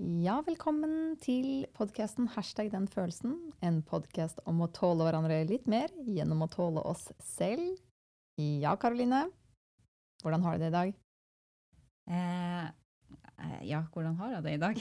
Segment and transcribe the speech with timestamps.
[0.00, 3.34] Ja, velkommen til podkasten Hashtag den følelsen.
[3.60, 7.74] En podkast om å tåle hverandre litt mer gjennom å tåle oss selv.
[8.40, 9.26] Ja, Karoline.
[10.22, 10.94] Hvordan har du det i dag?
[12.16, 14.80] Eh, eh ja, hvordan har jeg det i dag?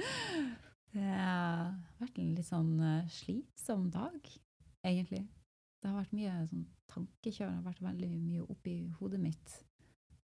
[0.94, 4.32] det har vært en litt sånn eh, slitsom dag,
[4.80, 5.26] egentlig.
[5.76, 6.64] Det har vært mye sånn
[6.94, 7.52] tankekjør.
[7.52, 9.60] Det har vært veldig mye oppi hodet mitt.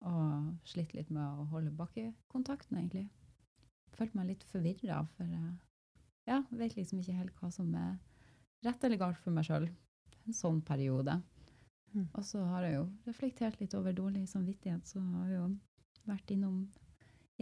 [0.03, 3.07] Og slitt litt med å holde bakkekontakten, egentlig.
[4.01, 5.51] Følte meg litt forvirra, for jeg
[6.31, 7.99] ja, vet liksom ikke helt hva som er
[8.65, 9.67] rett eller galt for meg sjøl.
[10.25, 11.19] En sånn periode.
[11.93, 12.07] Mm.
[12.07, 15.49] Og så har jeg jo reflektert litt over dårlig samvittighet, så har jeg jo
[16.09, 16.63] vært innom,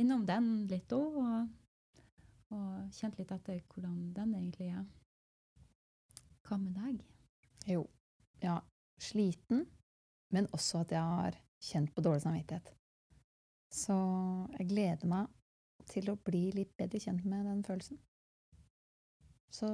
[0.00, 1.20] innom den litt òg.
[1.22, 2.02] Og,
[2.56, 4.86] og, kjent litt etter hvordan den egentlig er.
[6.48, 7.02] Hva med deg?
[7.68, 7.84] Jo,
[8.42, 8.56] ja,
[8.98, 9.66] sliten,
[10.34, 11.38] men også at jeg har
[11.70, 12.72] kjent på dårlig samvittighet.
[13.70, 13.94] Så
[14.56, 15.37] jeg gleder meg
[15.86, 18.00] til å bli litt bedre kjent med den følelsen.
[19.50, 19.68] Så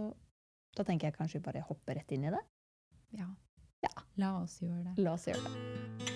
[0.74, 2.42] da tenker jeg kanskje vi bare hopper rett inn i det.
[3.18, 3.30] Ja.
[3.86, 3.94] ja.
[4.20, 4.98] La oss gjøre det.
[5.02, 6.13] La oss gjøre det.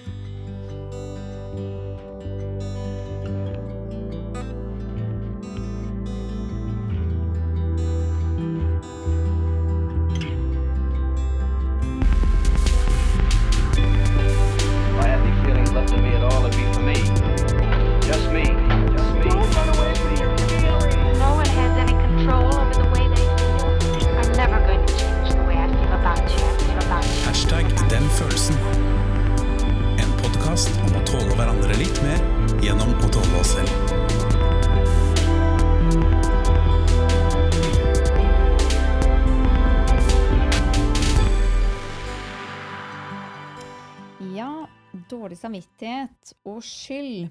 [46.49, 47.29] Og skyld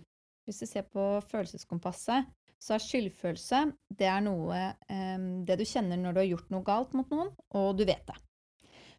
[0.47, 3.59] Hvis du ser på følelseskompasset, så er skyldfølelse
[3.99, 7.33] det er noe um, det du kjenner når du har gjort noe galt mot noen,
[7.51, 8.15] og du vet det.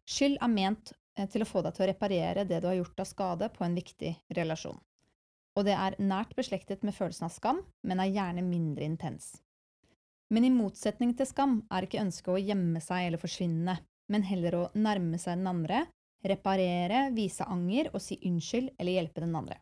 [0.09, 3.01] Skyld er ment eh, til å få deg til å reparere det du har gjort
[3.03, 4.77] av skade på en viktig relasjon.
[5.57, 9.33] Og det er nært beslektet med følelsen av skam, men er gjerne mindre intens.
[10.29, 13.79] Men i motsetning til skam er ikke ønsket å gjemme seg eller forsvinne,
[14.09, 15.87] men heller å nærme seg den andre
[16.25, 19.59] reparere, vise anger og si unnskyld eller hjelpe den andre.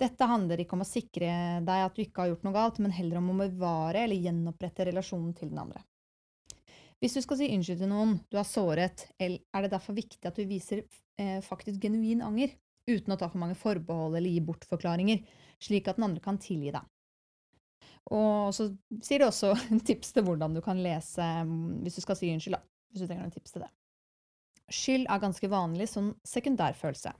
[0.00, 1.30] Dette handler ikke om å sikre
[1.66, 4.86] deg at du ikke har gjort noe galt, men heller om å bevare eller gjenopprette
[4.88, 5.82] relasjonen til den andre.
[7.00, 10.36] Hvis du skal si unnskyld til noen du har såret, er det derfor viktig at
[10.36, 10.82] du viser
[11.20, 12.52] eh, faktisk genuin anger,
[12.88, 15.22] uten å ta for mange forbehold eller gi bortforklaringer,
[15.60, 16.88] slik at den andre kan tilgi deg.
[18.16, 18.70] Og så
[19.04, 19.52] sier det også
[19.88, 23.08] tips til hvordan du kan lese mm, hvis du skal si unnskyld, da, hvis du
[23.08, 23.72] trenger noen tips til det.
[24.70, 27.12] Skyld er ganske vanlig som sekundærfølelse.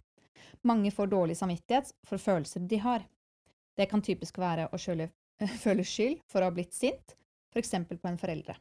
[0.66, 3.06] Mange får dårlig samvittighet for følelser de har.
[3.76, 4.80] Det kan typisk være å
[5.64, 7.16] føle skyld for å ha blitt sint,
[7.54, 7.72] f.eks.
[7.88, 8.56] på en foreldre.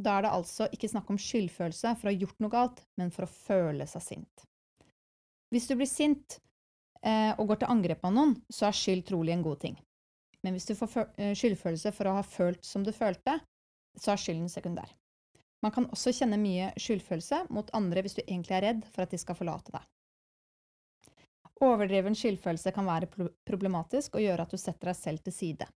[0.00, 3.10] Da er det altså ikke snakk om skyldfølelse for å ha gjort noe galt, men
[3.12, 4.46] for å føle seg sint.
[5.50, 6.38] Hvis du blir sint
[7.02, 9.76] eh, og går til angrep på noen, så er skyld trolig en god ting.
[10.46, 13.40] Men hvis du får eh, skyldfølelse for å ha følt som du følte,
[13.98, 14.94] så er skylden sekundær.
[15.60, 19.12] Man kan også kjenne mye skyldfølelse mot andre hvis du egentlig er redd for at
[19.12, 19.84] de skal forlate deg.
[21.60, 23.08] Overdreven skyldfølelse kan være
[23.44, 25.66] problematisk og gjøre at du setter deg selv til side.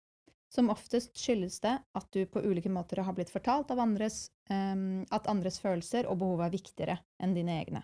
[0.55, 5.27] Som oftest skyldes det at du på ulike måter har blitt fortalt andres um, at
[5.28, 7.83] andres følelser og behov er viktigere enn dine egne.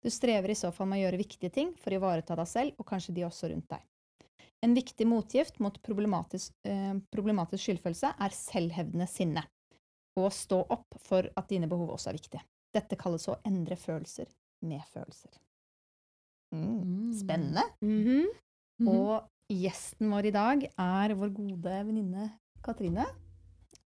[0.00, 2.80] Du strever i så fall med å gjøre viktige ting for å ivareta deg selv
[2.80, 3.84] og kanskje de også rundt deg.
[4.64, 9.44] En viktig motgift mot problematisk, uh, problematisk skyldfølelse er selvhevdende sinne
[10.18, 12.42] og å stå opp for at dine behov også er viktige.
[12.74, 14.26] Dette kalles å endre følelser
[14.66, 15.36] med følelser.
[16.54, 17.12] Mm.
[17.14, 17.62] Spennende.
[17.80, 18.24] Mm -hmm.
[18.80, 18.88] Mm -hmm.
[18.88, 22.30] Og gjesten vår i dag er vår gode venninne
[22.62, 23.06] Katrine.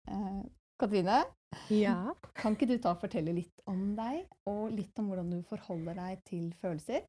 [0.08, 0.42] Eh,
[0.78, 1.24] Katrine,
[1.70, 2.14] ja.
[2.34, 5.94] kan ikke du ta og fortelle litt om deg, og litt om hvordan du forholder
[5.94, 7.00] deg til følelser?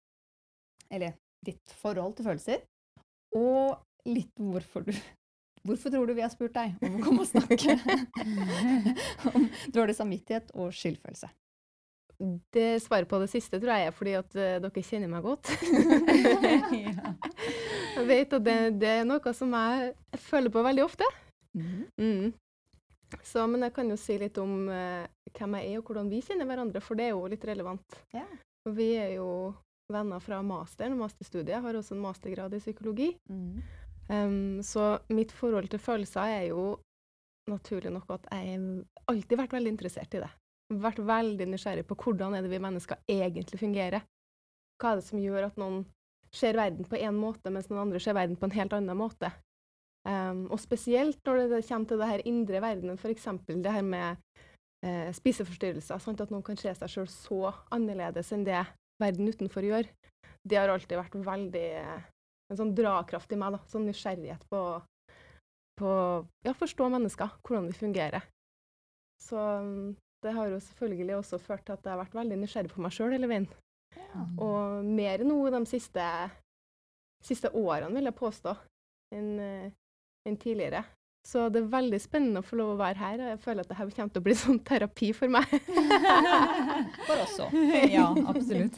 [0.92, 1.12] Eller
[1.46, 2.62] ditt forhold til følelser.
[3.36, 4.94] Og litt hvorfor du
[5.66, 7.74] Hvorfor tror du vi har spurt deg om å komme og snakke
[9.34, 11.32] om dårlig samvittighet og skyldfølelse?
[12.56, 15.52] Det Svaret på det siste tror jeg er fordi at uh, dere kjenner meg godt.
[17.96, 21.10] jeg vet at det, det, er noe som jeg føler på veldig ofte.
[21.56, 21.84] Mm.
[22.00, 22.34] Mm.
[23.24, 25.04] Så, men jeg kan jo si litt om uh,
[25.36, 28.00] hvem jeg er og hvordan vi kjenner hverandre, for det er jo litt relevant.
[28.16, 28.32] Yeah.
[28.76, 29.30] Vi er jo
[29.92, 31.58] venner fra masteren, masterstudiet.
[31.58, 33.12] Jeg har også en mastergrad i psykologi.
[33.30, 33.60] Mm.
[34.08, 36.76] Um, så mitt forhold til følelser er jo
[37.50, 38.60] naturlig nok at jeg
[39.10, 40.32] alltid har vært veldig interessert i det.
[40.74, 44.06] Vært veldig nysgjerrig på hvordan er det vi mennesker egentlig fungerer.
[44.82, 45.84] Hva er det som gjør at noen
[46.36, 49.30] ser verden på én måte, mens noen andre ser verden på en helt annen måte?
[50.06, 53.30] Um, og spesielt når det kommer til det her indre verdenen, f.eks.
[53.48, 54.18] det her med
[54.86, 56.02] eh, spiseforstyrrelser.
[56.02, 56.22] Sant?
[56.22, 58.62] At noen kan se seg sjøl så annerledes enn det
[59.02, 59.90] verden utenfor gjør.
[60.46, 61.70] Det har alltid vært veldig
[62.52, 63.56] en sånn drakraft i meg.
[63.56, 64.62] da, Sånn nysgjerrighet på,
[65.82, 65.92] på
[66.46, 68.28] ja, forstå mennesker, hvordan vi fungerer.
[69.26, 72.74] Så um, det har jo selvfølgelig også ført til at jeg har vært veldig nysgjerrig
[72.74, 73.48] på meg sjøl hele veien.
[73.96, 74.26] Ja.
[74.42, 76.06] Og mer nå de siste,
[77.24, 78.56] siste årene, vil jeg påstå,
[79.16, 79.34] enn
[80.26, 80.84] en tidligere.
[81.26, 83.22] Så det er veldig spennende å få lov å være her.
[83.24, 85.56] og Jeg føler at dette kommer til å bli sånn terapi for meg.
[87.08, 87.56] for oss òg.
[87.90, 88.78] Ja, absolutt.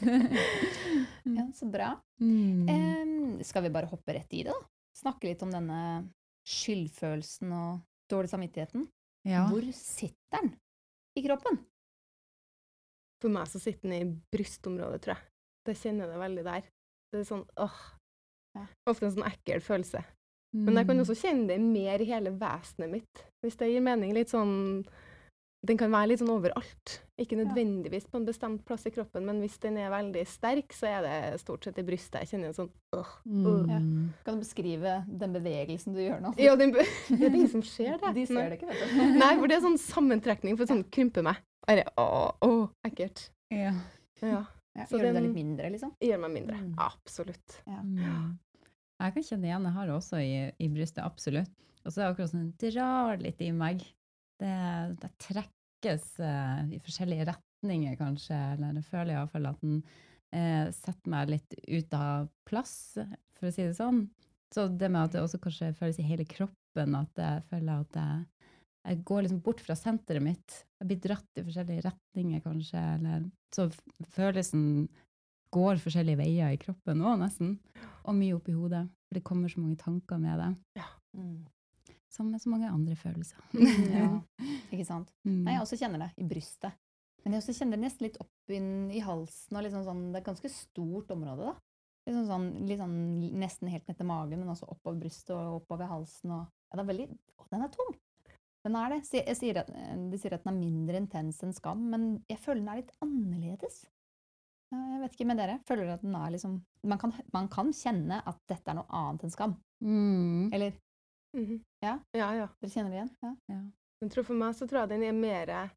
[1.37, 1.91] ja, så bra.
[2.23, 2.69] Mm.
[2.71, 4.71] Um, skal vi bare hoppe rett i det, da?
[4.97, 5.81] Snakke litt om denne
[6.47, 8.87] skyldfølelsen og dårlig samvittigheten.
[9.27, 9.43] Ja.
[9.51, 10.53] Hvor sitter den
[11.17, 11.59] i kroppen?
[13.21, 15.25] For meg så sitter den i brystområdet, tror jeg.
[15.67, 16.67] Da kjenner jeg det veldig der.
[17.11, 17.81] Det er sånn åh.
[18.89, 20.01] Ofte en sånn ekkel følelse.
[20.55, 21.03] Men jeg kan mm.
[21.03, 24.13] også kjenne det mer i hele vesenet mitt, hvis det gir mening.
[24.15, 24.55] Litt sånn
[25.65, 26.91] Den kan være litt sånn overalt.
[27.17, 30.89] Ikke nødvendigvis på en bestemt plass i kroppen, men hvis den er veldig sterk, så
[30.91, 32.19] er det stort sett i brystet.
[32.21, 33.63] Jeg kjenner en sånn øh, øh.
[33.71, 33.79] Ja.
[34.27, 36.35] Kan du beskrive den bevegelsen du gjør nå?
[36.37, 38.13] Ja, det er ingen som ser det.
[38.19, 39.01] De ser det ikke, vet du.
[39.23, 41.41] Nei, for det er sånn sammentrekning for sånn krympe meg.
[41.65, 42.07] Bare, å,
[42.45, 42.53] å,
[42.87, 43.31] ekkelt.
[43.51, 43.73] Ja.
[44.21, 44.45] ja.
[44.77, 45.93] Ja, gjør du deg litt mindre, liksom?
[46.05, 46.57] Gjør meg mindre.
[46.61, 46.73] Mm.
[46.85, 47.61] Absolutt.
[47.65, 47.81] Ja.
[47.81, 48.35] Mm.
[49.01, 49.65] Jeg kan kjenne igjen.
[49.65, 51.49] Jeg har det også i, i brystet, absolutt.
[51.81, 53.81] Og så er det akkurat sånn drar litt i meg.
[54.41, 54.57] Det,
[55.01, 58.37] det trekkes uh, i forskjellige retninger, kanskje.
[58.53, 62.77] Eller jeg føler iallfall at den uh, setter meg litt ut av plass,
[63.37, 64.05] for å si det sånn.
[64.53, 67.97] Så det med at det også kanskje føles i hele kroppen, at jeg føler at
[67.99, 68.53] jeg,
[68.87, 70.61] jeg går liksom bort fra senteret mitt.
[70.79, 72.83] Jeg blir dratt i forskjellige retninger, kanskje.
[72.95, 73.67] Eller, så
[74.15, 74.87] følelsen
[75.53, 77.57] går forskjellige veier i kroppen òg, nesten.
[78.07, 78.85] Og mye oppi hodet.
[79.07, 80.49] For det kommer så mange tanker med det.
[80.79, 80.87] Ja.
[81.17, 81.43] Mm.
[82.17, 83.37] Som med så mange andre følelser.
[83.93, 84.09] ja,
[84.73, 85.11] ikke sant.
[85.27, 85.43] Mm.
[85.45, 86.77] Nei, jeg også kjenner det i brystet.
[87.21, 89.57] Men jeg også kjenner det nesten litt opp inn i halsen.
[89.57, 91.51] og liksom sånn, Det er et ganske stort område.
[91.51, 91.55] da.
[92.07, 92.97] Liksom sånn, litt sånn,
[93.37, 96.33] Nesten helt ned til magen, men også oppover brystet og oppover halsen.
[96.33, 97.93] Og, ja, det er veldig, å, Den er tung!
[98.65, 99.01] Den er det.
[99.13, 102.63] Jeg sier at, de sier at den er mindre intens enn skam, men jeg føler
[102.63, 103.85] den er litt annerledes.
[104.73, 105.59] Jeg vet ikke med dere.
[105.67, 108.87] Føler dere at den er liksom man kan, man kan, kjenne at dette er noe
[108.91, 109.55] annet enn skam.
[109.83, 110.49] Mm.
[110.55, 110.75] Eller?
[111.35, 111.59] Mm -hmm.
[111.81, 111.99] Ja?
[112.11, 112.47] Ja, ja.
[112.61, 113.15] Dere kjenner det igjen?
[113.21, 113.35] Ja.
[113.47, 113.61] ja.
[114.01, 115.69] Men tror for meg så tror jeg den er mer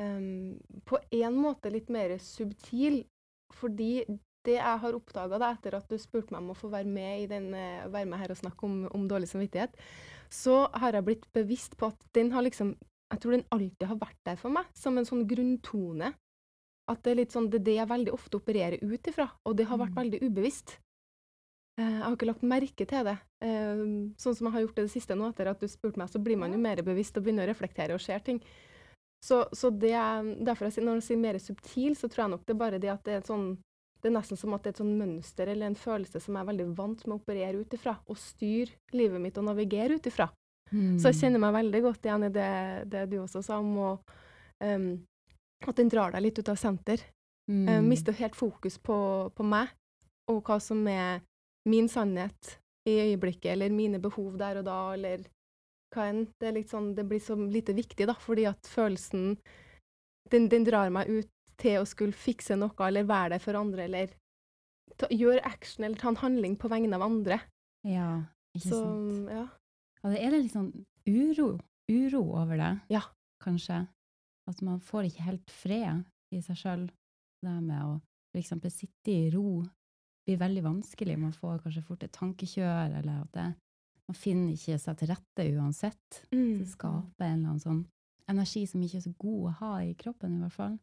[0.00, 3.04] um, På en måte litt mer subtil.
[3.52, 4.04] Fordi
[4.44, 7.52] det jeg har oppdaga etter at du spurte meg om å få være med, den,
[7.54, 9.76] uh, være med her og snakke om, om, dårlig samvittighet,
[10.30, 12.76] så har jeg blitt bevisst på at den har liksom
[13.12, 16.14] Jeg tror den alltid har vært der for meg, som en sånn grunntone
[16.88, 19.56] at det er litt sånn, det er det jeg veldig ofte opererer ut ifra, og
[19.58, 20.00] det har vært mm.
[20.00, 20.78] veldig ubevisst.
[21.80, 23.16] Eh, jeg har ikke lagt merke til det.
[23.44, 23.86] Eh,
[24.20, 26.20] sånn som jeg har gjort det det siste nå, etter at du spurte meg, så
[26.22, 28.42] blir man jo mer bevisst og begynner å reflektere og ser ting.
[29.22, 29.94] Så, så det,
[30.42, 32.90] derfor jeg, når jeg sier mer subtil, så tror jeg nok det er bare det
[32.90, 33.52] at det er sånn
[34.02, 36.42] det er nesten som at det er et sånn mønster eller en følelse som jeg
[36.42, 40.08] er veldig vant med å operere ut ifra, og styre livet mitt og navigere ut
[40.10, 40.26] ifra.
[40.72, 40.96] Mm.
[40.98, 42.52] Så jeg kjenner meg veldig godt igjen i det,
[42.90, 43.90] det du også sa om å
[44.64, 44.88] um,
[45.62, 47.04] at den drar deg litt ut av senter.
[47.46, 47.68] Eh, mm.
[47.68, 48.96] Uh, mister helt fokus på,
[49.36, 49.70] på, meg
[50.30, 51.22] og hva som er
[51.68, 52.56] min sannhet
[52.88, 55.26] i øyeblikket, eller mine behov der og da, eller
[55.94, 56.24] hva enn.
[56.40, 59.36] Det, sånn, det blir så lite viktig, da, fordi at følelsen
[60.32, 63.86] den, den, drar meg ut til å skulle fikse noe, eller være der for andre,
[63.86, 64.14] eller
[64.98, 67.42] ta, gjøre action, eller ta en handling på vegne av andre.
[67.86, 68.22] Ja,
[68.56, 69.28] ikke så, sant.
[69.30, 69.44] Ja.
[70.00, 70.14] ja.
[70.14, 70.72] det er litt sånn
[71.06, 71.52] uro,
[71.90, 73.04] uro over det, ja.
[73.44, 73.84] kanskje.
[74.50, 76.02] At man får ikke helt fred
[76.34, 76.88] i seg sjøl.
[77.42, 77.92] Det med å
[78.32, 78.50] f.eks.
[78.74, 79.62] sitte i ro
[80.26, 81.18] blir veldig vanskelig.
[81.18, 83.48] Man får kanskje fort et tankekjør, eller at det,
[84.08, 86.20] man finner ikke seg til rette uansett.
[86.34, 86.60] Mm.
[86.60, 87.82] Det skaper en eller annen sånn
[88.30, 90.76] energi som ikke er så god å ha i kroppen, i hvert fall.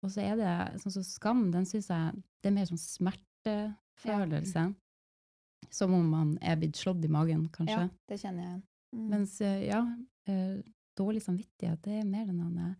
[0.00, 4.68] Og så er det sånn som skam, den syns jeg det er mer sånn smertefølelse.
[4.70, 5.68] Ja.
[5.70, 7.82] Som om man er blitt slått i magen, kanskje.
[7.84, 8.62] Ja, det kjenner jeg igjen.
[8.96, 9.02] Mm.
[9.12, 9.82] Mens, eh, ja,
[10.26, 10.54] eh,
[10.98, 12.72] dårlig samvittighet, det er mer den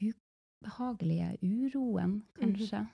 [0.00, 2.40] ubehagelige uroen, mhm.
[2.40, 2.86] kanskje.
[2.86, 2.90] Mm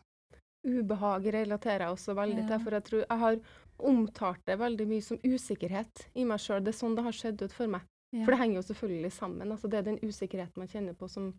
[0.65, 0.81] -hmm.
[0.81, 2.49] Ubehag relaterer jeg også veldig ja.
[2.49, 3.38] til, for jeg tror jeg har
[3.79, 6.62] omtalt det veldig mye som usikkerhet i meg sjøl.
[6.65, 7.83] Det er sånn det har skjedd ut for meg.
[8.12, 8.25] Ja.
[8.25, 9.53] For det henger jo selvfølgelig sammen.
[9.53, 11.35] Altså, det er den usikkerheten man kjenner på som,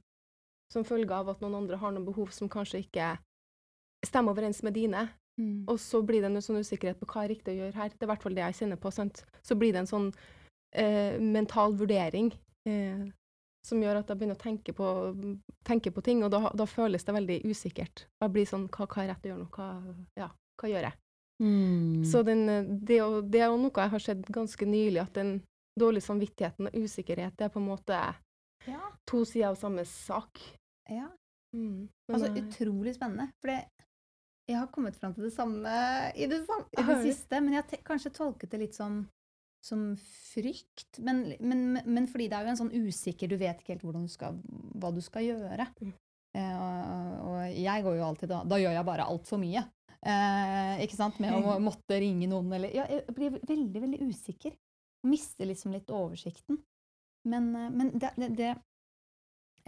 [0.73, 3.17] som følge av at noen andre har noen behov som kanskje ikke
[4.05, 5.09] stemmer overens med dine.
[5.39, 5.65] Mm.
[5.71, 7.89] Og så blir det en sånn usikkerhet på hva er riktig å gjøre her.
[7.95, 8.91] Det er i hvert fall det jeg kjenner på.
[8.91, 9.23] Sant?
[9.41, 10.09] Så blir det en sånn
[10.75, 12.31] eh, mental vurdering
[12.67, 13.07] eh,
[13.69, 14.87] som gjør at jeg begynner å tenke på,
[15.67, 18.07] tenke på ting, og da, da, føles det veldig usikkert.
[18.23, 19.51] Jeg blir sånn Hva, hva er rett å gjøre nå?
[19.55, 19.69] Hva,
[20.19, 20.99] ja, hva gjør jeg?
[21.39, 22.03] Mm.
[22.03, 22.43] Så den,
[22.83, 22.99] det,
[23.31, 25.37] det, er jo noe jeg har sett ganske nylig, at den,
[25.79, 27.99] dårlige samvittigheten og usikkerhet det er på en måte
[28.67, 28.81] Ja.
[29.07, 30.39] to sider av samme sak.
[30.89, 31.07] ja.
[31.55, 31.89] Mm.
[32.07, 33.31] Men, Altså eh, utrolig spennende.
[33.41, 35.69] For jeg har kommet fram til det samme
[36.15, 39.07] i det, samme, i det siste, men jeg har kanskje tolket det litt som,
[39.65, 40.99] som frykt.
[41.03, 44.11] Men, men, men fordi det er jo en sånn usikker Du vet ikke helt du
[44.11, 44.39] skal,
[44.79, 45.67] hva du skal gjøre.
[45.81, 45.91] Mm.
[46.37, 49.65] Eh, og, og jeg går jo alltid da Da gjør jeg bare altfor mye.
[49.99, 51.19] Eh, ikke sant?
[51.23, 54.55] Med å måtte ringe noen eller Ja, jeg blir veldig, veldig usikker.
[55.07, 56.59] Mister liksom litt oversikten.
[57.27, 58.53] Men, eh, men det, det, det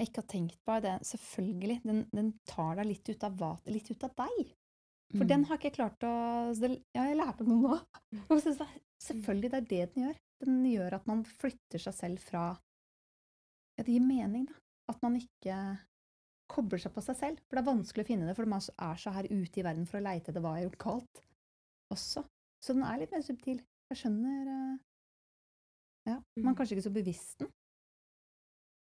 [0.02, 3.44] jeg ikke har tenkt på, er det selvfølgelig Den, den tar deg litt ut av
[3.70, 4.56] litt ut av deg.
[5.12, 5.28] For Mm.
[5.28, 6.14] den har ikke jeg klart å
[6.96, 8.40] Ja, jeg lærte noe nå.
[8.42, 8.68] Så-
[9.02, 10.18] Selvfølgelig, det er det den gjør.
[10.46, 12.44] Den gjør at man flytter seg selv fra
[13.78, 14.54] Ja, det gir mening, da.
[14.90, 15.80] At man ikke
[16.50, 17.40] kobler seg på seg selv.
[17.50, 19.86] For det er vanskelig å finne det, for man er så her ute i verden
[19.88, 21.22] for å leite etter hva jeg har gjort galt
[21.92, 22.26] også.
[22.64, 23.62] Så den er litt mer subtil.
[23.90, 24.78] Jeg skjønner eh,
[26.06, 26.56] Ja, man er Mm.
[26.58, 27.50] kanskje ikke så bevisst den.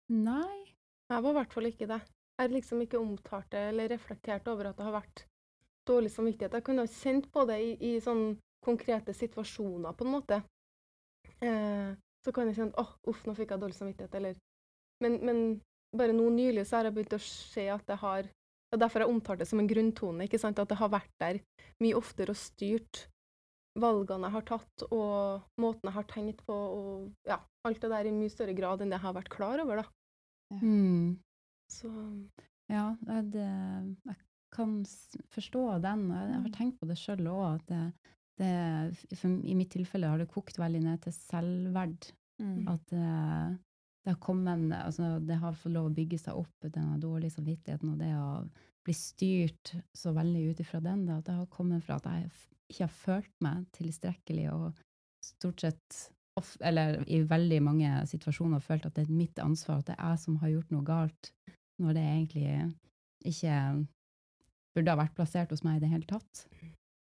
[0.09, 0.73] Nei.
[1.09, 2.01] Jeg var i hvert fall ikke det.
[2.37, 5.23] Jeg har liksom ikke omtalt det eller reflektert over at det har vært
[5.87, 6.57] dårlig samvittighet.
[6.57, 10.41] Jeg kunne ha kjent på det i, i sånn konkrete situasjoner, på en måte.
[11.39, 14.39] Eh, så kan jeg kjenne åh, uff, nå fikk jeg dårlig samvittighet, eller
[15.03, 15.41] men, men
[15.95, 18.27] bare nå nylig så har jeg begynt å se at det har
[18.67, 20.57] Det er derfor jeg omtalte det som en grunntone, ikke sant?
[20.59, 21.37] at det har vært der
[21.79, 23.05] mye oftere og styrt
[23.79, 28.09] valgene jeg har tatt, og måten jeg har tenkt på, og ja, alt det der
[28.09, 30.59] i mye større grad enn det jeg har vært klar over, da.
[30.59, 31.15] Mm.
[31.71, 31.93] Så
[32.67, 32.89] Ja,
[33.31, 33.47] det,
[34.03, 34.79] jeg kan
[35.33, 36.07] forstå den.
[36.11, 37.73] og Jeg har tenkt på det sjøl òg,
[38.37, 42.11] i mitt tilfelle har det kokt veldig ned til selvverd.
[42.37, 42.67] Mm.
[42.69, 43.05] At det,
[44.05, 47.95] det har kommet altså Det har fått lov å bygge seg opp, denne dårlige samvittigheten,
[47.95, 48.43] og det å
[48.85, 52.29] bli styrt så veldig ut ifra den, da, at det har kommet fra at jeg
[52.71, 54.85] ikke har følt meg tilstrekkelig, og
[55.25, 55.97] stort sett
[56.61, 60.21] eller i veldig mange situasjoner følt at det er mitt ansvar, at det er jeg
[60.21, 61.31] som har gjort noe galt,
[61.81, 62.51] når det egentlig
[63.31, 63.55] ikke
[64.77, 66.45] burde ha vært plassert hos meg i det hele tatt.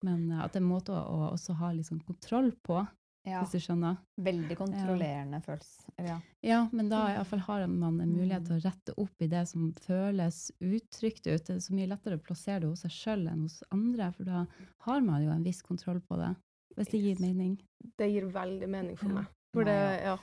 [0.05, 2.81] Men eh, at det er en måte å, å også ha litt sånn kontroll på,
[3.27, 3.41] Ja.
[3.43, 3.97] hvis du skjønner.
[4.25, 5.91] Veldig kontrollerende følelse.
[5.99, 6.15] Ja.
[6.41, 9.41] Ja, men da i fall har man en mulighet til å rette opp i det
[9.51, 11.43] som føles utrygt ut.
[11.45, 14.23] Det er så mye lettere å plassere det hos seg sjøl enn hos andre, for
[14.23, 14.45] da
[14.87, 16.31] har man jo en viss kontroll på det.
[16.79, 17.57] Hvis det gir mening.
[17.99, 19.13] det gir veldig mening for Ja.
[19.19, 19.27] meg.
[19.53, 20.17] For det, ja.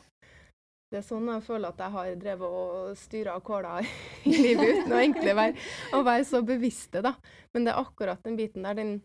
[0.87, 3.81] Det er sånn jeg føler at jeg har drevet og styra og kåla
[4.31, 5.65] i livet uten å egentlig være,
[5.99, 6.95] å være så bevisst.
[7.03, 7.17] da.
[7.55, 8.99] Men det er akkurat den biten der, den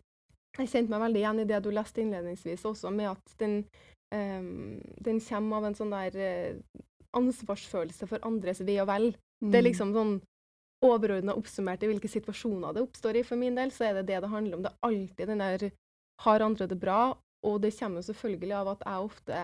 [0.52, 3.54] Jeg kjente meg veldig igjen i det du leste innledningsvis også, med at den,
[4.12, 6.58] um, den kommer av en sånn der eh,
[7.16, 9.08] ansvarsfølelse for andres ve og vel.
[9.40, 10.12] Det er liksom sånn
[10.84, 13.24] overordna oppsummert i hvilke situasjoner det oppstår i.
[13.24, 14.66] For min del så er det det det handler om.
[14.66, 15.66] Det er alltid den der
[16.26, 17.00] har andre det bra,
[17.48, 19.42] og det kommer jo selvfølgelig av at jeg ofte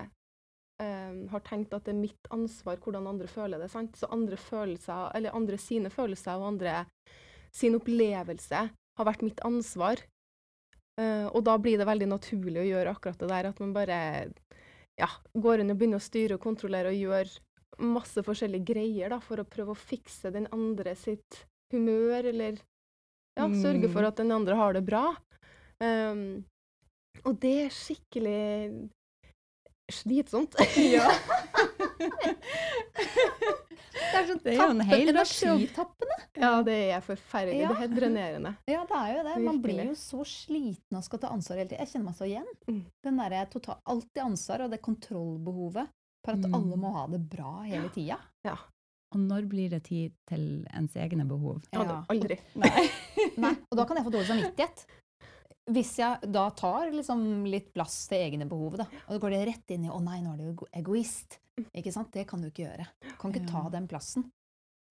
[0.83, 3.71] eh, har tenkt at det er mitt ansvar hvordan andre føler det.
[3.71, 3.97] sant?
[3.97, 6.85] Så andre følelser, eller andre sine følelser og andre
[7.55, 8.69] sin opplevelse
[8.99, 10.03] har vært mitt ansvar.
[10.99, 13.99] Eh, og da blir det veldig naturlig å gjøre akkurat det der, at man bare
[14.99, 19.21] ja, går inn og begynner å styre og kontrollere og gjøre masse forskjellige greier da,
[19.23, 22.59] for å prøve å fikse den andre sitt humør, eller
[23.39, 24.09] ja, sørge for Mm.
[24.09, 25.15] at den andre har det bra.
[25.79, 26.45] Um,
[27.23, 28.89] og det er skikkelig
[29.91, 30.55] slitsomt.
[30.79, 31.09] Ja.
[33.99, 36.17] det er sånn Det er jo en tappen- hel energitappende.
[36.39, 37.61] ja, det er forferdelig.
[37.65, 37.73] Ja.
[37.75, 38.53] Det er drenerende.
[38.75, 39.37] Ja, det er jo det.
[39.45, 41.83] Man blir jo så sliten og skal ta ansvar hele tiden.
[41.85, 42.49] Jeg kjenner meg så igjen.
[42.69, 42.83] Mm.
[43.05, 45.89] Den derre total, alltid ansvar og det kontrollbehovet
[46.25, 46.55] for at Mm.
[46.59, 48.19] alle må ha det bra hele tida.
[49.09, 51.63] Og når blir det tid til ens egne behov?
[51.73, 52.05] Ja.
[52.13, 52.37] aldri.
[52.61, 52.91] Nei.
[53.41, 53.55] Nei.
[53.73, 54.83] Og da kan jeg få dårlig samvittighet.
[55.69, 59.45] Hvis jeg da tar liksom litt plass til egne behov, da, og da går det
[59.51, 61.39] rett inn i 'å nei, nå er du ego- egoist'.
[61.75, 62.13] Ikke sant?
[62.13, 62.87] Det kan du ikke gjøre.
[63.03, 64.31] Du kan ikke ta den plassen.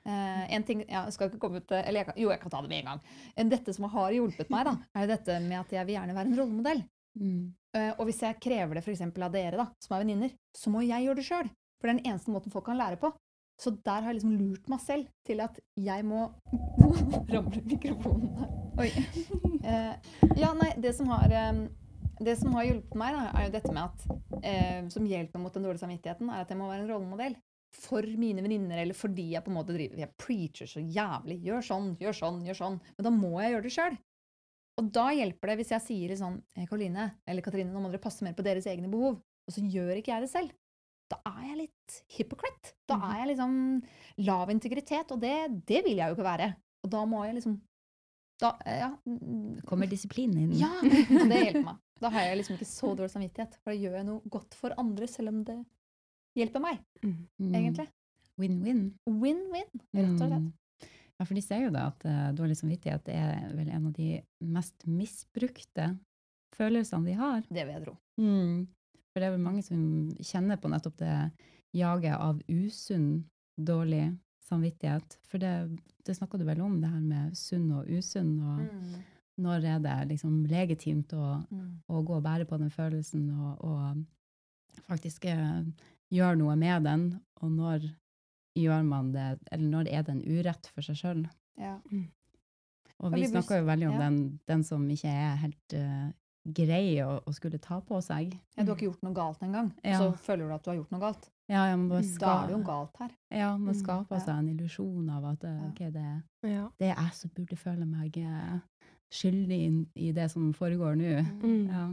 [0.07, 2.61] Uh, en ting, ja, skal ikke komme ut, eller jeg kan, Jo, jeg kan ta
[2.61, 3.49] det med en gang.
[3.49, 6.37] Dette som har hjulpet meg, da, er dette med at jeg vil gjerne være en
[6.37, 6.83] rollemodell.
[7.19, 7.53] Mm.
[7.75, 9.01] Uh, og hvis jeg krever det f.eks.
[9.01, 11.49] av dere, da, som er venninner, så må jeg gjøre det sjøl.
[11.79, 13.11] For det er den eneste måten folk kan lære på.
[13.59, 16.27] Så der har jeg liksom lurt meg selv til at jeg må
[17.33, 18.66] Ramler mikrofonen her.
[18.77, 18.91] Oi.
[19.67, 19.95] Eh,
[20.39, 21.27] ja, nei, det som har
[22.23, 25.51] det som har hjulpet meg, da, er jo dette med at eh, som hjelper mot
[25.51, 27.35] den dårlige samvittigheten, er at jeg må være en rollemodell
[27.75, 31.41] for mine venninner, eller fordi jeg på en måte driver Jeg preacher så jævlig.
[31.43, 32.79] Gjør sånn, gjør sånn, gjør sånn.
[32.95, 33.97] Men da må jeg gjøre det sjøl.
[34.77, 37.91] Og da hjelper det hvis jeg sier litt sånn «Eh, Karoline eller Katrine, nå må
[37.91, 39.19] dere passe mer på deres egne behov.
[39.19, 40.55] Og så gjør ikke jeg det selv.
[41.11, 42.77] Da er jeg litt hypocrite.
[42.87, 43.57] Da er jeg liksom
[44.27, 45.35] lav integritet, og det,
[45.67, 46.53] det vil jeg jo ikke være.
[46.85, 47.59] Og da må jeg liksom
[48.41, 50.51] da, eh, ja, mm, Kommer disiplinen inn?
[50.59, 51.79] ja, og det hjelper meg.
[51.97, 54.75] Da har jeg liksom ikke så dårlig samvittighet, for da gjør jeg noe godt for
[54.77, 55.57] andre, selv om det
[56.37, 57.53] hjelper meg, Mm.
[57.57, 57.87] Egentlig.
[58.37, 58.81] Win-win.
[59.09, 60.43] Win-win, rett og slett.
[60.43, 60.51] Mm.
[61.17, 64.19] Ja, for de sier jo da at uh, dårlig samvittighet er vel en av de
[64.45, 65.87] mest misbrukte
[66.53, 67.41] følelsene vi har.
[67.49, 67.95] Det vil jeg tro.
[68.21, 68.67] Mm.
[69.09, 69.79] For det er vel mange som
[70.21, 71.15] kjenner på nettopp det
[71.73, 73.23] jaget av usunn,
[73.57, 74.11] dårlig
[74.47, 75.17] samvittighet.
[75.27, 75.53] For det,
[76.07, 79.03] det snakka du vel om, det her med sunn og usunn, og Mm.
[79.37, 81.81] når er det liksom legitimt å, Mm.
[81.89, 85.63] å gå og bære på den følelsen og, og faktisk eh,
[86.11, 87.89] gjøre noe med den, og når
[88.57, 91.27] gjør man det, eller når er det en urett for seg sjøl?
[91.57, 91.77] Ja.
[92.99, 94.07] Og vi snakka jo veldig om ja.
[94.07, 96.07] den, den som ikke er helt uh,
[96.47, 98.33] grei å, å skulle ta på seg.
[98.55, 100.79] Ja, du har ikke gjort noe galt engang, og så føler du at du har
[100.79, 101.29] gjort noe galt.
[101.49, 102.17] Ja, ja, man Mm.
[102.19, 103.11] Da er det jo galt her.
[103.31, 104.19] ja, man Mm, skaper ja.
[104.25, 106.69] seg en illusjon av at eh, ok, det, Ja.
[106.79, 108.59] det er jeg som burde føle meg eh,
[109.11, 111.25] skyldig i det som foregår nå.
[111.41, 111.67] Mm.
[111.69, 111.87] Ja.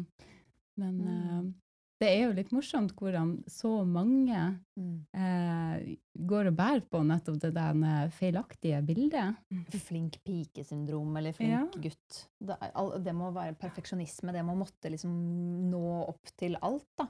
[0.77, 1.09] Men Mm.
[1.09, 1.53] eh,
[2.01, 5.07] det er jo litt morsomt hvordan så mange Mm.
[5.15, 5.97] uh,
[6.27, 9.37] går og bærer på nettopp det der feilaktige bildet.
[9.71, 11.81] Flink pike-syndrom eller flink Ja.
[11.81, 12.27] gutt.
[12.45, 17.07] Det, er, det må være perfeksjonisme, det må måtte liksom nå opp til alt, da.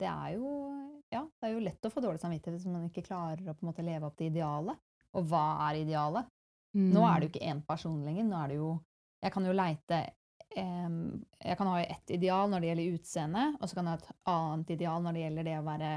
[0.00, 0.48] Det er jo
[1.14, 3.64] ja, det er jo lett å få dårlig samvittighet hvis man ikke klarer å på
[3.64, 4.80] en måte leve opp til idealet.
[5.14, 6.30] Og hva er idealet?
[6.74, 8.26] Nå er det jo ikke én person lenger.
[8.26, 8.72] Nå er det jo
[9.22, 10.00] Jeg kan jo leite
[10.58, 10.96] em,
[11.38, 14.28] Jeg kan ha ett ideal når det gjelder utseende, og så kan jeg ha et
[14.32, 15.92] annet ideal når det gjelder det å være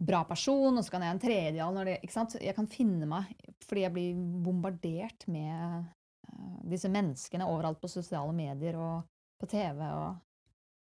[0.00, 2.36] bra person, og så kan jeg ha en tredje ideal når det Ikke sant?
[2.40, 3.30] Jeg kan finne meg
[3.66, 9.06] fordi jeg blir bombardert med uh, disse menneskene overalt på sosiale medier og
[9.40, 10.18] på TV og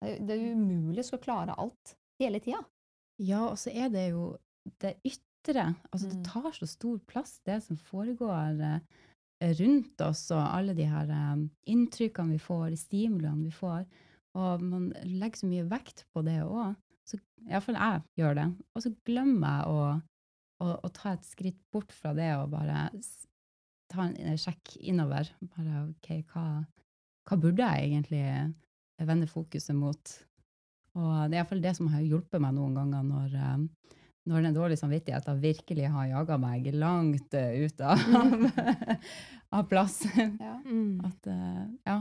[0.01, 2.61] Det er, det er umulig å klare alt hele tida.
[3.21, 4.37] Ja, og så er det jo
[4.81, 5.75] det ytre.
[5.93, 6.13] Altså, Mm.
[6.15, 11.09] det tar så stor plass, det som foregår eh, rundt oss, og alle de her
[11.09, 13.85] eh, inntrykkene vi får, stimuliene vi får.
[14.35, 16.75] Og man legger så mye vekt på det òg.
[17.45, 18.45] Iallfall jeg gjør det.
[18.75, 20.01] Og så glemmer jeg å,
[20.65, 22.89] å, å ta et skritt bort fra det og bare
[23.93, 25.29] ta en en sjekk innover.
[25.53, 26.65] Bare OK, hva,
[27.29, 28.23] hva burde jeg egentlig
[28.97, 30.15] vende fokuset mot?
[30.95, 33.91] Og det er iallfall det som har hjulpet meg noen ganger når, eh,
[34.31, 37.99] når den dårlige samvittigheten virkelig har jaga meg langt eh, ut av,
[39.59, 40.01] av plass.
[40.15, 40.55] Ja.
[40.63, 41.03] Mm.
[41.05, 41.99] At eh, ja,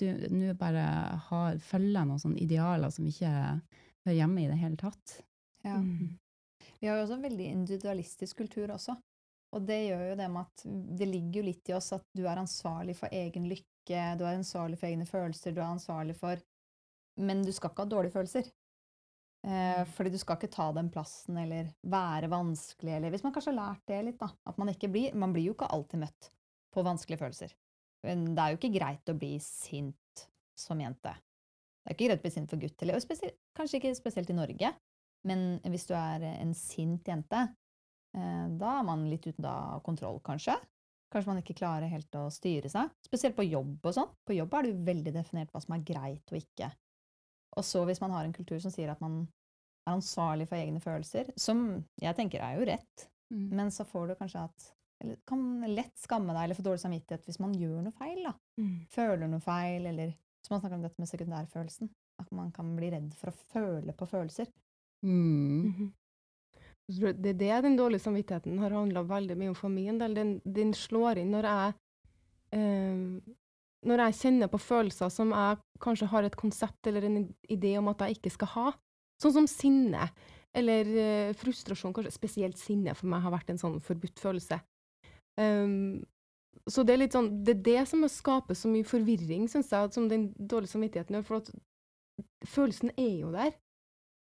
[0.00, 0.84] du nå bare
[1.28, 5.18] har, følger noen sånne idealer som ikke hører hjemme i det hele tatt.
[5.64, 5.78] Ja.
[5.78, 6.16] Mm.
[6.80, 8.96] Vi har jo også en veldig individualistisk kultur også.
[9.54, 10.64] Og det gjør jo det med at
[10.98, 14.32] det ligger jo litt i oss at du er ansvarlig for egen lykke, du er
[14.34, 16.42] ansvarlig for egne følelser, du er ansvarlig for
[17.20, 18.48] Men du skal ikke ha dårlige følelser.
[19.44, 23.52] Eh, fordi du skal ikke ta den plassen eller være vanskelig, eller hvis man kanskje
[23.52, 24.30] har lært det litt, da.
[24.48, 26.30] At man ikke blir Man blir jo ikke alltid møtt
[26.72, 27.52] på vanskelige følelser.
[28.04, 30.24] Men det er jo ikke greit å bli sint
[30.58, 31.12] som jente.
[31.84, 34.36] Det er ikke greit å bli sint for gutt, eller spesielt, kanskje ikke spesielt i
[34.38, 34.70] Norge.
[35.28, 37.42] Men hvis du er en sint jente,
[38.16, 40.56] eh, da er man litt uten av kontroll, kanskje.
[41.12, 42.90] Kanskje man ikke klarer helt å styre seg.
[43.04, 44.10] Spesielt på jobb og sånn.
[44.26, 46.72] På jobb er det jo veldig definert hva som er greit og ikke.
[47.56, 49.28] Og så hvis man har en kultur som sier at man
[49.86, 53.48] er ansvarlig for egne følelser, som jeg tenker er jo rett, Mm.
[53.56, 54.66] men så får du kanskje at
[55.00, 58.32] Eller kan lett skamme deg eller få dårlig samvittighet hvis man gjør noe feil, da.
[58.60, 58.86] Mm.
[58.92, 60.12] Føler noe feil, eller
[60.44, 61.88] som man snakker om dette med sekundærfølelsen.
[62.20, 64.46] At man kan bli redd for å føle på følelser.
[65.02, 65.64] Mm.
[65.66, 65.92] Mhm.
[66.92, 70.14] Så Det er det den dårlige samvittigheten har handla veldig mye om for min del.
[70.14, 71.74] Den, den slår inn når jeg
[72.52, 73.34] eh,
[73.84, 77.18] Når jeg kjenner på følelser som jeg kanskje har et konsept eller en
[77.52, 78.70] idé om at jeg ikke skal ha.
[79.22, 80.08] Sånn som sinne
[80.54, 81.94] eller uh, frustrasjon.
[81.94, 84.60] Kanskje spesielt sinne for meg har vært en sånn forbudt følelse.
[85.40, 86.04] Um,
[86.70, 89.92] så det er litt sånn, det er det som skaper så mye forvirring, syns jeg,
[89.92, 91.26] som den dårlige samvittigheten gjør.
[91.28, 91.50] For at
[92.48, 93.56] følelsen er jo der.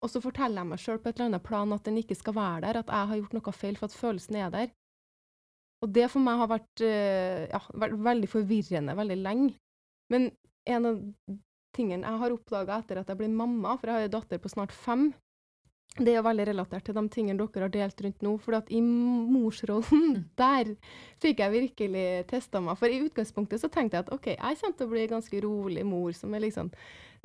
[0.03, 2.35] Og så forteller jeg meg sjøl på et eller annet plan at den ikke skal
[2.35, 4.73] være der, at jeg har gjort noe feil for at følelsen er der.
[5.83, 9.53] Og det for meg har vært, eh, ja, vært veldig forvirrende veldig lenge.
[10.09, 10.31] Men
[10.65, 11.01] en av
[11.75, 14.51] tingene jeg har oppdaga etter at jeg ble mamma, for jeg har en datter på
[14.51, 15.09] snart fem,
[15.95, 18.33] det er jo veldig relatert til de tingene dere har delt rundt nå.
[18.43, 20.73] For at i morsrollen, der
[21.23, 22.75] fikk jeg virkelig testa meg.
[22.79, 25.41] For i utgangspunktet så tenkte jeg at OK, jeg kommer til å bli en ganske
[25.45, 26.71] rolig mor som er liksom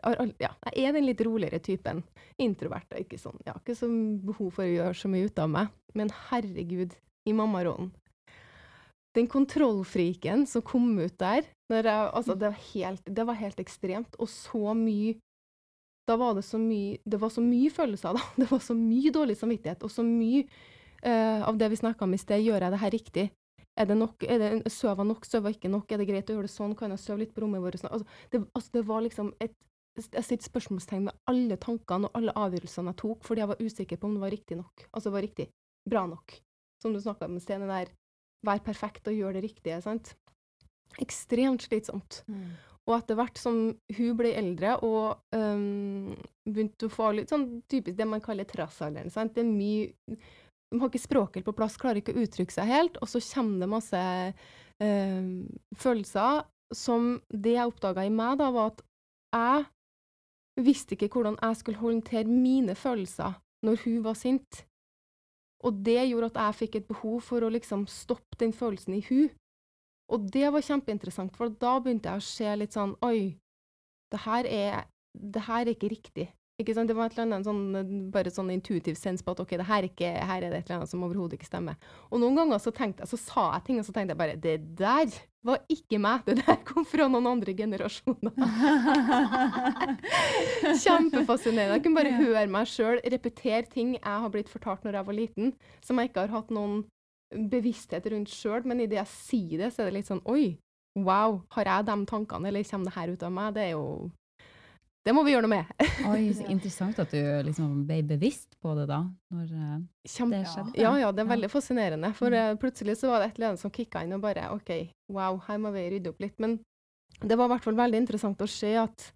[0.01, 2.05] Ja, jeg er den litt roligere typen.
[2.41, 3.41] Introvert og ikke sånn.
[3.45, 3.91] Jeg har ikke så
[4.31, 5.75] behov for å gjøre så mye ut av meg.
[5.99, 6.95] Men herregud,
[7.27, 7.91] i mammarollen.
[9.17, 14.17] Den kontrollfriken som kom ut der, jeg, altså, det, var helt, det var helt ekstremt.
[14.19, 15.19] Og så mye
[16.09, 18.23] Da var det så mye Det var så mye følelser, da.
[18.43, 20.47] Det var så mye dårlig samvittighet, og så mye
[21.07, 22.43] uh, av det vi snakka om i sted.
[22.43, 23.27] Gjør jeg det her riktig?
[23.79, 24.23] Er det nok?
[24.27, 25.27] Er det, søva nok?
[25.27, 25.91] Søva ikke nok?
[25.91, 26.77] Er det greit å gjøre det sånn?
[26.77, 27.79] Kan jeg sove litt på rommet vårt?
[27.87, 29.57] Altså, det, altså, det var liksom et
[29.99, 33.99] jeg setter spørsmålstegn med alle tankene og alle avgjørelsene jeg tok, fordi jeg var usikker
[33.99, 34.85] på om det var riktig nok.
[34.93, 35.47] Altså det var riktig.
[35.91, 36.37] Bra nok.
[36.81, 37.91] Som du snakka om i sted, der
[38.47, 39.81] være perfekt og gjøre det riktige.
[39.85, 40.15] sant?
[41.01, 42.23] Ekstremt slitsomt.
[42.27, 42.51] Mm.
[42.89, 43.59] Og etter hvert som
[43.97, 46.15] hun ble eldre og um,
[46.49, 49.37] begynte å få litt sånn typisk det man kaller trassalderen sant?
[49.37, 50.17] Det er mye
[50.71, 53.63] De har ikke språket på plass, klarer ikke å uttrykke seg helt, og så kommer
[53.63, 54.03] det masse
[54.81, 55.31] um,
[55.77, 58.83] følelser som Det jeg oppdaga i meg, da, var at
[59.35, 64.65] jeg visste ikke hvordan jeg skulle håndtere mine følelser når hun var sint.
[65.67, 69.05] Og det gjorde at jeg fikk et behov for å liksom stoppe den følelsen i
[69.11, 69.29] hun.
[70.11, 73.37] Og det var kjempeinteressant, for da begynte jeg å se litt sånn Oi,
[74.11, 76.27] det her er, det her er ikke riktig.
[76.61, 76.91] Ikke sant?
[76.91, 79.87] Det var et eller annet sånn, bare sånn intuitiv sens på at ok, det her,
[79.87, 81.79] ikke, her er det et eller annet som overhodet ikke stemmer.
[82.11, 84.57] Og noen ganger så, jeg, så sa jeg ting, og så tenkte jeg bare Det
[84.81, 85.15] der
[85.47, 86.25] var ikke meg.
[86.27, 88.35] Det der kom fra noen andre generasjoner.
[90.85, 91.79] Kjempefascinerende.
[91.79, 95.21] Jeg kunne bare høre meg sjøl repetere ting jeg har blitt fortalt når jeg var
[95.21, 95.53] liten,
[95.85, 96.83] som jeg ikke har hatt noen
[97.31, 100.57] bevissthet rundt sjøl, men idet jeg sier det, så er det litt sånn Oi,
[100.99, 103.53] wow, har jeg de tankene, eller kommer det her ut av meg?
[103.55, 103.85] Det er jo
[105.07, 105.71] det må vi gjøre noe med.
[106.11, 109.01] Oi, så interessant at du liksom ble bevisst på det da,
[109.33, 110.75] når uh, det skjedde.
[110.77, 112.13] Ja, ja, det er veldig fascinerende.
[112.17, 114.75] For uh, plutselig så var det et eller annet som kicka inn og bare OK,
[115.13, 116.37] wow, her må vi rydde opp litt.
[116.43, 116.59] Men
[117.21, 119.07] det var i hvert fall veldig interessant å se at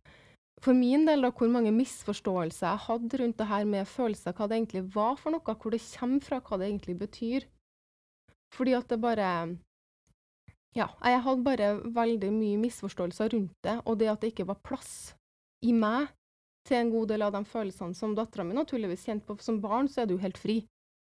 [0.64, 4.48] for min del, da, hvor mange misforståelser jeg hadde rundt det her med følelser, hva
[4.48, 7.44] det egentlig var for noe, hvor det kommer fra, hva det egentlig betyr.
[8.54, 9.28] Fordi at det bare
[10.74, 14.62] Ja, jeg hadde bare veldig mye misforståelser rundt det, og det at det ikke var
[14.64, 15.12] plass
[15.64, 16.12] i meg
[16.68, 19.36] til en god del av de følelsene som dattera mi naturligvis kjente på.
[19.44, 20.62] Som barn så er du helt fri.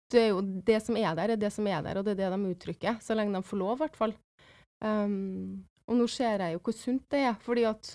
[0.10, 2.22] Det er jo det som er der, er det som er der, og det er
[2.24, 3.00] det de uttrykker.
[3.04, 4.16] Så lenge de får lov, i hvert fall.
[4.80, 7.92] Um, og nå ser jeg jo hvor sunt det er, fordi at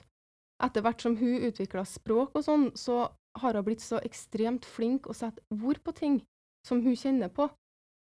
[0.64, 3.08] etter hvert som hun utvikla språk og sånn, så
[3.40, 6.20] har hun blitt så ekstremt flink å sette ord på ting
[6.66, 7.48] som hun kjenner på.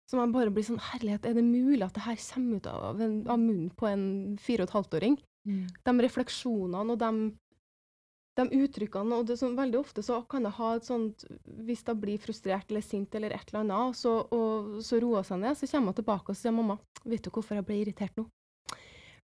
[0.05, 2.99] Så man bare blir sånn Herlighet, er det mulig at det her kommer ut av,
[3.01, 4.05] en, av munnen på en
[4.41, 5.17] fire og et halvt-åring?
[5.49, 5.63] Mm.
[5.87, 7.31] De refleksjonene og de,
[8.35, 11.23] de uttrykkene og det, som Veldig ofte så kan jeg ha et sånt
[11.67, 15.31] Hvis jeg blir frustrert eller sint eller et eller annet, så, og, så roer jeg
[15.31, 18.19] seg ned, så kommer jeg tilbake og sier mamma, vet du hvorfor jeg ble irritert
[18.19, 18.27] nå?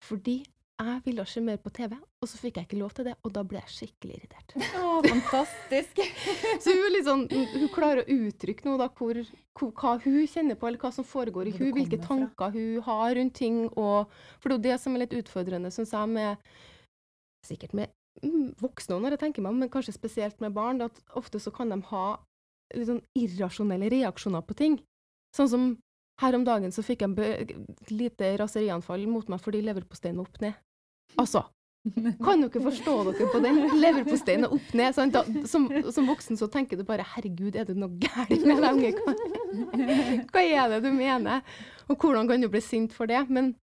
[0.03, 0.41] Fordi
[0.77, 3.31] jeg ville se mer på TV, og så fikk jeg ikke lov til det, og
[3.33, 4.53] da ble jeg skikkelig irritert.
[4.77, 6.01] Oh, fantastisk!
[6.63, 9.17] så hun, liksom, hun, klarer å uttrykke noe da, hvor,
[9.57, 13.37] hva hun kjenner på, eller hva som foregår i hun, hvilke tanker hun har rundt
[13.39, 13.63] ting.
[13.73, 16.53] Og, for det er jo det som er litt utfordrende, syns jeg, med
[17.47, 17.93] sikkert med
[18.23, 21.73] mm, voksne når jeg tenker meg men kanskje spesielt med barn, at ofte så kan
[21.73, 22.05] de ha
[22.75, 24.79] litt sånn irrasjonelle reaksjoner på ting.
[25.35, 25.67] Sånn som
[26.21, 30.41] her om dagen så fikk jeg et lite raserianfall mot meg fordi leverposteien var opp
[30.41, 30.57] ned.
[31.21, 31.43] Altså,
[32.25, 33.59] kan dere forstå dere på den?
[33.79, 34.97] Leverposteien er opp ned.
[35.13, 38.73] Da, som, som, voksen så tenker du bare 'herregud, er det noe galt med deg
[38.73, 38.93] unge'?
[38.97, 39.13] Hva,
[40.33, 41.45] hva er det du mener?
[41.87, 43.23] Og hvordan kan du bli sint for det?
[43.29, 43.55] Men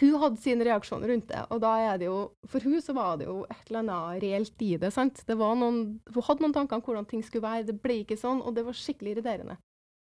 [0.00, 2.18] hun hadde sin reaksjon rundt det, og da er det jo
[2.50, 4.90] For hun så var det jo et eller annet reelt i det.
[4.94, 5.22] sant?
[5.26, 8.18] Det var noen, Hun hadde noen tanker om hvordan ting skulle være, det ble ikke
[8.18, 9.58] sånn, og det var skikkelig irriterende.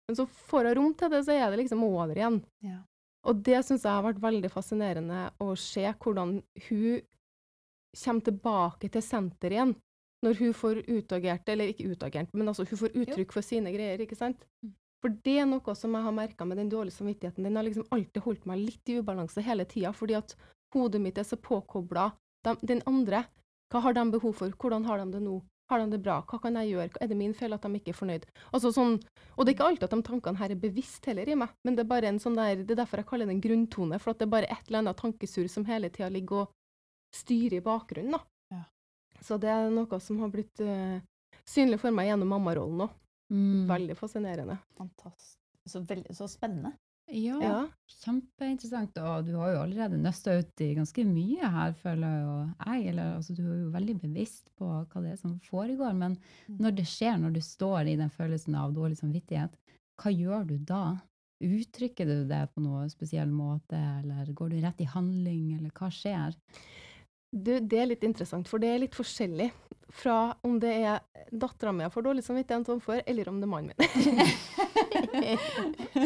[0.08, 2.42] Men så får hun rom til det, så er det liksom over igjen.
[2.66, 2.82] Ja.
[3.30, 7.02] Og det syns jeg har vært veldig fascinerende å se hvordan hun
[7.92, 9.74] kommer tilbake til senter igjen.
[10.22, 13.98] Når hun får utagert, eller ikke utagert, men altså hun får uttrykk for sine greier.
[14.04, 14.44] ikke sant?
[14.62, 14.74] Mm.
[15.02, 17.42] For det er noe som jeg har merka med den dårlige samvittigheten.
[17.42, 20.36] Den har liksom alltid holdt meg litt i ubalanse hele tida, fordi at
[20.74, 22.12] hodet mitt er så påkobla
[22.62, 23.24] den andre.
[23.72, 24.54] Hva har de behov for?
[24.62, 25.40] Hvordan har de det nå?
[25.72, 26.20] Har de det bra?
[26.28, 27.00] Hva kan jeg gjøre?
[27.00, 28.26] Er det min feil at de ikke er fornøyd?
[28.52, 28.98] Altså sånn,
[29.34, 31.78] og det er ikke alltid at de tankene her er bevisst heller i meg, men
[31.78, 34.12] det er bare en sånn der, det er derfor jeg kaller det en grunntone, for
[34.12, 36.52] at det er bare et eller annet tankesur som hele tida ligger og
[37.16, 38.18] styrer i bakgrunnen.
[38.18, 38.22] da.
[38.52, 38.64] Ja.
[39.24, 41.00] Så det er noe som har blitt uh,
[41.48, 42.98] synlig for meg gjennom mammarollen òg.
[43.32, 43.66] Mm.
[43.70, 44.58] Veldig fascinerende.
[44.78, 45.38] Fantastisk.
[45.68, 46.74] Så, veld, så spennende.
[47.12, 47.56] Ja, ja,
[48.02, 48.96] kjempeinteressant.
[49.02, 52.92] Og du har jo allerede nøsta ut i ganske mye her, føler jeg.
[52.92, 55.92] Eller, altså, du er jo veldig bevisst på hva det er som foregår.
[55.98, 56.16] Men
[56.46, 56.60] mm.
[56.62, 59.58] når det skjer, når du står i den følelsen av dårlig samvittighet,
[60.00, 60.84] hva gjør du da?
[61.42, 65.90] Uttrykker du det på noe spesiell måte, eller går du rett i handling, eller hva
[65.92, 66.36] skjer?
[67.32, 69.48] Du, det er litt interessant, for det er litt forskjellig
[69.92, 71.00] fra om det er
[71.32, 73.88] dattera mi jeg får dårlig samvittighet overfor, eller om det er mannen min.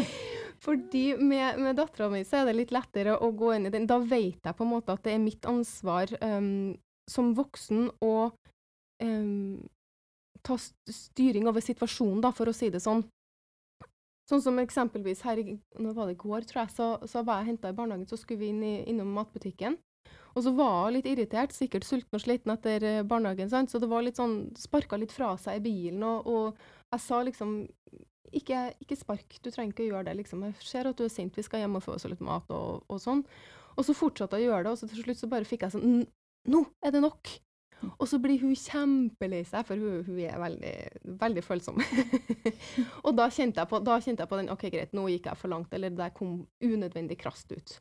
[0.67, 3.87] Fordi med, med dattera mi er det litt lettere å gå inn i den.
[3.91, 6.75] Da vet jeg på en måte at det er mitt ansvar um,
[7.11, 8.15] som voksen å
[9.03, 9.59] um,
[10.47, 13.05] ta styring over situasjonen, da, for å si det sånn.
[14.27, 18.09] Sånn som eksempelvis her i går, tror jeg, så, så var jeg henta i barnehagen,
[18.11, 19.79] så skulle vi inn i, innom matbutikken.
[20.37, 23.73] Og så var hun litt irritert, sikkert sulten og sliten etter eh, barnehagen, sant?
[23.73, 27.23] så det var litt sånn Sparka litt fra seg i bilen, og, og jeg sa
[27.25, 27.63] liksom
[28.37, 30.43] ikke, ikke, spark, du trenger ikke å gjøre det, liksom.
[30.49, 32.85] Jeg ser at du er sint, vi skal hjem og få oss litt mat og,
[32.91, 33.23] og sånn.
[33.77, 35.77] Og så fortsatte jeg å gjøre det, og så til slutt så bare fikk jeg
[35.77, 35.99] sånn
[36.47, 37.33] Nå er det nok!
[37.99, 40.77] Og så blir hun kjempelei seg, for hun, hun, er veldig,
[41.21, 41.81] veldig følsom.
[43.07, 45.53] og da kjente, på, da kjente, jeg på, den OK, greit, nå gikk jeg for
[45.53, 47.77] langt, eller det kom unødvendig krast ut.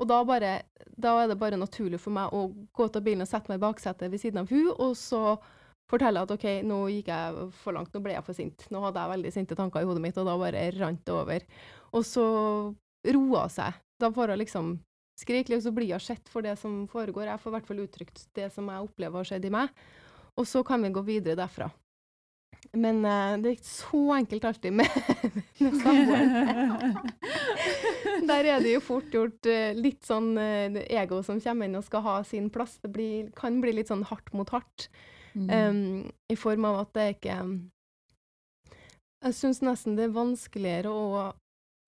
[0.00, 0.52] Og da, bare,
[0.96, 3.60] da, er det bare naturlig for meg å gå ut av bilen og sette meg
[3.60, 5.36] i baksetet ved siden av hun, og så
[5.90, 8.64] fortelle at OK, nå gikk jeg for langt, nå ble jeg for sint.
[8.72, 11.44] Nå hadde jeg veldig sinte tanker i hodet mitt, og da bare rant det over.
[11.98, 12.24] Og så
[13.16, 13.76] roa seg.
[14.00, 14.70] Da får hun liksom
[15.20, 17.28] skrike og så blir hun sett for det som foregår.
[17.28, 19.74] Jeg får i hvert fall uttrykt det som jeg opplever har skjedd i meg.
[20.38, 21.68] Og så kan vi gå videre derfra.
[22.76, 24.90] Men uh, det er ikke så enkelt alltid med,
[25.60, 26.98] med samboeren.
[28.30, 31.86] Der er det jo fort gjort uh, litt sånn uh, ego som kommer inn og
[31.86, 32.78] skal ha sin plass.
[32.82, 34.88] Det blir, kan bli litt sånn hardt mot hardt.
[35.34, 35.50] Mm.
[35.50, 35.82] Um,
[36.32, 37.36] I form av at det ikke
[39.22, 41.04] Jeg syns nesten det er vanskeligere å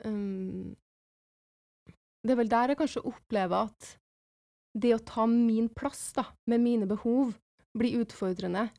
[0.07, 0.68] um,
[2.23, 3.97] Det er vel der jeg kanskje opplever at
[4.79, 7.35] det å ta min plass, da, med mine behov,
[7.77, 8.71] blir utfordrende.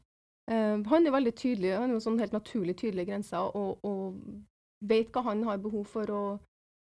[0.50, 4.18] Uh, han er veldig tydelig, han har sånn helt naturlig tydelige grenser og, og,
[4.84, 6.42] vet hva han har behov for, og,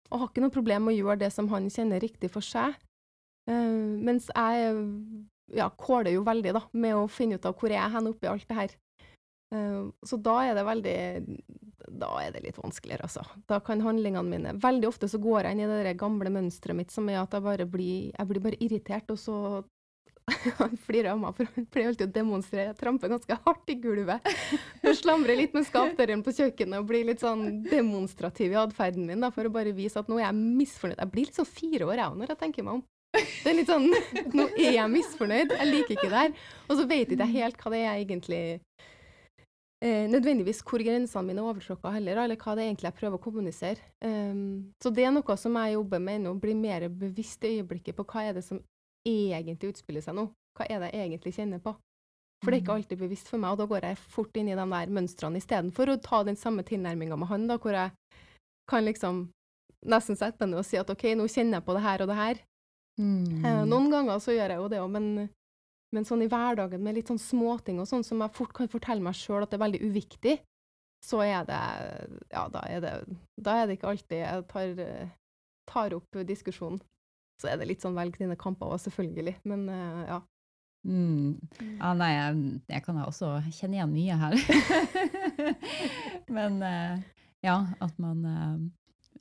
[0.10, 2.78] og har ikke noe problem med å gjøre det som han kjenner riktig for seg.
[3.50, 4.76] Uh, mens jeg
[5.58, 8.30] ja, kåler jo veldig da, med å finne ut av hvor jeg er hen oppi
[8.30, 8.76] alt det her.
[9.54, 10.98] Uh, så da er det veldig
[11.98, 13.24] Da er det litt vanskeligere, altså.
[13.50, 16.94] Da kan handlingene mine Veldig ofte så går jeg inn i det gamle mønsteret mitt
[16.94, 19.38] som er at jeg bare blir, jeg blir bare irritert, og så
[20.60, 22.68] Han flirer av meg, for han pleier alltid å demonstrere.
[22.72, 24.30] Jeg tramper ganske hardt i gulvet.
[24.84, 29.26] Jeg slamrer litt med skapdøren på kjøkkenet og blir litt sånn demonstrativ i atferden min
[29.26, 31.02] da, for å bare vise at nå er jeg misfornøyd.
[31.02, 32.88] Jeg blir litt sånn fire år, jeg når jeg tenker meg om.
[33.18, 33.88] Det er litt sånn
[34.38, 36.34] Nå er jeg misfornøyd, jeg liker ikke det her.
[36.68, 38.42] Og så vet ikke jeg helt hva det er egentlig
[39.82, 43.18] eh, Nødvendigvis hvor grensene mine er overtråkka heller, eller hva det er egentlig jeg prøver
[43.18, 43.88] å kommunisere.
[44.06, 47.98] Um, så det er noe som jeg jobber med ennå, bli mer bevisst i øyeblikket
[47.98, 48.62] på hva er det som
[49.38, 50.30] egentlig utspiller seg nå?
[50.58, 51.76] Hva er det jeg egentlig kjenner på?
[52.40, 52.82] For det er ikke mm.
[52.82, 55.92] alltid bevisst for meg, og da går jeg fort inn i de der mønstrene istedenfor
[55.92, 57.92] å ta den samme tilnærminga med han, da, hvor jeg
[58.70, 59.26] kan liksom
[59.92, 62.12] nesten sette meg ned og si at OK, nå kjenner jeg på det her og
[62.12, 62.40] det her.
[63.00, 63.44] Mm.
[63.44, 65.10] Eh, noen ganger så gjør jeg jo det òg, men,
[65.96, 69.04] men, sånn i hverdagen med litt sånn småting og sånn som jeg fort kan fortelle
[69.04, 70.38] meg sjøl at det er veldig uviktig,
[71.06, 71.60] så er det
[72.32, 72.94] Ja, da er det,
[73.40, 74.82] da er det ikke alltid jeg tar,
[75.72, 76.80] tar opp diskusjonen.
[77.40, 79.38] Så er det litt sånn velg dine kamper òg, selvfølgelig.
[79.48, 80.20] Men uh, ja.
[80.88, 81.36] Mm.
[81.60, 84.36] Ja, nei, jeg, jeg kan også kjenne igjen mye her.
[86.38, 87.00] Men uh,
[87.46, 88.60] ja, at man uh,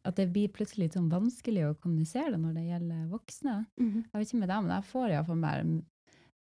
[0.07, 3.57] At det blir plutselig sånn vanskelig å kommunisere det når det gjelder voksne.
[3.79, 4.03] Mm -hmm.
[4.13, 5.65] Jeg vet ikke med deg, men jeg får iallfall mer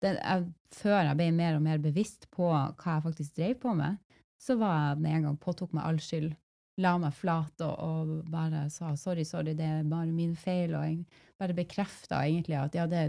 [0.00, 3.74] det, jeg, Før jeg ble mer og mer bevisst på hva jeg faktisk drev på
[3.74, 3.96] med,
[4.38, 6.34] så var jeg den en gang påtok meg all skyld
[6.82, 10.84] la meg flat og, og, bare sa sorry, sorry, det er bare min feil, og
[10.84, 13.06] jeg bare bekrefta egentlig at ja, det,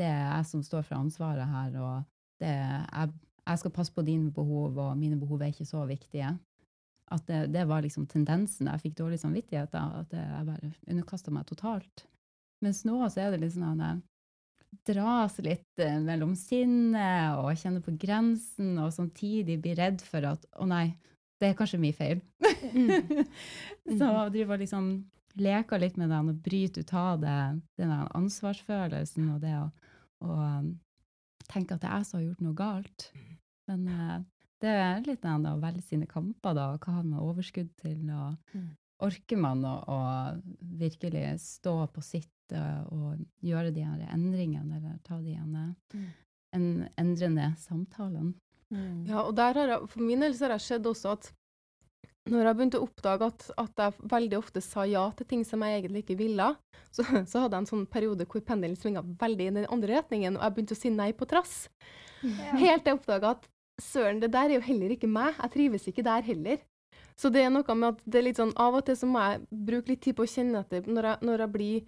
[0.00, 2.06] det, er jeg som står for ansvaret her, og
[2.40, 6.32] det, jeg, jeg, skal passe på dine behov, og mine behov er ikke så viktige.
[7.12, 8.70] At det, det var liksom tendensen.
[8.70, 12.06] Jeg fikk dårlig samvittighet da, at jeg bare underkasta meg totalt.
[12.64, 14.00] Mens nå så er det litt sånn at
[14.86, 20.46] dras litt eh, mellom sinnet og kjenner på grensen, og samtidig blir redd for at
[20.56, 20.94] å nei,
[21.42, 22.22] det er kanskje min feil.
[22.72, 23.98] Mm.
[23.98, 24.48] så mm.
[24.48, 24.84] og liksom
[25.34, 27.38] leker litt med den og bryter ut av det,
[27.80, 29.66] den ansvarsfølelsen og det å,
[30.22, 30.68] um,
[31.50, 33.08] tenke at det er jeg som har gjort noe galt.
[33.70, 34.18] Men uh,
[34.62, 36.68] det er litt den å velge sine kamper, da.
[36.78, 37.98] Hva har man overskudd til?
[38.14, 38.68] og mm.
[39.02, 39.98] Orker man å, å,
[40.78, 46.06] virkelig stå på sitt uh, og gjøre de her endringene, eller ta de mm.
[46.54, 46.68] en,
[47.00, 48.36] endrende samtalene?
[48.72, 49.04] Mm.
[49.10, 51.30] Ja, og der har jeg, for min del så har det skjedd også at
[52.30, 55.62] når jeg begynte å oppdage at, at, jeg veldig ofte sa ja til ting som
[55.66, 56.52] jeg egentlig ikke ville,
[56.94, 60.38] så, så hadde jeg en sånn periode hvor pendelen svinga veldig i den andre retningen,
[60.38, 61.56] og jeg begynte å si nei på trass.
[62.22, 62.52] Ja.
[62.54, 63.48] Helt til jeg oppdaga at
[63.82, 65.34] søren, det der er jo heller ikke meg.
[65.40, 66.60] Jeg trives ikke der heller.
[67.18, 69.22] Så det er noe med at det er litt sånn av og til så må
[69.24, 71.82] jeg bruke litt tid på å kjenne etter når jeg, når jeg blir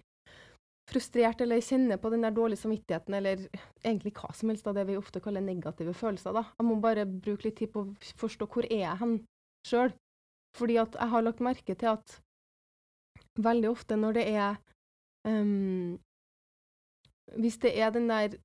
[0.89, 3.47] frustrert eller kjenner på den der dårlige samvittigheten, eller
[3.83, 6.33] egentlig hva som helst av det vi ofte kaller negative følelser.
[6.33, 6.45] da.
[6.59, 9.15] Jeg må bare bruke litt tid på å forstå hvor er jeg hen
[9.67, 9.95] sjøl.
[10.55, 12.19] Fordi at jeg har lagt merke til at
[13.35, 14.55] veldig ofte når det er
[15.27, 15.97] um,
[17.35, 18.37] Hvis det er den der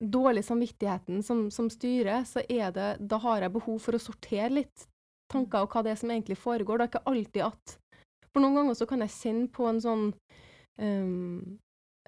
[0.00, 4.48] dårlige samvittigheten som, som, styrer, så er det Da har jeg behov for å sortere
[4.54, 4.86] litt
[5.28, 6.78] tanker og hva det er som egentlig foregår.
[6.78, 7.78] Det er ikke alltid at
[8.32, 10.06] For noen ganger så kan jeg kjenne på en sånn
[10.80, 11.58] um,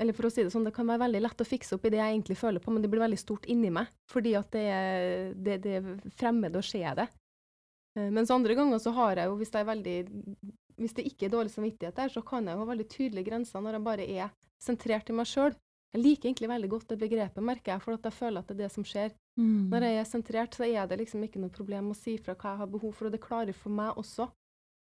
[0.01, 1.93] eller for å si det sånn, det kan være veldig lett å fikse opp i
[1.93, 3.91] det jeg egentlig føler på, men det blir veldig stort inni meg.
[4.09, 7.07] Fordi at det er, det, det er fremmed å se det.
[7.99, 9.97] Eh, mens andre ganger så har jeg jo, hvis, det er veldig,
[10.81, 13.65] hvis det ikke er dårlig samvittighet der, så kan jeg jo ha veldig tydelige grenser
[13.65, 14.33] når jeg bare er
[14.63, 15.59] sentrert i meg sjøl.
[15.91, 18.57] Jeg liker egentlig veldig godt det begrepet, merker jeg, for at jeg føler at det
[18.57, 19.13] er det som skjer.
[19.41, 19.71] Mm.
[19.73, 22.55] Når jeg er sentrert, så er det liksom ikke noe problem å si fra hva
[22.55, 24.31] jeg har behov for, og det klarer for meg også.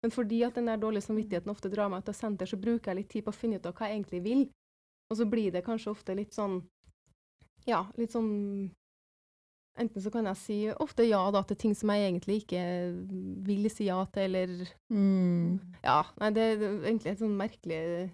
[0.03, 3.01] Men fordi at den der dårlige samvittigheten ofte drar meg av senter, så bruker jeg
[3.01, 4.43] litt tid på å finne ut av hva jeg egentlig vil.
[5.11, 6.61] Og så blir det kanskje ofte litt sånn
[7.67, 8.71] Ja, litt sånn
[9.79, 12.63] Enten så kan jeg si ofte ja da til ting som jeg egentlig ikke
[13.47, 14.73] vil si ja til, eller
[15.85, 16.01] Ja.
[16.19, 18.11] Nei, det er egentlig et sånn merkelig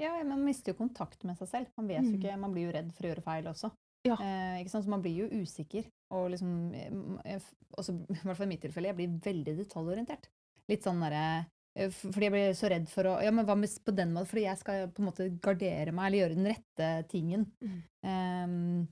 [0.00, 1.66] Ja, man mister jo kontakt med seg selv.
[1.76, 2.20] Man vet jo Mm.
[2.20, 3.70] ikke, man blir jo redd for å gjøre feil også.
[4.06, 4.14] Ja.
[4.16, 4.84] Eh, ikke sant?
[4.86, 5.84] Så man blir jo usikker.
[6.10, 7.40] Og liksom, eh, eh,
[7.76, 10.28] også, i hvert fall i mitt tilfelle, jeg blir veldig detaljorientert.
[10.70, 13.94] Litt sånn derre Fordi jeg ble så redd for å Ja, men hva med på
[13.94, 14.28] den måten?
[14.32, 17.46] Fordi jeg skal på en måte gardere meg, eller gjøre den rette tingen.
[17.62, 18.88] Mm.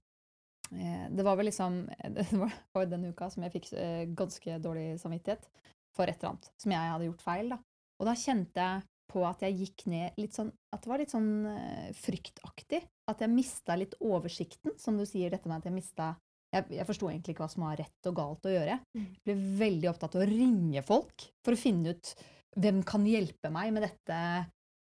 [0.73, 1.81] Eh, det var vel liksom
[2.17, 5.49] Det var jo den uka som jeg fikk eh, ganske dårlig samvittighet
[5.97, 7.53] for et eller annet som jeg hadde gjort feil.
[7.55, 7.59] da.
[7.99, 11.13] Og da kjente jeg på at jeg gikk ned litt sånn At det var litt
[11.15, 12.83] sånn eh, fryktaktig.
[13.09, 16.15] At jeg mista litt oversikten, som du sier, dette med at jeg mista
[16.53, 18.79] Jeg, jeg forsto egentlig ikke hva som var rett og galt å gjøre.
[18.97, 19.07] Mm.
[19.13, 22.13] Jeg ble veldig opptatt av å ringe folk for å finne ut
[22.57, 24.19] hvem kan hjelpe meg med dette,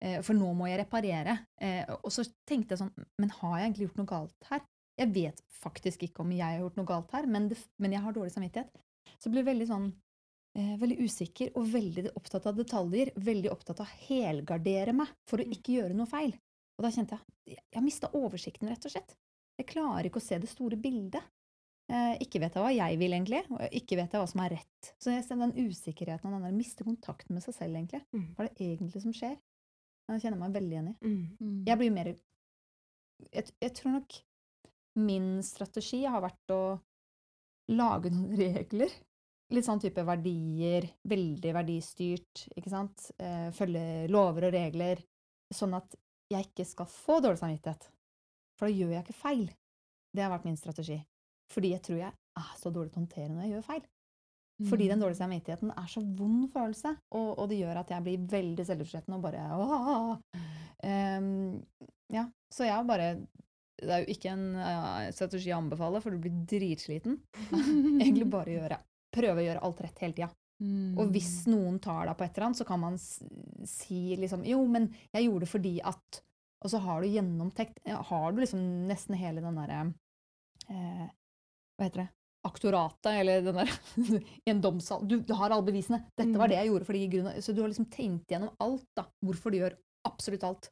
[0.05, 1.38] eh, for nå må jeg reparere.
[1.61, 4.64] Eh, og så tenkte jeg sånn Men har jeg egentlig gjort noe galt her?
[5.00, 8.05] Jeg vet faktisk ikke om jeg har gjort noe galt her, men, det, men jeg
[8.05, 8.70] har dårlig samvittighet.
[9.18, 9.88] Så jeg ble veldig sånn
[10.59, 13.14] eh, veldig usikker og veldig opptatt av detaljer.
[13.16, 16.35] Veldig opptatt av å helgardere meg for å ikke gjøre noe feil.
[16.79, 17.35] Og da kjente jeg
[17.74, 19.16] jeg mista oversikten, rett og slett.
[19.59, 21.22] Jeg klarer ikke å se det store bildet.
[21.92, 24.55] Eh, ikke vet jeg hva jeg vil, egentlig, og ikke vet jeg hva som er
[24.57, 24.92] rett.
[25.03, 28.01] Så jeg ser den usikkerheten og den der mister kontakten med seg selv, egentlig.
[28.14, 28.31] Mm.
[28.37, 29.35] Hva er det egentlig som skjer?
[30.09, 30.94] Jeg kjenner meg veldig igjen i.
[31.05, 31.20] Mm.
[31.40, 31.59] Mm.
[31.68, 32.11] Jeg blir mer
[33.33, 34.16] jeg, jeg tror nok
[35.05, 36.62] min strategi har vært å
[37.75, 38.92] lage noen regler.
[39.55, 43.11] Litt sånn type verdier, veldig verdistyrt, ikke sant.
[43.20, 45.03] Eh, følge lover og regler,
[45.53, 45.99] sånn at
[46.33, 47.90] jeg ikke skal få dårlig samvittighet.
[48.57, 49.44] For da gjør jeg ikke feil.
[50.14, 50.97] Det har vært min strategi.
[51.53, 53.85] Fordi jeg tror jeg er så dårlig til å håndtere når jeg gjør feil.
[54.63, 58.27] Fordi den dårlige samvittigheten er så vond følelse, og, og det gjør at jeg blir
[58.31, 60.13] veldig selvutslettende og bare åh.
[61.19, 61.27] um,
[62.15, 63.09] Ja, så jeg bare
[63.83, 67.19] Det er jo ikke en uh, strategi jeg anbefaler, for du blir dritsliten.
[68.05, 68.79] Egentlig bare gjøre
[69.15, 70.31] Prøve å gjøre alt rett hele tida.
[70.63, 70.95] Mm.
[71.03, 74.63] Og hvis noen tar deg på et eller annet, så kan man si liksom Jo,
[74.71, 76.21] men jeg gjorde det fordi at
[76.63, 77.81] Og så har du gjennomtenkt
[78.11, 79.81] Har du liksom nesten hele den derre
[80.71, 81.09] eh,
[81.79, 82.09] Hva heter det?
[82.45, 83.71] Aktoratet, eller den der
[84.45, 85.07] I en domssal.
[85.09, 86.03] Du, du har alle bevisene.
[86.13, 88.85] 'Dette var det jeg gjorde fordi grunn av Så du har liksom tenkt gjennom alt,
[88.99, 89.07] da.
[89.25, 90.69] Hvorfor du gjør absolutt alt.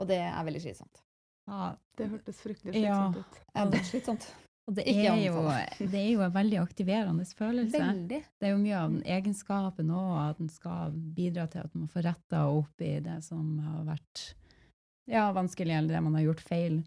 [0.00, 1.02] Og det er veldig slitsomt.
[1.46, 2.96] Ja, Det hørtes fryktelig Ja.
[3.12, 3.36] slitsomt ut.
[3.44, 4.24] Det er dødsslitsomt.
[4.66, 5.42] og det er, jo,
[5.92, 7.78] det er jo en veldig aktiverende følelse.
[7.78, 8.22] Veldig.
[8.40, 11.92] Det er jo mye av den egenskapen òg, at den skal bidra til at man
[11.92, 14.24] får retta opp i det som har vært
[15.06, 16.80] ja, vanskelig, eller det man har gjort feil.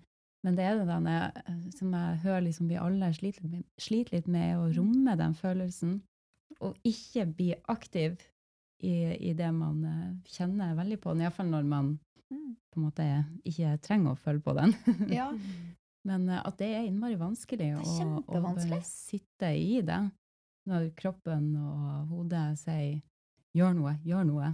[0.47, 1.15] Men det er det denne,
[1.75, 3.49] som jeg hører liksom vi alle sliter
[3.83, 5.97] sliter litt med, å romme den følelsen,
[6.63, 8.15] og ikke bli aktiv
[8.79, 8.93] i,
[9.27, 12.57] i det man eh, kjenner veldig på, iallfall når man Mm.
[12.73, 13.03] på en måte
[13.47, 14.73] ikke trenger å føle på den.
[15.19, 15.29] Ja.
[16.03, 19.99] Men eh, at det er innmari vanskelig Det er å, å bare sitte i det
[20.67, 22.97] når kroppen og hodet sier
[23.55, 24.49] 'gjør noe, gjør noe'.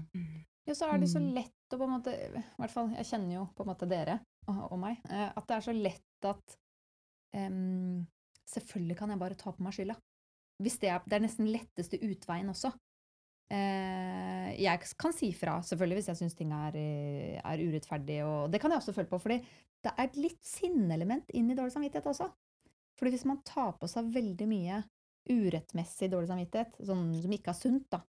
[0.67, 1.33] Ja, så er det så Mm.
[1.33, 2.29] lett å på en måte I
[2.61, 4.19] hvert fall, jeg kjenner jo på en måte dere
[4.51, 4.99] og, meg.
[5.09, 6.57] eh, At det er så lett at
[7.37, 8.03] um,
[8.53, 9.95] Selvfølgelig kan jeg bare ta på meg skylda.
[10.61, 12.73] Hvis det er, det er nesten letteste utveien også.
[13.53, 16.75] Uh, jeg kan si fra, selvfølgelig, hvis jeg syns ting er,
[17.39, 18.19] er urettferdig.
[18.27, 19.39] Og det kan jeg også føle på, fordi
[19.83, 22.29] det er et litt sinnelement inn i dårlig samvittighet også.
[22.99, 24.83] Fordi hvis man tar på seg veldig mye
[25.31, 28.03] urettmessig dårlig samvittighet, sånn som ikke er sunt, da,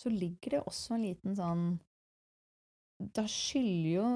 [0.00, 1.66] så ligger det også en liten sånn
[3.14, 4.08] Da skylder jo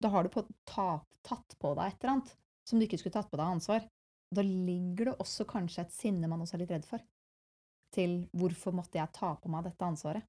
[0.00, 2.36] Da har du på, ta, tatt på deg et eller annet
[2.68, 3.86] som du ikke skulle tatt på deg ansvar.
[4.30, 7.02] Da ligger det også kanskje et sinne man også er litt redd for.
[7.94, 10.26] Til hvorfor måtte jeg ta på meg dette ansvaret?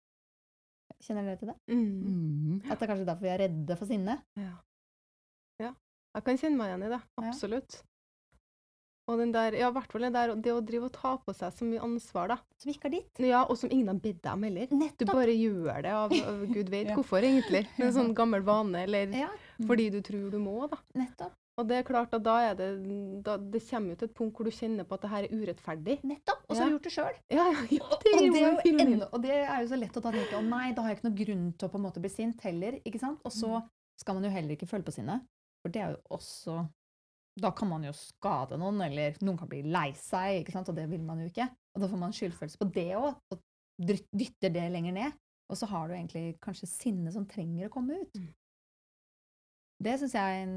[1.01, 1.57] Kjenner dere til det?
[1.71, 1.85] Mm.
[2.01, 2.57] Mm.
[2.65, 4.17] At det er kanskje derfor vi er redde for sinne?
[4.37, 4.55] Ja.
[5.61, 5.71] ja.
[6.17, 7.01] Jeg kan kjenne meg igjen i det.
[7.23, 7.31] Ja.
[9.09, 11.51] Og den der, ja, hvert fall det der, det å drive og ta på seg
[11.57, 12.37] så mye ansvar, da.
[12.61, 13.19] Som ikke er ditt?
[13.25, 14.67] Ja, og som ingen har bedt deg om heller.
[14.97, 16.95] Du bare gjør det av, av gud vet Ja.
[16.95, 17.65] hvorfor, egentlig.
[17.79, 19.29] Med en sånn gammel vane, eller Ja,
[19.67, 20.77] fordi du tror du må, da.
[20.95, 21.33] nettopp.
[21.59, 22.67] Og det er klart at da er det
[23.25, 25.33] da, Det kommer jo til et punkt hvor du kjenner på at det her er
[25.35, 25.97] urettferdig.
[26.07, 26.45] Nettopp!
[26.47, 26.63] Og så Ja.
[26.63, 27.17] har du gjort det sjøl.
[27.29, 30.11] Ja, ja, Og, det er det er og det er jo så lett å ta
[30.15, 32.09] tenke å nei, da har jeg ikke noe grunn til å på en måte bli
[32.09, 32.79] sint heller.
[32.85, 33.19] ikke sant?
[33.27, 33.61] Og så
[33.99, 35.21] skal man jo heller ikke føle på sinnet.
[35.61, 36.55] For det er jo også
[37.39, 41.01] Da kan man jo skade noen, eller noen kan bli lei seg, og det vil
[41.01, 41.47] man jo ikke.
[41.75, 43.39] Og da får man skyldfølelse på det òg, og
[44.11, 45.13] dytter det lenger ned.
[45.49, 48.13] Og så har du egentlig kanskje sinne som trenger å komme ut.
[48.19, 48.33] Mm.
[49.81, 50.51] Det syns jeg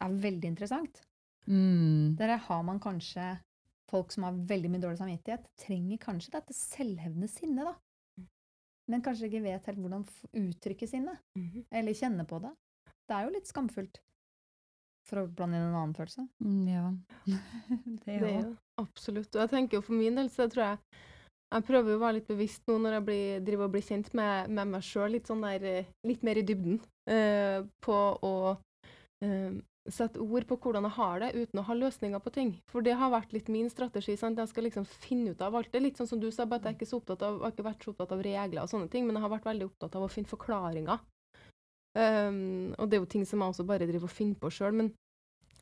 [0.00, 1.02] er veldig interessant.
[1.46, 2.16] Mm.
[2.18, 3.36] Der har man kanskje
[3.90, 7.74] folk som har veldig mye dårlig samvittighet, trenger kanskje dette selvhevdende sinnet, da.
[8.18, 8.26] Mm.
[8.90, 10.06] Men kanskje ikke vet helt hvordan
[10.40, 11.66] uttrykke sinnet, Mhm.
[11.70, 12.50] eller kjenne på det.
[13.06, 14.00] Det er jo litt skamfullt.
[15.06, 16.24] For å blande inn en annen følelse.
[16.42, 16.86] Mm, ja.
[18.06, 18.56] det òg.
[18.82, 19.30] absolutt.
[19.36, 21.04] Og jeg tenker jo for min del, så tror jeg
[21.54, 24.08] Jeg prøver jo å være litt bevisst nå når jeg blir, driver og blir kjent
[24.18, 26.80] med, med meg sjøl, litt sånn der eh, Litt mer i dybden.
[27.06, 28.34] eh, på å
[29.22, 29.54] eh,
[29.86, 32.52] sette ord på hvordan jeg har det, uten å ha løsninger på ting.
[32.66, 34.16] For det har vært litt min strategi.
[34.18, 34.38] sant?
[34.42, 35.70] Jeg skal liksom finne ut av alt.
[35.70, 37.44] Det er litt sånn som du sa, bare at jeg ikke så opptatt av, jeg
[37.46, 39.68] har ikke vært så opptatt av regler og sånne ting, men jeg har vært veldig
[39.70, 40.98] opptatt av å finne forklaringer.
[41.96, 44.74] Um, og det er jo ting som jeg også bare driver og finner på sjøl,
[44.76, 44.90] men,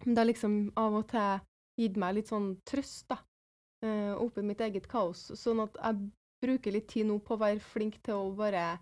[0.03, 1.45] men det har liksom av og til
[1.78, 3.20] gitt meg litt sånn trøst, da.
[3.85, 5.28] Uh, oppi mitt eget kaos.
[5.39, 6.09] Sånn at jeg
[6.45, 8.74] bruker litt tid nå på å være flink til å bare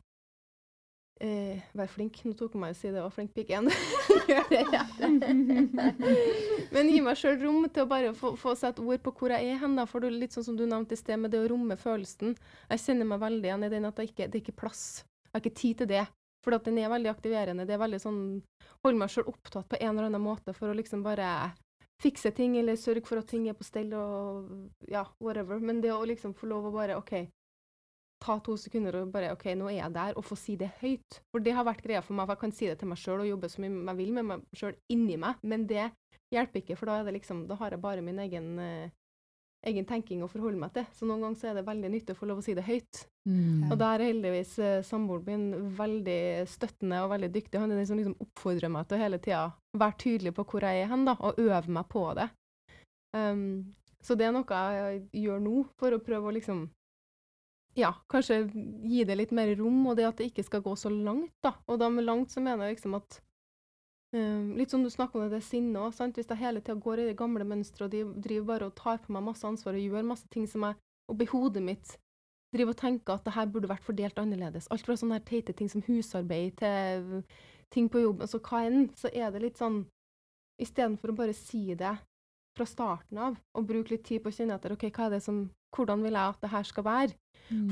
[1.22, 2.16] Uh, Være flink.
[2.26, 3.68] Nå tok jeg meg å si det, og flink pike igjen.
[4.30, 5.68] Gjør det igjen.
[6.74, 9.52] Men gi meg sjøl rom til å bare få, få sette ord på hvor jeg
[9.52, 9.76] er hen.
[9.78, 11.76] da, for det er litt sånn som du nevnte i sted, med det å romme
[11.78, 12.34] følelsen.
[12.72, 14.82] Jeg kjenner meg veldig igjen i den at det ikke det er ikke plass.
[15.28, 16.02] Jeg har ikke tid til det.
[16.42, 17.66] For den er veldig aktiverende.
[17.68, 18.22] Det er veldig sånn
[18.82, 21.52] Holder meg sjøl opptatt på en eller annen måte for å liksom bare
[22.02, 25.60] fikse ting, eller sørge for at ting er på stell og ja, whatever.
[25.62, 27.12] Men det å liksom få lov å bare OK,
[28.22, 31.20] ta to sekunder og bare OK, nå er jeg der, og få si det høyt.
[31.30, 33.22] For det har vært greia for meg, for jeg kan si det til meg sjøl
[33.24, 35.88] og jobbe så mye jeg vil med meg sjøl inni meg, men det
[36.32, 38.90] hjelper ikke, for da er det liksom Da har jeg bare min egen, eh,
[39.66, 40.86] egen tenking å forholde meg til.
[40.96, 43.04] Så noen ganger så er det veldig nyttig å få lov å si det høyt.
[43.28, 43.70] Mm.
[43.70, 47.60] Og der er heldigvis eh, samboeren min veldig støttende og veldig dyktig.
[47.62, 49.44] Han er den som liksom oppfordrer meg til å hele tida
[49.78, 52.28] være tydelig på hvor jeg er hen, da, og øve meg på det.
[53.16, 56.66] Um, så det er noe jeg gjør nå, for å prøve å liksom
[57.78, 60.90] ja, kanskje gi det litt mer rom, og det at det ikke skal gå så
[60.92, 61.54] langt, da.
[61.70, 63.22] Og da med langt så mener jeg liksom at
[64.16, 66.14] um, Litt som du snakker om det, sinnet òg.
[66.16, 69.02] Hvis jeg hele tida går i det gamle mønsteret og de driver bare og tar
[69.02, 70.78] på meg masse ansvar og gjør masse ting som jeg
[71.12, 71.96] oppi hodet mitt
[72.52, 74.68] driver og tenker at det her burde vært fordelt annerledes.
[74.72, 77.24] Alt fra sånne her teite ting som husarbeid til
[77.72, 79.84] ting på jobb, altså hva enn, så er det litt sånn
[80.60, 81.94] Istedenfor å bare si det
[82.54, 85.22] fra starten av, og bruke litt tid på å kjenne etter ok, hva er det
[85.24, 85.38] som,
[85.74, 87.16] hvordan vil jeg at det her skal være?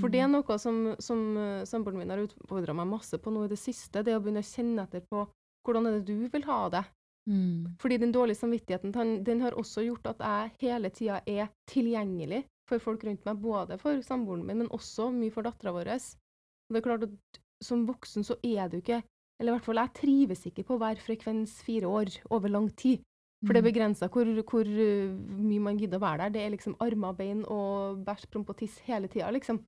[0.00, 3.44] For det er noe som, som uh, samboeren min har utfordra meg masse på nå
[3.46, 5.26] i det siste, det å begynne å kjenne etter på
[5.70, 6.84] hvordan er det du vil ha det.
[7.30, 7.76] Mm.
[7.80, 12.44] Fordi den dårlige samvittigheten den, den har også gjort at jeg hele tida er tilgjengelig
[12.68, 15.90] for folk rundt meg, både for samboeren min, men også mye for dattera vår.
[15.90, 19.02] Og det er klart at som voksen så er du ikke
[19.40, 23.00] Eller i hvert fall jeg trives ikke på hver frekvens fire år over lang tid.
[23.40, 26.34] For det er begrensa hvor, hvor uh, mye man gidder å være der.
[26.34, 29.62] Det er liksom armer, bein og bæsj, promp og tiss hele tida, liksom.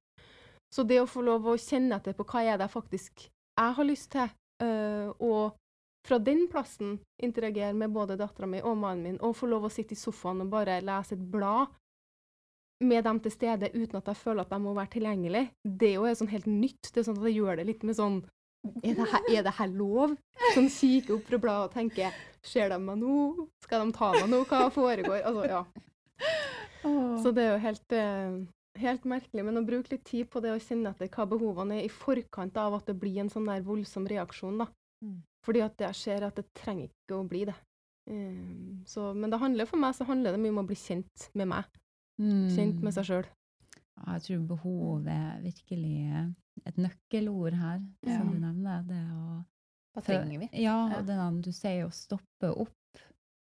[0.72, 3.76] Så det å få lov å kjenne etter på hva er det jeg faktisk jeg
[3.76, 4.28] har lyst til,
[4.64, 5.56] øh, og
[6.06, 9.72] fra den plassen interagere med både dattera mi og mannen min, og få lov å
[9.72, 11.70] sitte i sofaen og bare lese et blad
[12.82, 16.00] med dem til stede uten at jeg føler at de må være tilgjengelig, det er
[16.00, 16.88] jo sånn helt nytt.
[16.90, 18.22] Det er sånn at jeg gjør det litt med sånn
[18.62, 20.12] er det, her, er det her lov?
[20.54, 22.10] Sånn kikker opp fra bladet og tenke
[22.46, 23.46] Ser de meg nå?
[23.64, 24.42] Skal de ta meg nå?
[24.46, 25.18] Hva foregår?
[25.26, 25.62] Altså, ja.
[27.22, 28.36] Så det er jo helt, eh,
[28.82, 29.44] helt merkelig.
[29.46, 32.58] Men å bruke litt tid på det å kjenne etter hva behovene er i forkant
[32.58, 34.68] av at det blir en sånn der voldsom reaksjon, da.
[35.02, 35.20] Mm.
[35.42, 37.54] Fordi at jeg ser at det trenger ikke å bli det.
[38.10, 41.28] Um, så, men det handler for meg så handler det mye om å bli kjent
[41.38, 41.64] med meg.
[42.22, 43.28] Kjent med seg sjøl.
[43.96, 45.96] Ja, jeg tror behov er virkelig
[46.66, 48.18] et nøkkelord her, Ja.
[48.18, 48.82] som du nevner.
[48.86, 49.44] Det å
[49.94, 50.48] Hva trenger vi?
[50.62, 50.98] Ja, Ja.
[50.98, 53.02] og det du sier å stoppe opp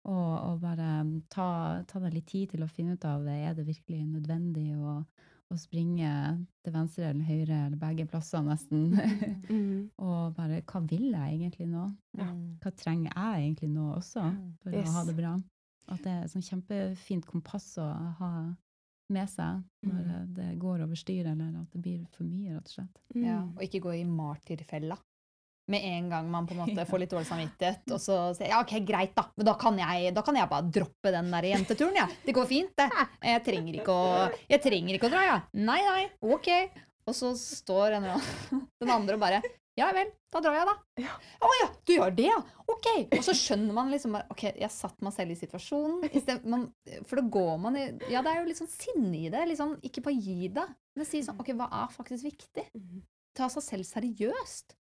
[0.05, 3.37] og, og bare ta, ta deg litt tid til å finne ut av det.
[3.47, 5.05] er det virkelig nødvendig å,
[5.53, 6.11] å springe
[6.65, 8.91] til venstre eller høyre eller begge plasser nesten.
[9.51, 9.91] Mm.
[9.99, 11.85] og bare hva vil jeg egentlig nå?
[12.19, 12.25] Ja.
[12.33, 12.59] Mm.
[12.63, 14.53] Hva trenger jeg egentlig nå også Mm.
[14.63, 14.89] for Yes.
[14.89, 15.35] å ha det bra?
[15.89, 17.87] At det er et sånn kjempefint kompass å
[18.19, 18.55] ha
[19.11, 20.35] med seg når Mm.
[20.35, 23.01] det går over styr, eller at det blir for mye, rett og slett.
[23.15, 23.57] Ja, Mm.
[23.57, 24.97] og ikke gå i martyrfella.
[25.73, 28.61] Med en gang man på en måte får litt dårlig samvittighet, og så sier ja,
[28.61, 31.99] OK, greit, da, men da kan jeg, da kan jeg bare droppe den der jenteturen,
[32.03, 32.07] ja.
[32.27, 32.89] Det går fint, det.
[33.33, 35.41] Jeg trenger ikke å, jeg trenger ikke å dra, ja.
[35.57, 36.53] Nei, nei, OK.
[37.09, 38.13] Og så står en
[38.83, 39.43] den andre og bare
[39.79, 40.73] ja vel, da drar jeg, da.
[41.01, 41.15] Ja.
[41.41, 42.41] Å ja, du gjør det, ja.
[42.69, 42.89] OK.
[43.17, 46.03] Og så skjønner man liksom bare, OK, jeg satte meg selv i situasjonen.
[46.11, 46.67] i sted, man,
[47.09, 49.47] for da går man i Ja, det er jo litt sånn sinne i det.
[49.49, 50.67] Liksom, ikke bare gi det,
[50.99, 52.67] men si sånn OK, hva er faktisk viktig?
[52.77, 53.01] Mm.
[53.39, 54.77] Ta seg selv seriøst.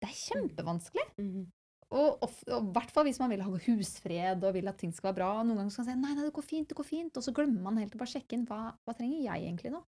[0.00, 1.06] Det er kjempevanskelig.
[1.20, 1.48] Mm.
[1.90, 5.18] og i hvert fall hvis man vil ha husfred og vil at ting skal være
[5.20, 5.30] bra.
[5.42, 7.18] Noen ganger skal man si nei, nei, det går fint, det går fint.
[7.18, 9.82] Og så glemmer man helt å bare sjekke inn hva, hva trenger jeg egentlig nå.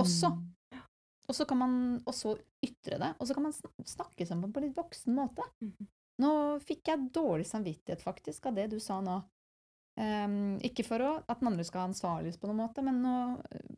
[0.00, 0.32] Også.
[0.34, 0.82] Mm.
[1.24, 1.76] Og så kan man
[2.08, 2.34] også
[2.64, 3.12] ytre det.
[3.18, 5.46] Og så kan man snakke sammen på en litt voksen måte.
[5.64, 5.92] Mhm.
[6.22, 6.30] Nå
[6.62, 9.16] fikk jeg dårlig samvittighet faktisk av det du sa nå.
[9.98, 13.74] Um, ikke for å, at den andre skal ansvarliggjøres på noen måte, men å øh,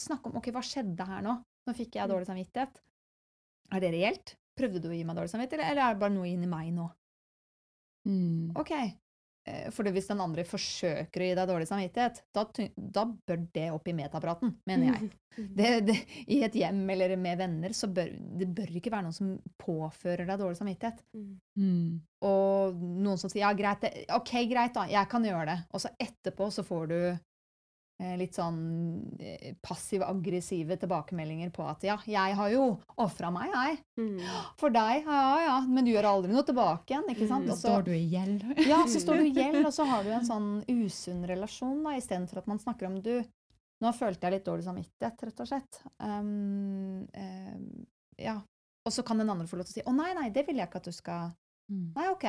[0.00, 1.34] snakke om ok, hva skjedde her nå?
[1.40, 2.80] Nå fikk jeg dårlig samvittighet.
[3.72, 4.34] Er det reelt?
[4.58, 6.90] Prøvde du å gi meg dårlig samvittighet, eller er det bare noe inni meg nå?
[8.08, 8.52] Mm.
[8.58, 8.72] Ok.
[9.48, 12.44] Eh, For hvis den andre forsøker å gi deg dårlig samvittighet, da,
[12.76, 15.10] da bør det opp i metapraten, mener jeg.
[15.32, 15.94] Det, det,
[16.28, 19.30] I et hjem eller med venner så bør det bør ikke være noen som
[19.62, 20.98] påfører deg dårlig samvittighet.
[21.16, 21.30] Mm.
[21.56, 21.86] Mm.
[22.28, 25.54] Og noen som sier ja, greit, det- ok, greit da, jeg kan gjøre det.
[25.72, 26.98] Og så etterpå så får du
[28.18, 28.58] litt sånn
[29.20, 32.64] eh, passiv-aggressive tilbakemeldinger på at ja, jeg har jo
[33.02, 33.78] ofra meg, jeg.
[34.00, 34.16] Mm.
[34.60, 37.46] For deg, ja ja, men du gjør aldri noe tilbake igjen, ikke sant?
[37.48, 37.54] Mm.
[37.56, 38.42] Så- Står du i gjeld?
[38.72, 41.96] ja, så står du i gjeld, og så har du en sånn usunn relasjon, da,
[42.00, 43.14] istedenfor at man snakker om du
[43.82, 45.78] Nå følte jeg litt dårlig samvittighet, rett og slett.
[45.98, 47.64] Um, um,
[48.14, 48.36] ja.
[48.86, 50.60] Og så kan den andre få lov til å si 'Å, nei, nei, det vil
[50.60, 51.32] jeg ikke at du skal
[51.70, 51.92] Mm.
[51.96, 52.24] Nei, OK.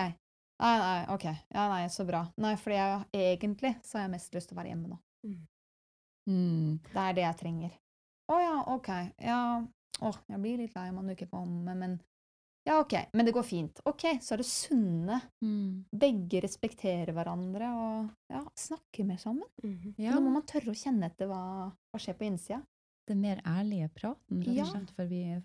[0.63, 1.25] Nei, nei, ok.
[1.53, 2.23] Ja, nei, så bra.
[2.41, 4.97] Nei, fordi jeg egentlig så har jeg mest lyst til å være hjemme nå.
[5.27, 5.39] Mm.
[6.25, 7.71] Det er det jeg trenger.
[8.31, 8.89] Å ja, OK.
[9.19, 9.39] Ja.
[10.01, 11.99] Å, jeg blir litt lei om han ikke kommer, men
[12.65, 12.93] Ja, OK.
[13.13, 13.79] Men det går fint.
[13.85, 15.83] OK, så er det sunne Mm.
[15.91, 19.43] begge respekterer hverandre og ja, snakker mer sammen.
[19.61, 19.95] Mhm.
[19.97, 22.61] Ja, Da må man tørre å kjenne etter hva, hva skjer på innsida.
[23.05, 24.63] det mer ærlige praten, Ja.
[24.95, 25.41] for vi,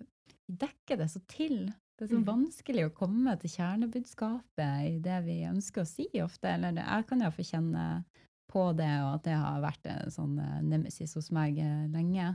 [0.49, 1.67] dekker det så til.
[1.99, 2.25] Det er så Mhm.
[2.25, 6.45] vanskelig å komme til kjernebudskapet i det vi ønsker å si ofte.
[6.45, 8.05] Eller jeg kan iallfall kjenne
[8.49, 12.33] på det, og at det har vært en sånn eh, nemesis hos meg eh, lenge.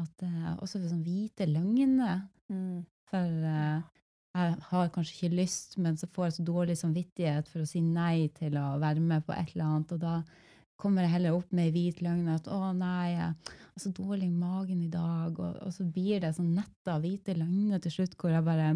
[0.00, 2.24] At eh, også sånn hvite løgner.
[3.10, 3.78] For uh,
[4.34, 7.80] jeg har kanskje ikke lyst, men så får jeg så dårlig samvittighet for å si
[7.84, 10.16] nei til å være med på et eller annet, og da
[10.80, 14.26] kommer jeg heller opp med ei hvit løgn at 'å nei, jeg har så dårlig
[14.26, 17.94] i magen i dag', og, og så blir det sånn nett av hvite løgner til
[17.94, 18.74] slutt, hvor jeg bare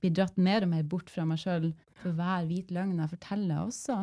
[0.00, 3.66] blir dratt mer og mer bort fra meg sjøl for hver hvit løgn jeg forteller
[3.66, 3.98] også.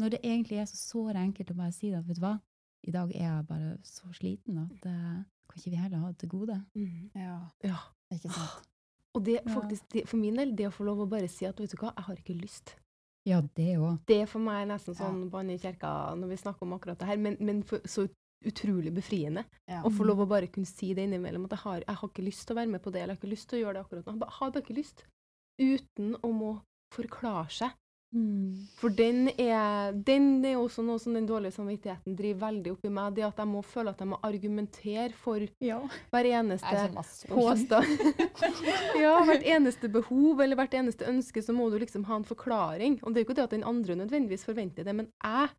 [0.00, 2.38] Når det egentlig er så såre enkelt å bare si at 'vet du hva,
[2.88, 6.18] i dag er jeg bare så sliten at uh, kan ikke vi heller ha det
[6.18, 6.60] til gode'?
[6.74, 7.10] Mm.
[7.14, 7.76] Ja, Ja.
[8.12, 8.66] ikke sant.
[9.14, 9.52] Og det Ja.
[9.54, 11.76] faktisk, det, for min del, det å få lov å bare si at vet du
[11.76, 12.74] hva, jeg har ikke lyst.
[13.26, 13.98] Ja, det òg.
[14.06, 15.04] Det er for meg nesten Ja.
[15.04, 18.08] sånn bann i kjerka når vi snakker om akkurat det her, men, men for, så
[18.42, 19.82] utrolig befriende Ja.
[19.82, 22.24] å få lov å bare kunne si det innimellom at jeg har, jeg har ikke
[22.24, 23.74] lyst til å være med på det, eller jeg har ikke lyst til å gjøre
[23.74, 24.12] det akkurat nå.
[24.20, 25.04] Jeg har bare ikke lyst.
[25.60, 26.62] Uten å må
[26.94, 27.70] forklare seg.
[28.80, 32.90] For den er, den er også noe som den dårlige samvittigheten driver veldig opp i
[32.90, 33.14] meg.
[33.14, 35.78] Det at jeg må føle at jeg må argumentere for Ja.
[36.10, 36.98] hver eneste sånn
[37.30, 37.86] påstand.
[39.04, 42.98] ja, hvert eneste behov eller hvert eneste ønske, så må du liksom ha en forklaring.
[43.04, 45.54] Og det er jo ikke det at den andre nødvendigvis forventer det, men jeg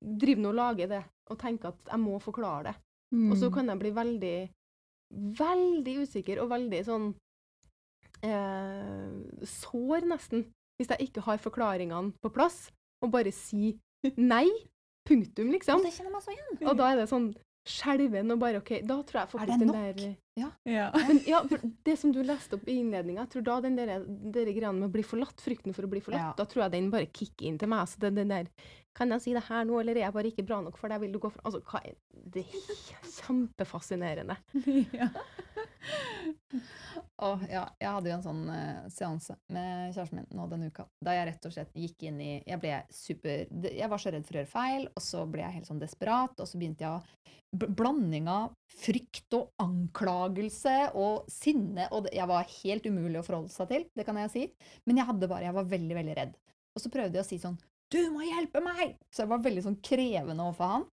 [0.00, 2.76] driver nå og lager det og tenker at jeg må forklare det.
[3.12, 3.30] Mm.
[3.30, 4.36] Og så kan jeg bli veldig,
[5.44, 7.10] veldig usikker og veldig sånn
[8.24, 10.48] eh, sår, nesten,
[10.78, 12.70] hvis jeg ikke har forklaringene på plass,
[13.04, 13.74] og bare si
[14.16, 14.46] nei.
[15.06, 15.78] Punktum, liksom.
[15.78, 16.56] Og det kjenner man så igjen.
[16.66, 17.28] Og da er det sånn
[17.66, 20.00] skjelven og bare OK, da tror jeg faktisk det den nok?
[20.00, 20.16] der
[20.66, 20.88] Ja.
[21.08, 23.92] men ja, for det som du leste opp i innledninga, jeg tror da den der,
[24.34, 26.34] der greiene med å bli forlatt, frykten for å bli forlatt, Ja.
[26.38, 27.86] da tror jeg den bare kicker inn til meg.
[27.86, 28.50] Så det, den der
[28.96, 31.02] Kan jeg si det her nå, eller er jeg bare ikke bra nok for deg?
[31.04, 31.96] Vil du gå for Altså, hva er
[32.32, 34.38] Det er kjempefascinerende.
[35.00, 35.10] ja.
[37.22, 40.84] Oh, ja, jeg hadde jo en sånn uh, seanse med kjæresten min nå denne uka,
[41.00, 44.26] da jeg rett og slett gikk inn i Jeg ble super Jeg var så redd
[44.28, 46.92] for å gjøre feil, og så ble jeg helt sånn desperat, og så begynte jeg
[46.92, 53.24] å bl- Blanding av frykt og anklagelse og sinne, og jeg var helt umulig å
[53.26, 54.44] forholde seg til, det kan jeg si.
[54.84, 56.36] Men jeg hadde bare Jeg var veldig, veldig redd.
[56.76, 57.56] Og så prøvde jeg å si sånn
[57.92, 58.96] Du må hjelpe meg!
[59.14, 60.86] Så jeg var veldig sånn krevende overfor han.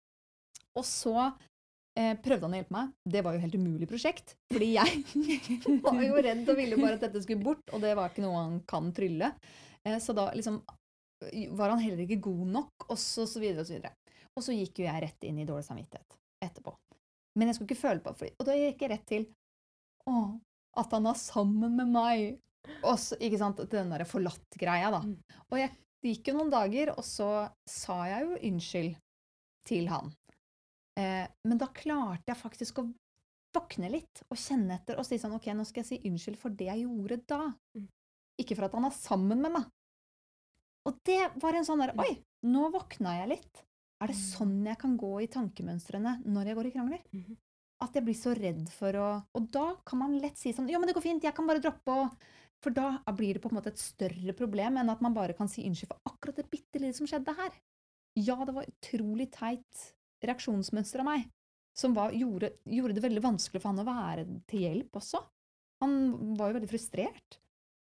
[0.79, 2.91] Og så eh, prøvde han å hjelpe meg.
[3.15, 5.01] Det var jo helt umulig prosjekt, fordi jeg
[5.85, 8.43] var jo redd og ville bare at dette skulle bort, og det var ikke noe
[8.43, 9.33] han kan trylle.
[9.87, 10.61] Eh, så da liksom
[11.53, 13.93] var han heller ikke god nok, og så, så videre og så videre.
[14.35, 16.73] Og så gikk jo jeg rett inn i dårlig samvittighet etterpå.
[17.37, 19.27] Men jeg skulle ikke føle på det, og da gikk jeg rett til
[20.09, 20.15] Å,
[20.81, 22.39] at han er sammen med meg.
[22.81, 25.01] Og så, ikke sant, den derre forlatt-greia, da.
[25.05, 25.43] Mm.
[25.51, 25.69] Og jeg,
[26.01, 27.29] det gikk jo noen dager, og så
[27.69, 28.95] sa jeg jo unnskyld
[29.67, 30.11] til han.
[30.99, 32.87] Eh, men da klarte jeg faktisk å
[33.55, 36.55] våkne litt og kjenne etter og si sånn OK, nå skal jeg si unnskyld for
[36.55, 37.43] det jeg gjorde da.
[37.77, 37.87] Mm.
[38.41, 39.69] Ikke for at han er sammen med meg.
[40.89, 42.15] Og det var en sånn der Oi,
[42.49, 43.63] nå våkna jeg litt.
[44.01, 47.01] Er det sånn jeg kan gå i tankemønstrene når jeg går i krangler?
[47.13, 47.37] Mhm.
[47.81, 50.77] At jeg blir så redd for å Og da kan man lett si sånn Ja,
[50.77, 52.09] men det går fint, jeg kan bare droppe å
[52.61, 55.49] For da blir det på en måte et større problem enn at man bare kan
[55.49, 57.55] si unnskyld for akkurat det bitte lille som skjedde her.
[58.19, 59.85] Ja, det var utrolig teit
[60.21, 61.29] reaksjonsmønster av meg,
[61.77, 65.21] som var, gjorde, gjorde, det veldig vanskelig for han å være til hjelp også.
[65.81, 65.95] Han
[66.37, 67.39] var jo veldig frustrert.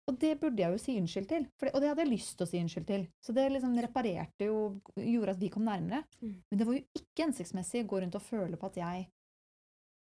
[0.07, 2.45] Og det burde jeg jo si unnskyld til, det, og det hadde jeg lyst til
[2.45, 3.05] å si unnskyld til.
[3.23, 4.57] Så det liksom reparerte jo,
[4.99, 6.03] gjorde at vi kom nærmere.
[6.19, 6.33] Mm.
[6.51, 9.05] Men det var jo ikke hensiktsmessig å gå rundt og føle på at jeg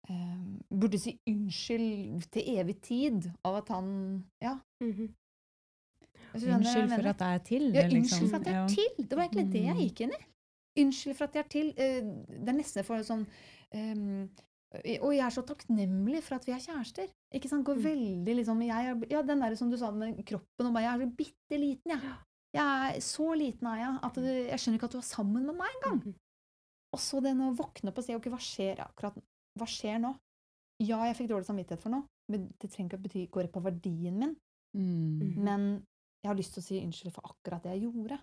[0.03, 4.59] burde si unnskyld til evig tid av at han Ja.
[4.83, 5.11] Mm -hmm.
[6.35, 7.63] Unnskyld for at jeg er til?
[7.73, 8.29] Ja, unnskyld liksom.
[8.29, 9.09] for at jeg er til.
[9.09, 9.81] Det var egentlig det jeg mm.
[9.81, 10.23] gikk inn i.
[10.83, 11.69] Unnskyld for at jeg er til.
[11.77, 12.01] Eh,
[12.41, 13.27] det er nesten for sånn
[13.75, 14.31] um,
[14.73, 17.09] og jeg er så takknemlig for at vi er kjærester.
[17.37, 17.65] Ikke sant?
[17.67, 17.85] Går mm.
[17.85, 20.87] veldig liksom jeg, Ja, den der som du sa med kroppen og meg.
[20.87, 22.15] Jeg er så bitte liten, jeg.
[22.57, 25.57] Jeg er så liten er jeg at jeg skjønner ikke at du er sammen med
[25.57, 26.01] meg engang.
[26.07, 26.17] Mm.
[26.93, 29.21] Og så den å våkne opp og si ok, hva skjer akkurat
[29.59, 30.13] hva skjer nå?
[30.83, 33.55] Ja, jeg fikk dårlig samvittighet for noe, men det trenger ikke å bety gå rett
[33.55, 34.37] på verdien min.
[34.77, 35.35] Mm.
[35.45, 35.67] Men
[36.23, 38.19] jeg har lyst til å si unnskyld for akkurat det jeg gjorde.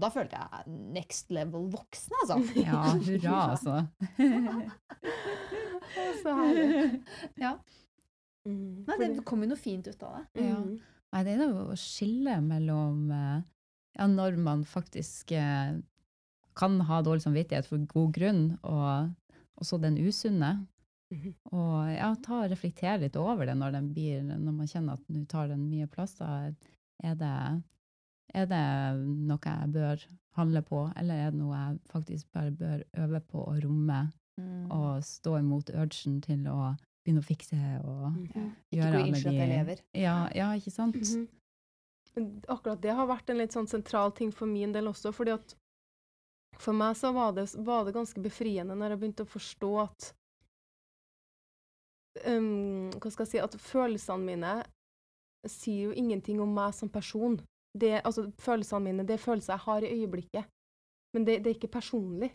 [0.00, 2.36] Da følte jeg next level voksen, altså.
[2.66, 3.74] Ja, hurra, altså.
[6.24, 6.84] Så herlig.
[7.38, 7.54] Ja.
[8.48, 8.84] Mm.
[8.88, 10.48] Nei, det kom jo noe fint ut av det.
[10.48, 10.58] Ja.
[11.14, 13.42] Nei, det er jo å skille mellom eh,
[13.94, 15.76] ja, når man faktisk eh,
[16.58, 19.12] kan ha dårlig samvittighet for god grunn, og
[19.60, 20.66] også den usunne.
[21.14, 21.34] -hmm.
[21.52, 25.12] Og ja, ta og reflektere litt over det når, den blir, når man kjenner at
[25.12, 26.16] nå tar den mye plass.
[26.18, 26.30] Da
[27.04, 27.36] er det,
[28.34, 28.64] er det
[29.28, 30.06] noe jeg bør
[30.38, 34.00] handle på, eller er det noe jeg faktisk bare bør øve på å romme
[34.40, 34.66] mm.
[34.74, 36.74] og stå imot urgen til å
[37.04, 38.50] begynne å fikse og mm -hmm.
[38.72, 39.82] gjøre Ikke gå inn at elever.
[39.94, 40.96] Ja, ja, ikke sant?
[40.96, 42.40] Mm -hmm.
[42.48, 45.56] Akkurat det har vært en litt sånn sentral ting for min del også, fordi at
[46.60, 50.10] for meg så var det, var det ganske befriende når jeg begynte å forstå at
[52.28, 54.54] um, Hva skal jeg si At følelsene mine
[55.50, 57.36] sier jo ingenting om meg som person.
[57.76, 60.46] Det, altså, følelsene mine det er følelser jeg har i øyeblikket,
[61.12, 62.30] men det, det er ikke personlig.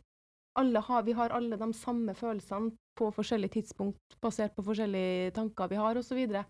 [0.60, 5.80] Har, vi har alle de samme følelsene på forskjellige tidspunkt, basert på forskjellige tanker vi
[5.80, 6.10] har, osv.
[6.10, 6.44] Så, videre.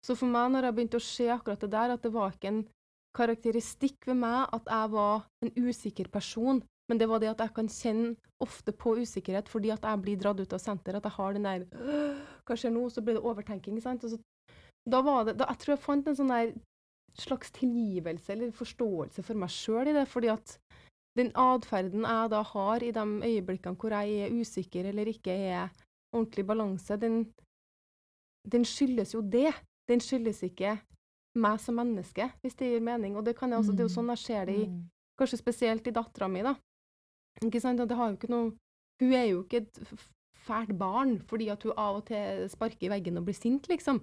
[0.00, 2.52] så for meg, når jeg begynte å se akkurat det der, at det var ikke
[2.52, 2.62] en
[3.16, 7.54] karakteristikk ved meg at jeg var en usikker person, men det var det at jeg
[7.54, 10.96] kan kjenne ofte på usikkerhet fordi at jeg blir dratt ut av senter.
[10.98, 11.66] At jeg har den der
[12.48, 12.88] Hva skjer nå?
[12.90, 13.78] Så blir det overtenking.
[13.82, 14.02] sant?
[14.02, 14.18] Så,
[14.90, 16.52] da var det, da, jeg tror jeg fant en sånn der
[17.20, 20.06] slags tilgivelse eller forståelse for meg sjøl i det.
[20.08, 20.56] fordi at
[21.18, 25.68] den atferden jeg da har i de øyeblikkene hvor jeg er usikker eller ikke er
[26.14, 27.24] ordentlig balanse, den,
[28.46, 29.52] den skyldes jo det.
[29.90, 30.76] Den skyldes ikke
[31.38, 33.16] meg som menneske, hvis det gir mening.
[33.16, 34.82] Og det, kan jeg også, det er jo sånn jeg ser det i, mm.
[35.18, 36.54] kanskje spesielt i dattera mi, da.
[37.46, 37.80] Ikke sant?
[37.80, 38.50] Det har jo ikke noe
[39.00, 39.78] Hun er jo ikke et
[40.44, 44.02] fælt barn fordi at hun av og til sparker i veggen og blir sint, liksom.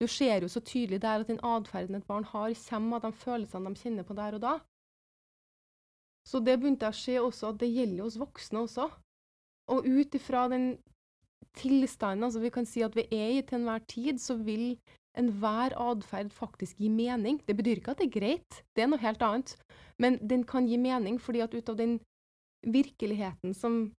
[0.00, 3.12] Du ser jo så tydelig der at den atferden et barn har, kommer av de
[3.24, 4.54] følelsene de kjenner på der og da.
[6.28, 8.88] Så det begynte jeg å se også, at det gjelder oss voksne også.
[9.72, 10.74] Og ut ifra den
[11.54, 14.74] tilstanden altså vi kan si at vi er i til enhver tid, så vil
[15.16, 17.38] enhver atferd faktisk gi mening.
[17.46, 19.54] Det betyr ikke at det er greit, det er noe helt annet,
[20.02, 22.00] men den kan gi mening fordi at ut av den
[22.66, 23.92] virkeligheten som,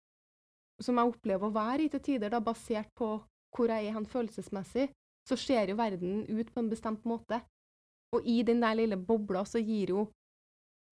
[0.82, 3.18] som jeg opplever å være i til tider, da, basert på
[3.56, 4.90] hvor jeg er hen følelsesmessig,
[5.26, 7.40] så ser jo verden ut på en bestemt måte.
[8.14, 10.08] Og i den der lille bobla så gir jo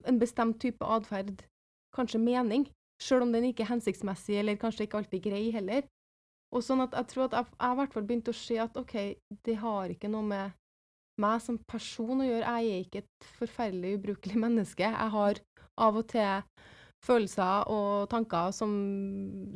[0.07, 1.43] en bestemt type atferd
[1.95, 2.65] kanskje mening,
[3.03, 5.86] sjøl om den ikke er hensiktsmessig, eller kanskje ikke alltid grei heller.
[6.53, 8.95] Og sånn at jeg tror at jeg, i hvert fall begynte å se at OK,
[9.45, 10.59] det har ikke noe med
[11.21, 12.53] meg som person å gjøre.
[12.57, 14.86] Jeg er ikke et forferdelig ubrukelig menneske.
[14.86, 15.41] Jeg har
[15.82, 16.43] av og til
[17.04, 18.74] følelser og tanker som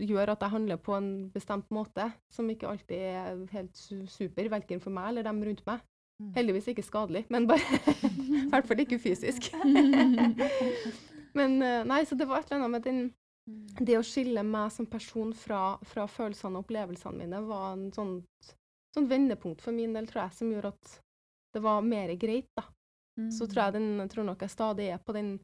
[0.01, 4.83] gjør at jeg handler på en bestemt måte, som ikke alltid er helt super, verken
[4.83, 5.83] for meg eller dem rundt meg.
[6.17, 6.31] Mm.
[6.33, 7.79] Heldigvis ikke skadelig, men bare
[8.47, 9.51] I hvert fall ikke fysisk.
[11.37, 13.01] men eh, nei, så det var et eller annet med den
[13.47, 13.83] mm.
[13.85, 18.15] Det å skille meg som person fra, fra følelsene og opplevelsene mine var en sånn,
[18.95, 20.97] sånn, vendepunkt for min del, tror jeg, som gjorde at
[21.55, 22.65] det var mer greit, da.
[23.17, 23.29] Mm.
[23.33, 25.37] Så tror jeg, den, tror nok jeg stadig er på den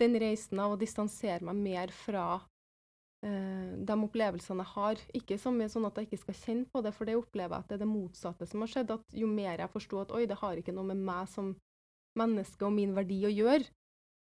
[0.00, 5.02] den reisen av å distansere meg mer fra uh, de opplevelsene jeg har.
[5.20, 7.64] Ikke så mye sånn at jeg ikke skal kjenne på det, for det opplever jeg
[7.64, 8.92] at det er det motsatte som har skjedd.
[8.98, 11.54] At jo mer jeg forsto at oi, det har ikke noe med meg som
[12.16, 13.66] menneske og min verdi å gjøre,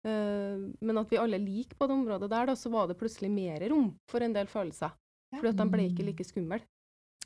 [0.08, 3.32] uh, men at vi alle liker på det området der, da, så var det plutselig
[3.32, 4.94] mer rom for en del følelser.
[5.32, 5.40] Ja.
[5.48, 6.60] At de ble ikke like skumle.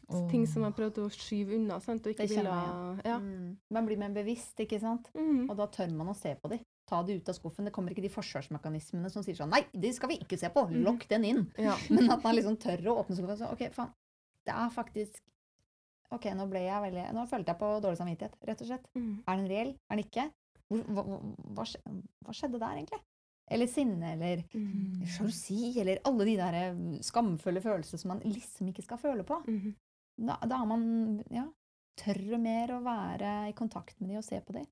[0.09, 0.29] Oh.
[0.31, 1.81] Ting som jeg prøvde å skyve unna.
[1.83, 2.05] Sant?
[2.07, 2.57] Og ikke ville,
[3.05, 3.17] ja.
[3.19, 3.57] mm.
[3.75, 5.09] Man blir mer bevisst, ikke sant?
[5.19, 5.49] Mm.
[5.51, 7.67] Og da tør man å se på dem ta det ut av skuffen.
[7.67, 10.63] Det kommer ikke de forsvarsmekanismene som sier sånn Nei, det skal vi ikke se på!
[10.71, 10.85] Mhm.
[10.87, 11.41] Lokk den inn!
[11.59, 11.75] Ja.
[11.91, 13.91] Men at man liksom tør å åpne skuffen og si OK, faen.
[14.47, 15.19] Det er faktisk
[16.15, 18.85] Ok, nå ble jeg veldig Nå følte jeg på dårlig samvittighet, rett og slett.
[18.95, 19.09] Mm.
[19.27, 19.73] Er den reell?
[19.91, 20.29] Er den ikke?
[20.71, 23.01] Hva, hva- hva, skjedde der, egentlig?
[23.51, 25.03] Eller sinne, eller Mm.
[25.07, 29.41] sjalusi, eller alle de der eh, skamfulle følelsene som man liksom ikke skal føle på.
[29.51, 29.75] Mhm.
[30.17, 31.45] Da, da har man ja,
[32.01, 34.65] tørre mer å være i kontakt med de og se på de.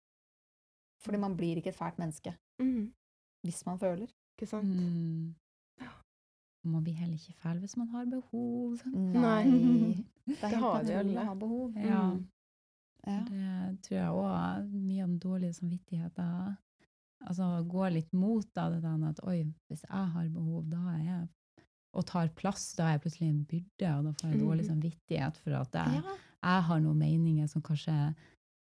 [1.04, 2.32] Fordi man blir ikke et fælt menneske
[2.62, 2.84] mm.
[3.44, 4.12] hvis man føler.
[4.34, 4.70] Ikke sant?
[4.70, 5.34] Mm.
[6.64, 8.80] Man blir heller ikke fæl hvis man har behov.
[8.94, 9.44] Nei.
[10.24, 11.24] Det er Det har vi alle.
[11.28, 11.74] Har behov.
[11.76, 12.02] Ja.
[12.14, 12.22] Mm.
[13.04, 13.18] Ja.
[13.28, 16.54] Det tror jeg òg mye av den dårlige samvittigheten
[17.28, 21.02] altså gå litt mot da, det der at oi, hvis jeg har behov, da er
[21.04, 21.26] jeg
[21.94, 24.70] og tar plass, da er jeg plutselig en byrde, og da får jeg dårlig Mhm.
[24.72, 26.16] samvittighet for at jeg, Ja.
[26.42, 28.14] jeg har noen meninger som kanskje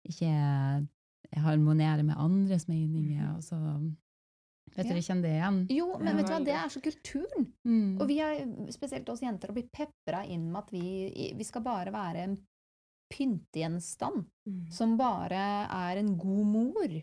[0.10, 0.88] ikke
[1.38, 3.24] harmonerer med andres meninger.
[3.28, 3.36] Mhm.
[3.36, 3.96] og så
[4.74, 4.94] Vet Ja.
[4.94, 5.68] dere, kjenner det igjen?
[5.70, 7.52] Jo, men vet du hva, det er så kulturen.
[7.66, 8.00] Mm.
[8.00, 11.62] Og vi er, spesielt oss jenter, har blitt pepra inn med at vi, vi skal
[11.62, 12.38] bare være en
[13.12, 14.72] pyntegjenstand Mm.
[14.72, 17.02] som bare er en god mor.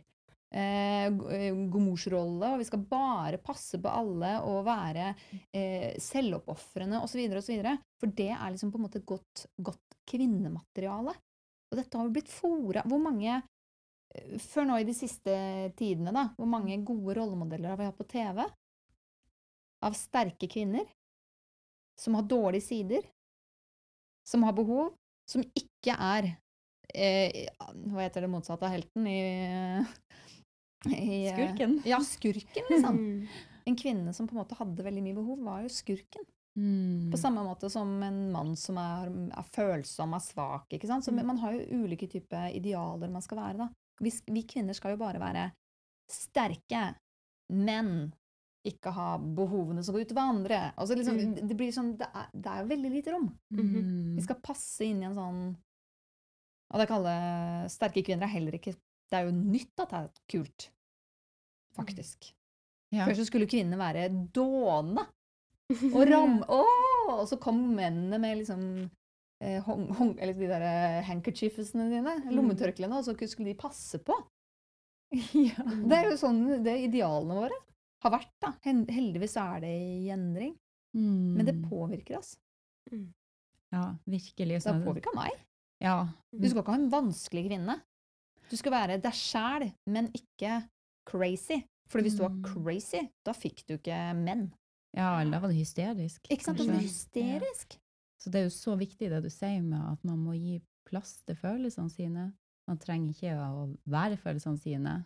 [0.49, 5.11] Eh, eh, god og vi skal bare passe på alle og være
[5.53, 7.21] eh, selvoppofrende osv.
[7.37, 7.67] osv.
[8.01, 11.13] For det er liksom på en måte godt, godt kvinnemateriale.
[11.69, 15.35] Og dette har jo blitt fora Hvor mange eh, Før nå i de siste
[15.77, 18.41] tidene, da, hvor mange gode rollemodeller har vi hatt på TV?
[19.85, 20.89] Av sterke kvinner
[21.99, 23.05] som har dårlige sider,
[24.27, 24.93] som har behov,
[25.29, 26.29] som ikke er
[26.95, 27.49] eh,
[27.91, 29.19] Hva heter det motsatte av helten i,
[30.87, 31.79] i eh, Skurken.
[31.85, 32.97] Ja, skurken, liksom.
[32.99, 33.29] Mm.
[33.67, 36.25] En kvinne som på en måte hadde veldig mye behov, var jo skurken.
[36.59, 37.11] Mm.
[37.13, 40.67] På samme måte som en mann som er, er følsom, er svak.
[40.73, 41.05] ikke sant?
[41.05, 41.25] Så Mm.
[41.27, 43.59] Man har jo ulike typer idealer man skal være.
[43.59, 43.69] da.
[44.01, 45.53] Vi, vi kvinner skal jo bare være
[46.11, 46.95] sterke,
[47.53, 48.13] men
[48.67, 50.73] ikke ha behovene som går utover andre.
[50.77, 51.49] Altså liksom, Mm.
[51.49, 53.29] det, blir sånn, det er, det er jo veldig lite rom.
[53.53, 54.15] Mm.
[54.17, 55.57] Vi skal passe inn i en sånn
[56.71, 57.13] Og det kalle
[57.73, 58.75] sterke kvinner er heller ikke
[59.09, 60.69] Det er jo nytt at det er kult,
[61.77, 62.33] faktisk.
[62.93, 63.07] ja.
[63.09, 65.07] Før så skulle kvinnene være dåne
[65.93, 66.75] og ramme Åh!
[67.19, 68.63] Og så kom mennene med liksom
[69.41, 74.17] eh, hong, hong, eller de der handkerchiefene dine, lommetørklærne, og så skulle de passe på.
[75.33, 75.65] ja.
[75.89, 77.57] Det er jo sånn det er idealene våre
[78.05, 78.33] har vært.
[78.45, 78.53] da.
[78.63, 80.53] Heldigvis er det i endring.
[80.97, 81.33] Mm.
[81.39, 82.35] Men det påvirker oss.
[82.93, 83.09] Mm.
[83.73, 84.59] Ja, virkelig.
[84.59, 85.33] Det så- har påvirka meg.
[85.83, 85.97] Ja.
[86.33, 87.81] Du skal ikke ha en vanskelig kvinne.
[88.51, 90.63] Du skal være deg sjæl, men ikke
[91.09, 91.61] crazy.
[91.89, 92.43] For hvis du var Mm.
[92.45, 94.53] crazy, da fikk du ikke menn.
[94.97, 96.27] ja, eller da var det hysterisk.
[96.31, 96.59] Ikke sant?
[96.59, 97.79] Det var hysterisk.
[98.19, 101.23] Så det er jo så viktig det du sier med at man må gi plass
[101.27, 102.33] til følelsene sine.
[102.67, 105.05] Man trenger ikke å være følelsene sine,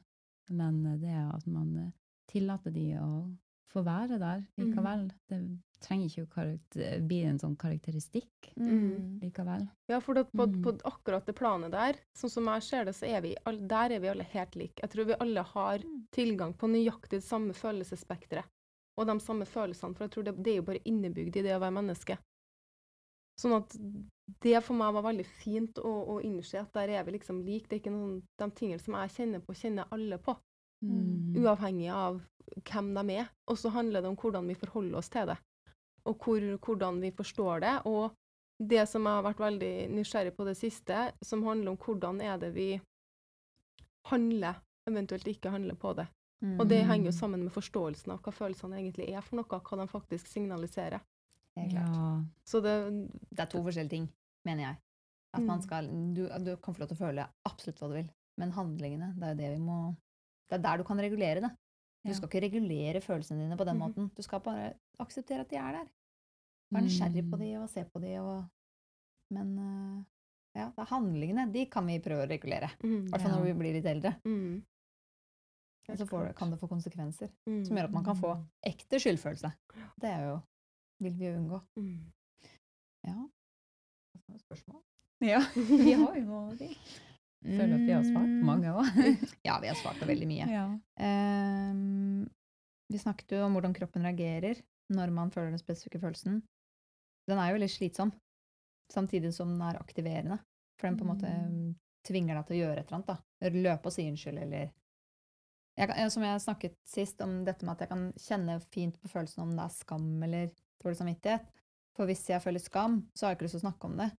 [0.50, 1.92] men det at man
[2.28, 3.36] tillater de å
[3.70, 5.10] få være der likevel.
[5.28, 5.40] Det
[5.82, 9.20] trenger ikke å karakter- bli en sånn karakteristikk Mm.
[9.20, 9.68] likevel.
[9.88, 10.62] Ja, for at på, Mm.
[10.62, 13.98] på akkurat det planet der, sånn som jeg ser det, så er vi, der er
[14.00, 14.80] vi alle helt like.
[14.82, 16.06] Jeg tror vi alle har Mm.
[16.12, 18.44] tilgang på nøyaktig det samme følelsesspekteret.
[18.98, 21.56] Og de samme følelsene, for jeg tror det, det er jo bare innebygd i det
[21.56, 22.18] å være menneske.
[23.40, 23.76] Sånn at
[24.42, 27.66] det for meg var veldig fint å, å innse at der er vi liksom like.
[27.68, 30.36] Det er ikke noen, de tingene som jeg kjenner på, kjenner alle på.
[30.84, 31.34] Mm.
[31.36, 32.20] Uavhengig av
[32.66, 33.28] hvem de er.
[33.48, 35.38] Og så handler det om hvordan vi forholder oss til det.
[36.06, 37.74] Og hvor, hvordan vi forstår det.
[37.86, 38.12] Og
[38.62, 42.38] det som jeg har vært veldig nysgjerrig på det siste, som handler om hvordan er
[42.38, 42.80] det vi
[44.10, 46.08] handler, eventuelt ikke handler på det.
[46.58, 47.20] Og det henger jo Mm.
[47.20, 51.00] sammen med forståelsen av hva følelsene egentlig er for noe, hva de faktisk signaliserer.
[51.54, 51.94] Det er klart.
[51.94, 52.24] Ja.
[52.44, 54.08] Så det Det er to forskjellige ting,
[54.44, 54.76] mener jeg.
[55.34, 55.62] At man Mm.
[55.62, 59.14] skal, du, du kan få lov til å føle absolutt hva du vil, men handlingene,
[59.14, 59.96] det er jo det vi må
[60.50, 61.56] Det er der du kan regulere det.
[62.06, 63.82] Du skal ikke regulere følelsene dine på den Mhm.
[63.84, 64.10] måten.
[64.16, 65.86] Du skal bare akseptere at de er der.
[66.72, 67.40] Være nysgjerrig på Mm.
[67.42, 68.44] de og se på de og
[69.30, 70.04] Men øh,
[70.56, 71.52] ja, det er handlingene.
[71.52, 72.68] De kan vi prøve å regulere.
[72.84, 74.16] mm, I hvert fall når vi blir litt eldre.
[74.26, 74.62] mm.
[75.88, 78.98] Og så får, kan det få konsekvenser Mm, som gjør at man kan få ekte
[79.00, 79.52] skyldfølelse.
[80.00, 80.40] Det er jo
[81.00, 81.60] vil vi jo unngå.
[81.76, 82.12] mm.
[83.06, 83.28] Ja.
[84.38, 84.82] Spørsmål?
[85.22, 86.68] Ja, vi har jo de.
[87.42, 88.86] Føler at vi har svart på mange òg.
[89.48, 90.46] Ja, vi har svart på veldig mye.
[90.46, 90.66] Ja.
[91.02, 92.28] Um,
[92.92, 94.60] vi snakket jo om hvordan kroppen reagerer
[94.92, 96.42] når man føler den spesifikke følelsen.
[97.30, 98.12] Den er jo veldig slitsom,
[98.92, 100.38] samtidig som den er aktiverende.
[100.78, 101.74] For den på en måte Mm.
[102.06, 103.06] tvinger deg til å gjøre et eller annet.
[103.06, 103.50] da.
[103.50, 104.70] Løpe og si unnskyld, eller
[105.78, 109.08] jeg kan, Som jeg snakket sist om dette med at jeg kan kjenne fint på
[109.08, 110.50] følelsen om det er skam eller
[110.82, 111.46] dårlig samvittighet.
[111.96, 114.10] For hvis jeg føler skam, så har jeg ikke lyst til å snakke om det.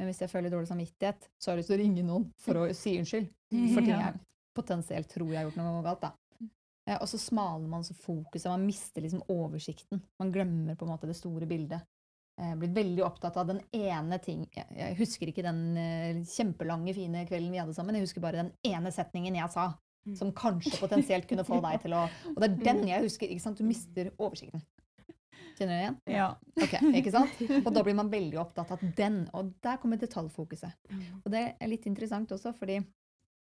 [0.00, 2.56] Men hvis jeg føler dårlig samvittighet, så har jeg lyst til å ringe noen for
[2.56, 3.26] å si unnskyld.
[3.74, 4.16] For ting jeg
[4.56, 6.06] potensielt tror jeg har gjort noe galt.
[6.06, 6.14] da.
[6.88, 10.00] Eh, og så smaler man så fokuset, man mister liksom oversikten.
[10.22, 11.84] Man glemmer på en måte det store bildet.
[12.40, 16.94] Jeg blitt veldig opptatt av den ene ting Jeg, jeg husker ikke den eh, kjempelange,
[16.96, 17.98] fine kvelden vi hadde sammen.
[17.98, 19.74] Jeg husker bare den ene setningen jeg sa.
[20.08, 20.14] Mm.
[20.16, 23.28] Som kanskje potensielt kunne få deg til å Og det er den jeg husker.
[23.28, 23.60] ikke sant?
[23.60, 24.64] Du mister oversikten.
[25.60, 25.96] Kjenner du igjen?
[26.08, 26.28] Ja.
[26.56, 27.40] Ok, ikke sant?
[27.60, 29.22] Og da blir man veldig opptatt av den.
[29.36, 30.88] Og der kommer detaljfokuset.
[31.20, 32.78] Og det er litt interessant også, fordi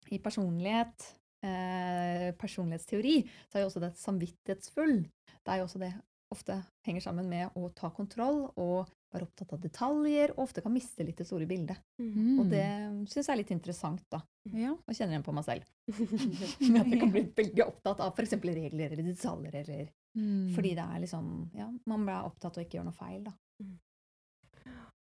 [0.09, 1.05] i personlighet,
[1.45, 4.95] eh, personlighetsteori, så er jo også det samvittighetsfull.
[5.05, 5.93] Det er jo også det
[6.33, 10.73] ofte henger sammen med å ta kontroll og være opptatt av detaljer, og ofte kan
[10.73, 11.79] miste litt det store bildet.
[12.01, 12.39] Mm.
[12.39, 12.65] Og det
[13.09, 14.19] syns jeg er litt interessant, da.
[14.53, 14.73] ja.
[14.75, 15.69] Og kjenner igjen på meg selv.
[16.79, 18.37] At jeg kan bli veldig opptatt av f.eks.
[18.43, 19.87] regler eller detaljer, eller
[20.17, 20.47] Mm.
[20.55, 23.33] fordi det er liksom Ja, man blir opptatt av å ikke gjøre noe feil, da.
[23.61, 23.75] Mm.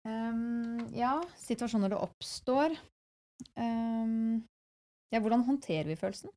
[0.07, 2.76] Ehm, ja, situasjoner det oppstår.
[3.59, 4.42] um,
[5.11, 6.30] ja, hvordan håndterer vi følelsen?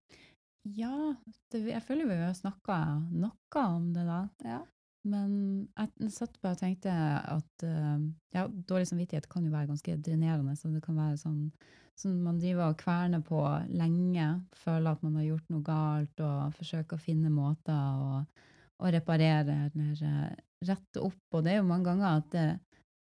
[0.76, 1.14] Ja,
[1.54, 2.80] det, jeg føler vi har snakka
[3.14, 4.20] noe om det da.
[4.44, 4.60] Ja.
[5.06, 5.32] Men
[5.78, 10.56] jeg satt bare og tenkte at eh, ja, dårlig samvittighet kan jo være ganske drenerende.
[10.58, 11.44] Så det kan være sånn
[11.96, 13.40] som man driver og kverner på
[13.72, 14.26] lenge,
[14.60, 18.20] føler at man har gjort noe galt, og forsøker å finne måter å,
[18.84, 20.34] å reparere eller eh,
[20.68, 21.22] rette opp.
[21.32, 22.46] Og det er jo mange ganger at det,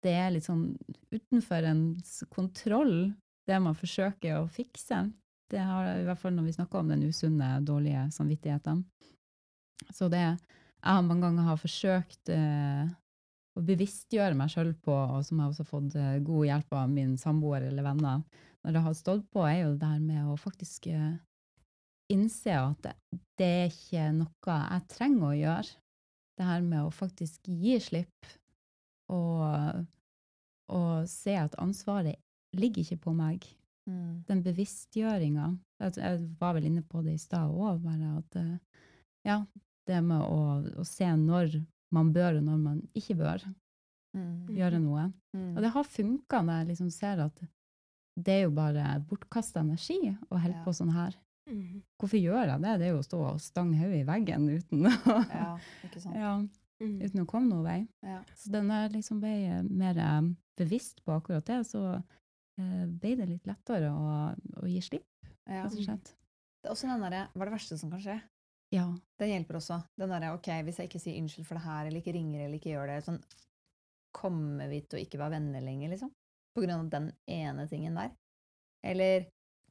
[0.05, 0.69] det er litt sånn
[1.11, 3.11] utenfor ens kontroll,
[3.45, 5.03] det man forsøker å fikse.
[5.51, 8.85] Det har i hvert fall når vi snakker om den usunne, dårlige samvittigheten.
[9.93, 10.23] Så det
[10.85, 12.89] jeg har mange ganger har forsøkt eh,
[13.55, 16.91] å bevisstgjøre meg sjøl på, og som jeg også har fått eh, god hjelp av
[16.91, 18.21] min samboer eller venner,
[18.65, 21.17] når det har stått på, er jo det her med å faktisk eh,
[22.13, 22.95] innse at det,
[23.39, 25.81] det er ikke noe jeg trenger å gjøre.
[26.35, 28.31] Det her med å faktisk gi slipp
[29.13, 29.85] og,
[30.75, 32.19] og se at ansvaret
[32.59, 33.45] ligger ikke på meg
[33.85, 34.23] Mm.
[34.25, 38.79] den bevisstgjøringa jeg, jeg var vel inne på det i stad òg, bare at eh,
[39.27, 39.43] ja,
[39.87, 40.39] det med å,
[40.81, 41.59] å se når
[41.93, 43.45] man bør og når man ikke bør
[44.15, 44.47] Mm.
[44.55, 45.01] gjøre noe.
[45.35, 45.57] Mm.
[45.57, 47.39] Og det har funka når jeg liksom ser at
[48.15, 49.97] det er jo bare bortkasta energi
[50.31, 50.63] å holde Ja.
[50.63, 51.17] på sånn her.
[51.51, 51.81] Mm.
[51.99, 52.77] Hvorfor gjør jeg det?
[52.79, 56.15] Det er jo å stå og stange hodet i veggen uten å, Ja, ikke sant.
[56.23, 56.31] ja,
[56.79, 57.01] Mm.
[57.03, 57.87] uten å komme noen vei.
[58.03, 58.21] Ja.
[58.35, 60.21] Så den er liksom ble mer eh,
[60.57, 61.83] bevisst på akkurat det, så
[62.57, 64.31] eh, ble det litt lettere å,
[64.63, 65.05] å gi slipp,
[65.47, 66.15] rett og slett.
[66.63, 68.15] Det er også den derre Hva er det verste som kan skje?
[68.73, 68.87] Ja.
[69.19, 69.79] Det hjelper også.
[69.95, 72.59] Den derre OK, hvis jeg ikke sier unnskyld for det her, eller ikke ringer eller
[72.59, 73.21] ikke gjør det, sånn
[74.15, 76.11] Kommer vi til å ikke være venner lenger, liksom?
[76.55, 78.13] På grunn av den ene tingen der?
[78.87, 79.25] Eller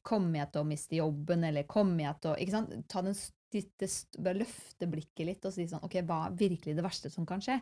[0.05, 2.75] kommer jeg til å miste jobben, eller kommer jeg til å Ikke sant?
[2.91, 3.89] Ta den stitte,
[4.21, 7.41] bare løfte blikket litt og si sånn OK, hva er virkelig det verste som kan
[7.41, 7.57] skje?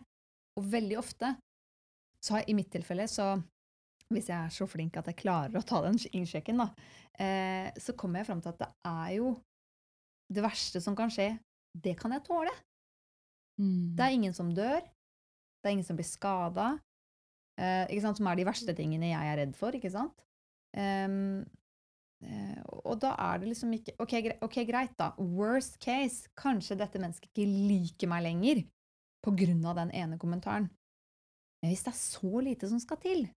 [0.59, 1.31] Og veldig ofte,
[2.23, 3.37] så har i mitt tilfelle, så
[4.13, 6.67] hvis jeg er så flink at jeg klarer å ta den innsjekken, da,
[7.15, 9.31] eh, så kommer jeg fram til at det er jo
[10.31, 11.31] det verste som kan skje,
[11.73, 12.53] det kan jeg tåle.
[13.61, 13.95] Mm.
[13.97, 14.81] Det er ingen som dør.
[14.81, 16.73] Det er ingen som blir skada.
[17.59, 17.91] Eh?
[18.03, 20.23] Som er de verste tingene jeg er redd for, ikke sant?
[20.73, 21.43] Um,
[22.25, 24.15] eh, og da er det liksom ikke ok,
[24.45, 25.11] ok, greit, da.
[25.17, 26.29] Worst case.
[26.39, 28.63] Kanskje dette mennesket ikke liker meg lenger
[29.23, 30.67] på grunn av den ene kommentaren.
[31.61, 33.27] Men hvis det er så lite som skal til,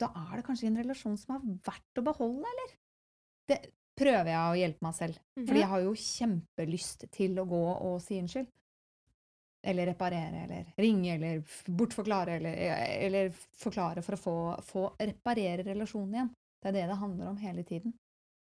[0.00, 2.72] da er det kanskje en relasjon som er verdt å beholde, eller?
[3.50, 3.58] Det
[4.00, 5.20] prøver jeg å hjelpe meg selv.
[5.36, 8.48] Fordi jeg har jo kjempelyst til å gå og si unnskyld.
[9.70, 12.60] Eller reparere, eller ringe, eller bortforklare, eller,
[13.04, 16.30] eller forklare for å få, få reparere relasjonen igjen.
[16.60, 17.92] Det er det det handler om hele tiden.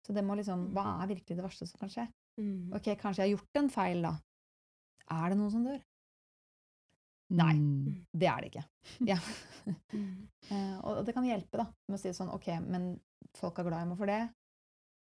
[0.05, 2.05] Så det må liksom Hva er virkelig det verste som kan skje?
[2.37, 2.75] Mm.
[2.75, 4.13] Ok, kanskje jeg har gjort en feil, da.
[5.15, 5.79] Er det noen som dør?
[7.35, 7.53] Nei.
[7.57, 8.01] Mm.
[8.13, 8.65] Det er det ikke.
[9.13, 9.19] Ja.
[9.93, 10.15] Mm.
[10.45, 12.83] Eh, og det kan hjelpe, da, med å si sånn Ok, men
[13.33, 14.19] folk er glad i meg for det.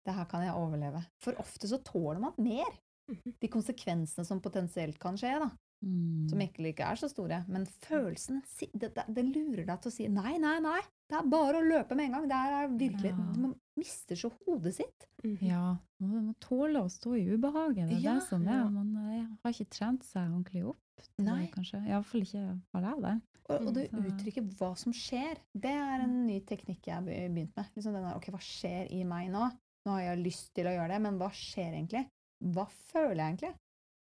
[0.05, 1.03] Det her kan jeg overleve.
[1.23, 2.71] For ofte så tåler man mer.
[3.11, 3.33] Mhm.
[3.41, 5.49] De konsekvensene som potensielt kan skje, da.
[5.83, 6.29] Mm.
[6.31, 7.41] Som egentlig ikke er så store.
[7.51, 8.37] Men følelsen
[8.71, 10.79] det, det, det lurer deg til å si nei, nei, nei.
[11.11, 12.27] Det er bare å løpe med en gang.
[12.31, 13.25] Det er virkelig Ja.
[13.43, 15.07] Man mister så hodet sitt.
[15.25, 15.41] Mhm.
[15.43, 15.65] Ja,
[15.99, 17.89] man må tåle å stå i ubehaget.
[17.89, 18.61] Det er Ja, det som er.
[18.61, 18.69] ja.
[18.69, 20.79] Man eh, har ikke trent seg ordentlig opp.
[21.19, 21.47] Nei.
[21.51, 21.83] Kanskje.
[21.89, 23.21] Iallfall ikke har jeg det.
[23.49, 25.35] Og, og det Mm, uttrykker hva som skjer.
[25.53, 27.65] Det er en ny teknikk jeg har begynt med.
[27.75, 29.49] Liksom den der, ok, Hva skjer i meg nå?
[29.85, 32.05] Nå har jeg lyst til å gjøre det, men hva skjer egentlig?
[32.53, 33.53] Hva føler jeg egentlig?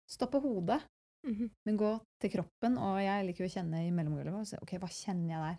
[0.10, 0.82] Stoppe hodet,
[1.26, 1.50] Mhm.
[1.66, 1.92] men gå
[2.22, 2.78] til kroppen.
[2.78, 4.34] Og jeg liker jo å kjenne i mellomgulvet.
[4.40, 5.58] og se, Ok, hva kjenner jeg der?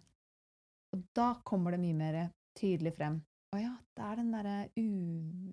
[0.95, 3.21] Og da kommer det mye mer tydelig frem.
[3.55, 5.53] Å ja, det er den derre u...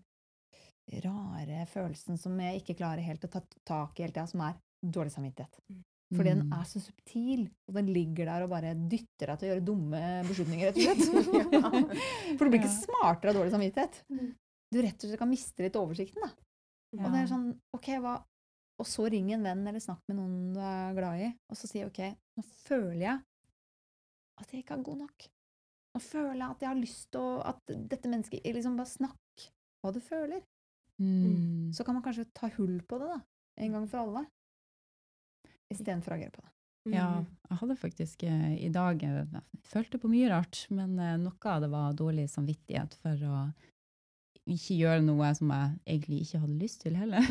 [1.04, 4.56] rare følelsen som jeg ikke klarer helt å ta tak i hele tida, som er
[4.86, 5.60] dårlig samvittighet.
[6.14, 6.54] Fordi den Mm.
[6.54, 10.24] er så subtil, og den ligger der og bare dytter deg til å gjøre dumme
[10.28, 11.00] beslutninger, rett og slett.
[12.38, 14.04] For du blir ikke smartere av dårlig samvittighet.
[14.74, 16.32] Du rett og slett kan miste litt oversikten, da.
[16.98, 18.16] Og det er sånn, ok, hva,
[18.82, 21.70] og så ring en venn eller snakk med noen du er glad i, og så
[21.70, 22.00] si OK,
[22.38, 23.22] nå føler jeg
[24.42, 25.26] at jeg ikke er god nok.
[25.94, 29.44] Nå føler jeg at jeg har lyst til å At dette mennesket liksom Bare snakk
[29.84, 30.42] hva du føler.
[31.02, 31.70] Mm.
[31.76, 33.20] Så kan man kanskje ta hull på det, da.
[33.62, 34.24] En gang for alle.
[35.74, 36.50] Istedenfor å agere på det.
[36.94, 37.28] Ja, Mm.
[37.50, 41.46] jeg hadde faktisk eh, i dag eh, Jeg følte på mye rart, men eh, noe
[41.48, 43.38] av det var dårlig samvittighet for å
[44.50, 47.28] ikke gjøre noe som jeg egentlig ikke hadde lyst til heller.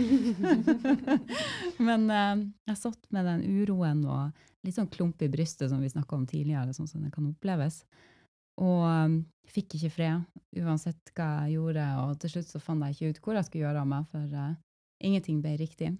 [1.89, 5.91] men eh, jeg satt med den uroen og litt sånn klump i brystet som vi
[5.91, 7.83] snakka om tidligere, sånn som det kan oppleves.
[8.61, 9.17] Og um,
[9.49, 13.21] fikk ikke fred uansett hva jeg gjorde, og til slutt så fant jeg ikke ut
[13.25, 14.55] hvor jeg skulle gjøre av meg, for uh,
[15.03, 15.93] ingenting ble riktig.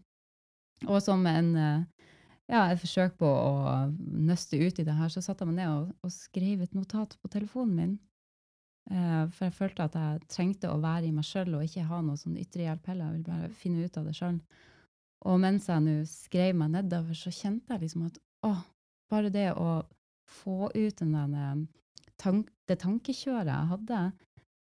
[0.85, 2.09] Og som en, uh,
[2.51, 3.53] ja, et forsøk på å
[3.99, 7.17] nøste ut i det her, så satte jeg meg ned og, og skrev et notat
[7.19, 7.95] på telefonen min.
[8.91, 12.01] Eh, for jeg følte at jeg trengte å være i meg sjøl og ikke ha
[12.03, 13.11] noe sånn ytre hjelp heller.
[13.11, 14.39] Jeg ville bare finne ut av det sjøl.
[15.31, 18.19] Og mens jeg nå skrev meg nedover, så kjente jeg liksom at
[18.49, 18.57] å,
[19.13, 19.83] bare det å
[20.43, 21.65] få ut den der eh,
[22.21, 24.05] tank, det tankekjøret jeg hadde,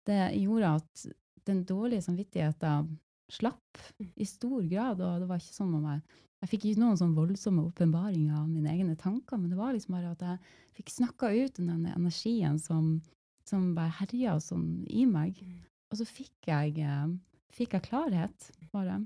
[0.08, 1.08] det gjorde at
[1.48, 2.96] den dårlige samvittigheten
[3.32, 6.02] slapp i stor grad, og det var ikke sånn om jeg
[6.38, 9.96] jeg fikk ikke noen sånn voldsomme åpenbaringer av mine egne tanker, men det var liksom
[9.96, 10.42] bare at jeg
[10.78, 13.00] fikk snakka ut den energien som,
[13.48, 15.38] som bare herja sånn i meg.
[15.42, 15.62] Mm.
[15.92, 17.08] Og så fikk jeg, eh,
[17.56, 19.00] fikk jeg klarhet, bare.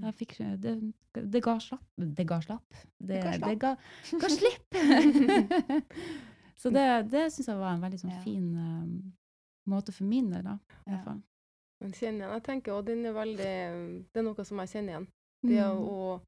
[0.00, 0.74] Jeg fikk, det,
[1.12, 1.84] det ga slapp.
[1.98, 2.76] Det ga slapp.
[2.98, 3.72] Det, Det ga det ga,
[4.22, 4.78] ga slipp!
[6.60, 8.86] så det, det syns jeg var en veldig sånn fin eh,
[9.70, 10.56] måte for min del, da.
[10.86, 10.94] I Ja.
[10.94, 11.20] hvert fall.
[11.80, 12.34] Jeg kjenner igjen.
[12.36, 13.52] Jeg tenker også den er veldig
[14.12, 15.06] Det er noe som jeg kjenner igjen.
[15.40, 15.78] Det Mm.
[15.88, 16.24] å eh,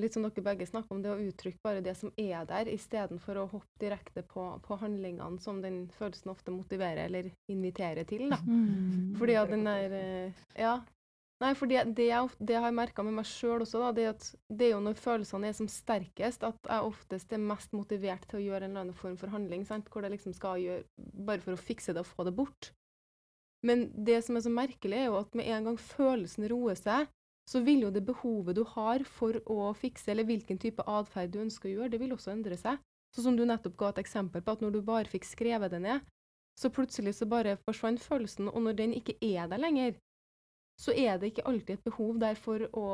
[0.00, 3.42] Litt som dere begge snakker om, det å uttrykke bare det som er der, istedenfor
[3.42, 8.28] å hoppe direkte på, på handlingene som den følelsen ofte motiverer eller inviterer til.
[8.32, 8.38] da.
[8.46, 9.18] Mm.
[9.18, 10.78] Fordi at den der eh, Ja.
[11.38, 14.06] Nei, for det, det, jeg, det jeg har merka med meg sjøl også, da, det
[14.08, 17.76] er at det er jo når følelsene er som sterkest, at jeg oftest er mest
[17.78, 19.86] motivert til å gjøre en eller annen form for handling, sant?
[19.92, 20.82] hvor det liksom skal gjøre
[21.28, 22.72] Bare for å fikse det og få det bort.
[23.66, 27.06] Men det som er så merkelig, er jo at med en gang følelsen roer seg,
[27.48, 31.40] så vil jo det behovet du har for å fikse, eller hvilken type atferd du
[31.46, 32.80] ønsker å gjøre, det vil også endre seg.
[33.14, 35.80] Så som du nettopp ga et eksempel på, at når du bare fikk skrevet det
[35.80, 36.04] ned,
[36.60, 39.94] så plutselig så bare forsvant følelsen, og når den ikke er der lenger,
[40.78, 42.88] så er det ikke alltid et behov der for å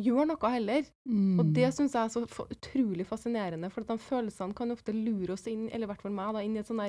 [0.00, 0.86] gjøre noe heller.
[1.08, 1.40] Mm.
[1.40, 5.48] Og det syns jeg er så utrolig fascinerende, for de følelsene kan ofte lure oss
[5.50, 6.84] inn, eller i hvert fall meg, da, inn i et sånn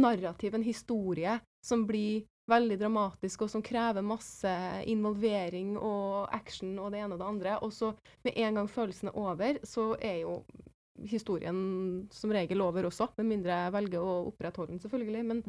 [0.00, 4.50] narrativ, en historie, som blir veldig dramatisk, og som krever masse
[4.90, 7.58] involvering og action og det ene og det andre.
[7.66, 7.92] Og så
[8.26, 10.40] med en gang følelsen er over, så er jo
[11.08, 11.60] historien
[12.12, 15.24] som regel over også, med mindre jeg velger å opprettholde den, selvfølgelig.
[15.30, 15.42] Men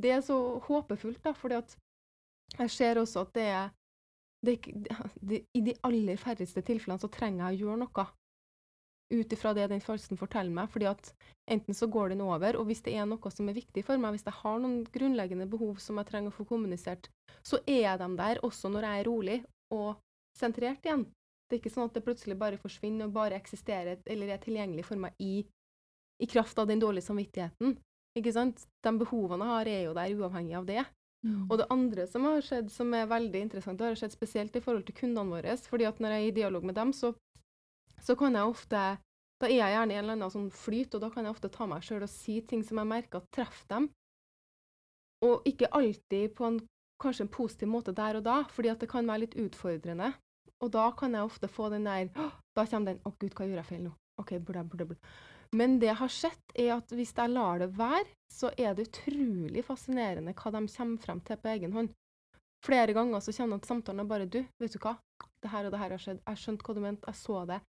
[0.00, 0.36] det er så
[0.66, 1.76] håpefullt, da, fordi at
[2.58, 3.68] jeg ser også at det er
[4.46, 4.56] det,
[5.20, 8.06] det, I de aller færreste tilfellene så trenger jeg å gjøre noe
[9.10, 10.70] ut ifra det den følelsen forteller meg.
[10.70, 11.12] fordi at
[11.50, 14.14] enten så går den over, og hvis det er noe som er viktig for meg,
[14.14, 17.10] hvis jeg har noen grunnleggende behov som jeg trenger å få kommunisert,
[17.42, 19.38] så er de der også når jeg er rolig
[19.74, 19.96] og
[20.38, 21.06] sentrert igjen.
[21.48, 24.86] Det er ikke sånn at det plutselig bare forsvinner og bare eksisterer eller er tilgjengelig
[24.86, 25.42] for meg i,
[26.22, 27.74] i kraft av den dårlige samvittigheten.
[28.18, 28.62] Ikke sant?
[28.82, 30.84] De behovene jeg har, er jo der uavhengig av det.
[31.26, 31.50] Mm.
[31.50, 34.62] Og det andre som har skjedd, som er veldig interessant, det har skjedd spesielt i
[34.64, 35.56] forhold til kundene våre.
[35.68, 37.12] fordi at når jeg er i dialog med dem, så,
[38.04, 38.82] så kan jeg ofte
[39.40, 41.48] Da er jeg gjerne i en eller annen sånn flyt, og da kan jeg ofte
[41.48, 43.86] ta meg sjøl og si ting som jeg merker at treffer dem.
[45.24, 46.58] Og ikke alltid på en
[47.00, 50.12] kanskje en positiv måte der og da, fordi at det kan være litt utfordrende.
[50.60, 53.60] Og da kan jeg ofte få den der Da kommer den 'Å, gud, hva gjør
[53.62, 54.96] jeg feil nå?' OK, burde jeg, burde
[55.52, 58.88] Men det jeg har sett, er at hvis jeg lar det være, så er det
[58.88, 61.90] utrolig fascinerende hva de kommer frem til på egen hånd.
[62.62, 64.98] Flere ganger så kjenner jeg at samtalen er bare 'Du, vet du hva?
[65.40, 66.20] Det her og det her har skjedd.
[66.26, 67.08] Jeg skjønte hva du mente.
[67.08, 67.62] Jeg så det.'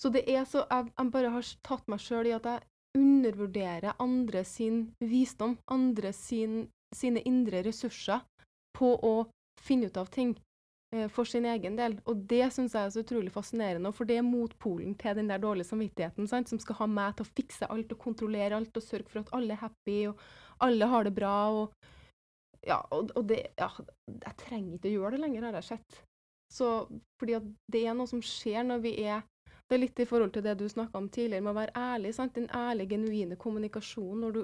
[0.00, 2.64] Så det er så Jeg, jeg bare har tatt meg sjøl i at jeg
[2.98, 8.22] undervurderer andre sin visdom, andre sin, sine indre ressurser
[8.74, 9.14] på å
[9.62, 10.34] finne ut av ting
[10.94, 11.96] eh, for sin egen del.
[12.10, 15.42] Og det syns jeg er så utrolig fascinerende, for det er motpolen til den der
[15.42, 16.50] dårlige samvittigheten, sant?
[16.50, 19.34] som skal ha meg til å fikse alt og kontrollere alt og sørge for at
[19.36, 20.24] alle er happy og
[20.64, 21.36] alle har det bra.
[21.50, 21.92] og
[22.64, 23.68] ja, og, og det ja,
[24.08, 26.02] Jeg trenger ikke å gjøre det lenger, har jeg sett.
[26.54, 26.86] Så,
[27.18, 29.24] fordi at det er noe som skjer når vi er
[29.64, 32.10] Det er litt i forhold til det du snakka om tidligere, med å være ærlig.
[32.14, 32.34] sant?
[32.36, 34.42] Den ærlige, genuine kommunikasjonen når du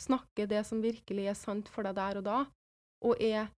[0.00, 2.38] snakker det som virkelig er sant for deg der og da,
[3.04, 3.50] og er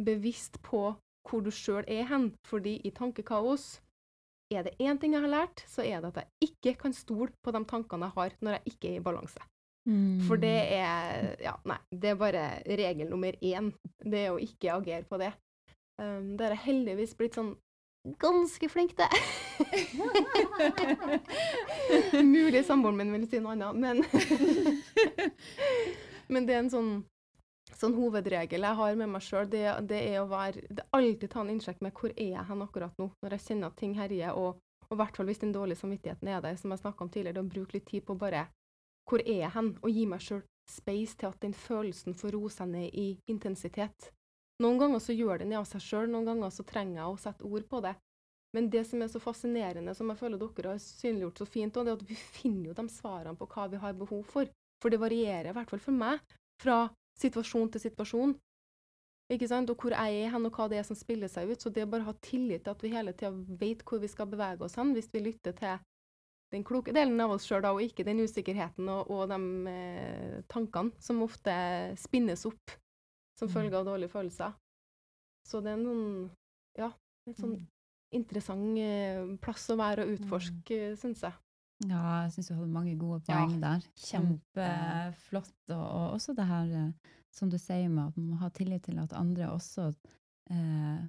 [0.00, 0.94] bevisst på
[1.28, 2.30] hvor du sjøl er hen.
[2.48, 3.82] Fordi i tankekaos
[4.50, 7.28] er det én ting jeg har lært, så er det at jeg ikke kan stole
[7.44, 9.42] på de tankene jeg har når jeg ikke er i balanse.
[10.26, 11.78] For det er Ja, nei.
[11.90, 13.74] Det er bare regel nummer én.
[14.02, 15.34] Det er å ikke agere på det.
[16.02, 17.54] Um, det har heldigvis blitt sånn
[18.20, 19.08] ganske flink til.
[22.36, 24.04] Mulig samboeren min vil si noe annet, men
[26.32, 26.92] Men det er en sånn,
[27.70, 29.48] sånn hovedregel jeg har med meg sjøl.
[29.50, 32.64] Det, det, er å være det alltid ta en innsjekk med hvor er jeg hen
[32.64, 34.34] akkurat nå, når jeg kjenner at ting herjer.
[34.34, 37.12] Og, og i hvert fall hvis den dårlige samvittigheten er der, som jeg snakka om
[37.14, 38.48] tidligere, å bruke litt tid på bare
[39.06, 42.50] hvor er jeg hen, og gi meg sjøl space til at den følelsen får roe
[42.50, 44.10] seg ned i intensitet.
[44.64, 47.18] Noen ganger så gjør den det av seg sjøl, noen ganger så trenger jeg å
[47.20, 47.92] sette ord på det.
[48.56, 51.92] Men det som er så fascinerende, som jeg føler dere har synliggjort så fint, det
[51.92, 54.48] er at vi finner jo de svarene på hva vi har behov for.
[54.80, 56.22] For det varierer, i hvert fall for meg,
[56.62, 56.86] fra
[57.20, 58.32] situasjon til situasjon.
[59.34, 59.68] Ikke sant?
[59.72, 61.60] Og hvor jeg er hen, og hva det er som spiller seg ut.
[61.60, 64.08] Så det er bare å ha tillit til at vi hele tida vet hvor vi
[64.08, 65.84] skal bevege oss hen, hvis vi lytter til
[66.54, 70.94] den kloke delen av oss sjøl, og ikke den usikkerheten og, og de eh, tankene
[71.02, 71.52] som ofte
[71.98, 72.76] spinnes opp
[73.38, 73.54] som mm.
[73.54, 74.54] følge av dårlige følelser.
[75.46, 76.30] Så det er noen
[76.76, 76.90] Ja,
[77.24, 77.66] litt sånn mm.
[78.18, 80.96] interessant eh, plass å være og utforske, mm.
[81.00, 81.38] syns jeg.
[81.84, 83.86] Ja, jeg syns du hadde mange gode poeng ja, der.
[84.00, 85.56] Kjempeflott.
[85.70, 88.86] Og, og, også det her eh, som du sier med at man må ha tillit
[88.88, 89.90] til at andre også
[90.52, 91.02] eh,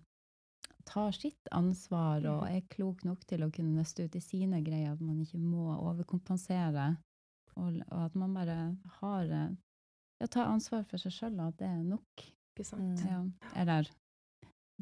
[0.88, 2.50] tar sitt ansvar og mm.
[2.56, 5.70] er klok nok til å kunne nøste ut i sine greier, at man ikke må
[5.76, 6.90] overkompensere,
[7.58, 8.58] og, og at man bare
[9.00, 9.56] har eh,
[10.20, 12.26] ja, ta ansvar for seg sjøl, at det er nok.
[12.54, 13.02] Ikke sant.
[13.06, 13.22] Ja.
[13.62, 13.90] Eller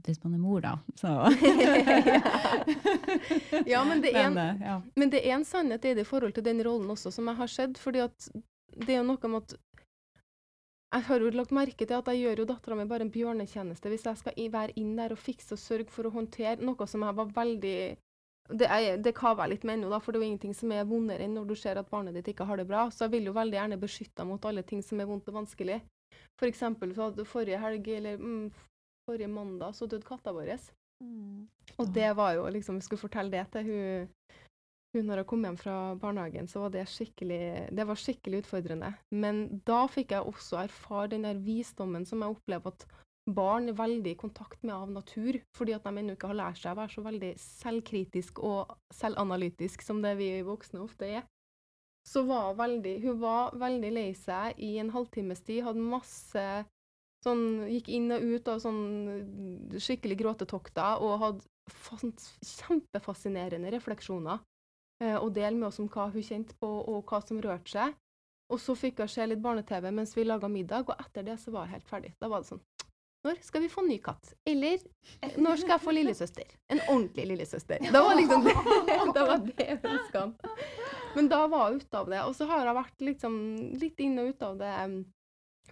[0.05, 0.73] hvis man er mor, da.
[0.99, 1.07] Så.
[3.71, 4.81] ja, men det, er en, men, ja.
[4.95, 7.39] men det er en sannhet i det i forhold til den rollen også, som jeg
[7.39, 7.77] har sett.
[7.79, 8.29] fordi at
[8.75, 9.51] det er noe med at
[10.95, 13.89] jeg har jo lagt merke til at jeg gjør jo dattera mi bare en bjørnetjeneste
[13.91, 17.03] hvis jeg skal være inn der og fikse og sørge for å håndtere noe som
[17.03, 17.79] jeg var veldig
[18.49, 20.85] det, er, det kaver jeg litt med ennå, for det er jo ingenting som er
[20.85, 22.85] vondere enn når du ser at barnet ditt ikke har det bra.
[22.93, 25.39] Så jeg vil jo veldig gjerne beskytte deg mot alle ting som er vondt og
[25.41, 25.79] vanskelig.
[26.39, 28.49] For eksempel så hadde forrige helg, eller mm,
[29.09, 30.53] forrige mandag, så døde katta vår.
[31.03, 31.45] Mm.
[31.81, 34.11] Og det var jo liksom Vi skulle fortelle det til hun,
[34.95, 37.41] hun når jeg kom hjem fra barnehagen, så var det skikkelig,
[37.75, 38.93] det var skikkelig utfordrende.
[39.11, 42.87] Men da fikk jeg også erfare den der visdommen som jeg opplever at
[43.25, 46.75] barn veldig i kontakt med av natur, fordi at de ennå ikke har lært seg
[46.75, 51.25] å være så veldig selvkritisk og selvanalytisk som det vi voksne ofte er.
[52.05, 56.45] Så var veldig, hun var veldig lei seg i en halvtimes tid, hadde masse
[57.25, 58.83] sånn Gikk inn og ut av sånn
[59.81, 61.47] skikkelig gråtetokter og hadde
[62.45, 64.43] kjempefascinerende refleksjoner
[65.01, 67.97] eh, å dele med oss om hva hun kjente på og hva som rørte seg.
[68.53, 71.49] Og så fikk hun se litt barne-TV mens vi laga middag, og etter det så
[71.55, 72.13] var jeg helt ferdig.
[72.21, 72.61] Da var det sånn
[73.25, 74.33] når skal vi få ny katt?
[74.45, 74.83] Eller
[75.41, 76.55] når skal jeg få lillesøster?
[76.69, 77.81] En ordentlig lillesøster.
[77.91, 78.53] Det var liksom det,
[79.15, 80.23] det, var det ønska.
[81.15, 82.21] Men da var jeg ute av det.
[82.29, 83.35] Og så har jeg vært liksom
[83.81, 84.73] litt inn og ut av det.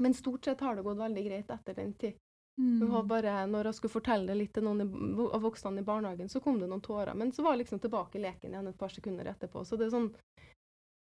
[0.02, 2.18] Men stort sett har det gått veldig greit etter den tid.
[2.62, 3.08] Mm.
[3.10, 4.86] Bare, når jeg skulle fortelle litt til noen
[5.34, 7.14] av voksne i barnehagen, så kom det noen tårer.
[7.18, 9.66] Men så var jeg liksom tilbake i leken igjen et par sekunder etterpå.
[9.66, 10.14] Så det er sånn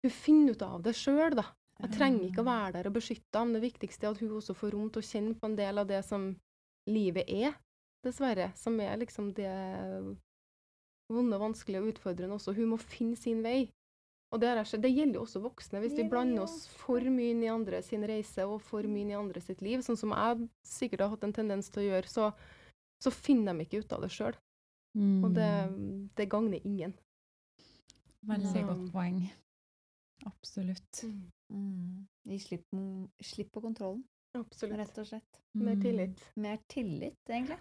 [0.05, 1.47] Hun finner ut av det sjøl, da.
[1.77, 3.53] Jeg trenger ikke å være der og beskytte ham.
[3.53, 5.89] Det viktigste er at hun også får rom til å kjenne på en del av
[5.89, 6.31] det som
[6.89, 7.53] livet er,
[8.05, 8.49] dessverre.
[8.57, 9.51] Som er liksom det
[11.13, 12.55] vonde, vanskelige og utfordrende også.
[12.57, 13.67] Hun må finne sin vei.
[14.33, 15.79] Og det, er, det gjelder jo også voksne.
[15.83, 19.13] Hvis vi blander oss for mye inn i andre sin reise og for mye inn
[19.13, 22.11] i andre sitt liv, sånn som jeg sikkert har hatt en tendens til å gjøre,
[22.11, 22.27] så,
[22.99, 24.35] så finner de ikke ut av det sjøl.
[24.97, 25.19] Mm.
[25.23, 25.97] Og det, mm.
[26.17, 26.97] det gagner ingen.
[28.27, 29.21] Veldig godt poeng.
[30.27, 31.03] Absolutt.
[31.03, 31.31] Mm.
[31.53, 32.07] Mm.
[32.23, 32.67] Gi slipp,
[33.23, 34.03] slipp, på kontrollen.
[34.37, 34.77] Absolutt.
[34.81, 35.41] Rett og slett.
[35.57, 35.81] Mer mm.
[35.81, 36.27] tillit.
[36.35, 37.57] Mer tillit, egentlig.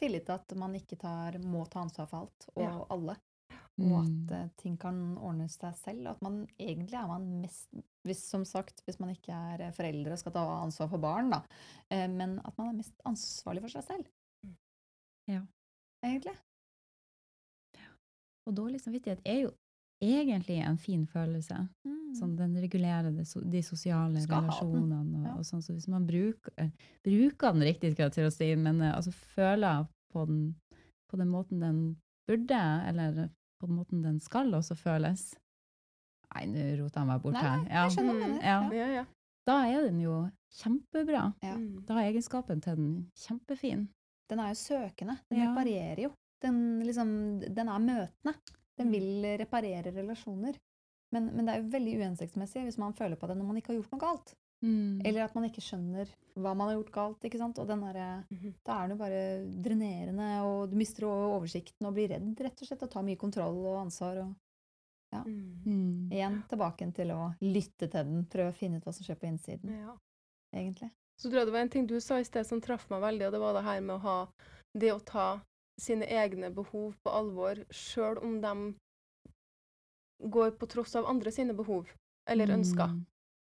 [0.00, 2.76] Tillit til at man ikke tar, må ta ansvar for alt og ja.
[2.96, 3.16] alle.
[3.80, 6.10] Og at uh, ting kan ordne seg selv.
[6.12, 10.14] At man egentlig er man mest hvis, Som sagt, hvis man ikke er eh, foreldre
[10.16, 11.40] og skal ta ansvar for barn, da.
[11.92, 14.12] Uh, men at man er mest ansvarlig for seg selv.
[14.44, 14.54] Mm.
[15.32, 15.42] Ja.
[16.04, 16.36] Egentlig.
[18.48, 19.50] Og dårlig samvittighet er jo
[20.00, 21.56] egentlig en fin følelse.
[21.86, 21.98] Mm.
[22.16, 25.00] Sånn, den regulerer det, de sosiale Skal relasjonene.
[25.20, 25.34] Og, ja.
[25.36, 26.72] og, sånn, så hvis man bruker, eh,
[27.06, 30.40] bruker den riktig, skal jeg til å si, men eh, altså, føler på den,
[31.10, 31.84] på den måten den
[32.28, 33.28] burde, eller
[33.60, 35.30] på den måten den skal også føles
[36.30, 37.62] Nei, nå rota jeg meg bort her.
[37.66, 37.80] Ja.
[37.88, 38.58] Jeg skjønner mm, ja.
[38.70, 39.00] Ja, ja.
[39.48, 40.20] Da er den jo
[40.60, 41.24] kjempebra.
[41.42, 41.80] Mm.
[41.88, 43.88] Da er egenskapen til den kjempefin.
[44.30, 45.16] Den er jo søkende.
[45.26, 46.12] Den reparerer jo.
[46.44, 47.10] Den, liksom,
[47.42, 48.36] den er møtende.
[48.80, 48.96] Den mm.
[48.96, 50.58] vil reparere relasjoner.
[51.10, 53.72] Men, men, det er jo veldig uhensiktsmessig hvis man føler på det når man ikke
[53.72, 54.34] har gjort noe galt.
[54.60, 55.00] Mm.
[55.08, 57.24] Eller at man ikke skjønner hva man har gjort galt.
[57.26, 57.58] ikke sant?
[57.58, 58.54] Og der, mm -hmm.
[58.64, 59.22] Da er den jo bare
[59.62, 63.66] drenerende, og du mister oversikten og blir redd rett og slett og tar mye kontroll
[63.66, 64.16] og ansvar.
[64.16, 64.34] og
[65.10, 65.24] ja.
[65.24, 66.12] Mm.
[66.12, 69.26] Igjen tilbake til å lytte til den, prøve å finne ut hva som skjer på
[69.26, 69.74] innsiden.
[69.74, 69.96] Ja.
[70.54, 70.90] Egentlig.
[71.16, 73.26] Så tror jeg det var en ting du sa i sted som traff meg veldig,
[73.26, 74.18] og det var det her med å ha
[74.72, 75.40] det å ta
[75.80, 78.54] sine egne behov på alvor, sjøl om de
[80.30, 81.88] går på tross av andre sine behov
[82.30, 82.92] eller ønsker.
[82.92, 83.04] Mm.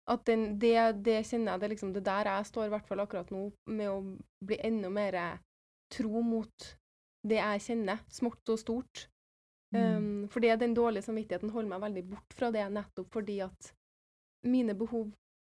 [0.09, 2.89] At den, det, det kjenner jeg det er liksom det der jeg står i hvert
[2.89, 3.99] fall akkurat nå, med å
[4.45, 5.19] bli enda mer
[5.93, 6.69] tro mot
[7.29, 9.09] det jeg kjenner, smått og stort.
[9.75, 9.81] Mm.
[9.81, 13.73] Um, fordi den dårlige samvittigheten holder meg veldig bort fra det, nettopp fordi at
[14.49, 15.11] mine behov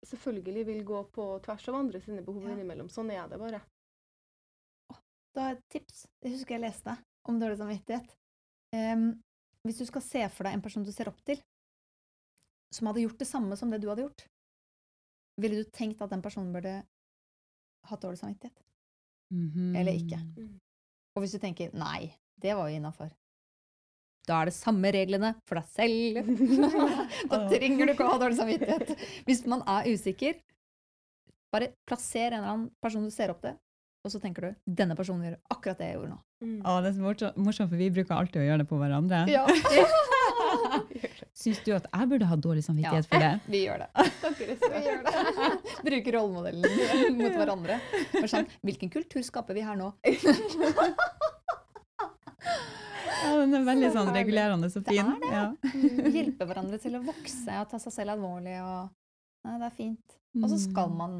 [0.04, 2.52] selvfølgelig vil gå på tvers av andre sine behov Ja.
[2.52, 2.90] innimellom.
[2.92, 3.62] Sånn er det bare.
[5.32, 6.04] Da har jeg et tips.
[6.22, 6.96] Jeg husker jeg leste
[7.28, 8.16] om dårlig samvittighet.
[8.76, 9.06] Um,
[9.66, 11.40] hvis du skal se for deg en person du ser opp til,
[12.72, 14.26] som hadde gjort det samme som det du hadde gjort,
[15.40, 16.80] ville du tenkt at den personen burde
[17.88, 18.64] hatt dårlig samvittighet?
[19.32, 19.74] Mhm.
[19.76, 20.20] Eller ikke.
[20.36, 20.56] Mm.
[21.16, 23.12] Og hvis du tenker nei, det var jo innafor,
[24.28, 26.28] da er det samme reglene for deg selv.
[27.32, 28.92] da trenger du ikke å ha dårlig samvittighet.
[29.26, 30.38] Hvis man er usikker,
[31.52, 33.56] bare plasser en eller annen person du ser opp til,
[34.04, 36.18] og så tenker du denne personen gjør akkurat det jeg gjorde nå.
[36.42, 36.56] Mm.
[36.66, 39.20] Å, det er så morsomt, for vi bruker alltid å gjøre det på hverandre.
[39.30, 39.44] Ja,
[41.42, 43.30] Syns du at jeg burde ha dårlig samvittighet for det?
[43.54, 43.88] vi gjør det.
[44.42, 45.14] Vi gjør det.
[45.86, 47.78] Bruker rollemodellen mot hverandre.
[48.12, 49.92] For sånn, hvilken kultur skaper vi her nå?
[53.22, 55.30] Ja, den er veldig Så sånn regulerende og Det er det.
[55.30, 55.44] Ja.
[56.16, 58.56] Hjelpe hverandre til å vokse og ta seg selv alvorlig.
[58.66, 58.90] Og,
[59.46, 60.16] nei, det er fint.
[60.40, 60.64] Og så Mm.
[60.64, 61.14] skal man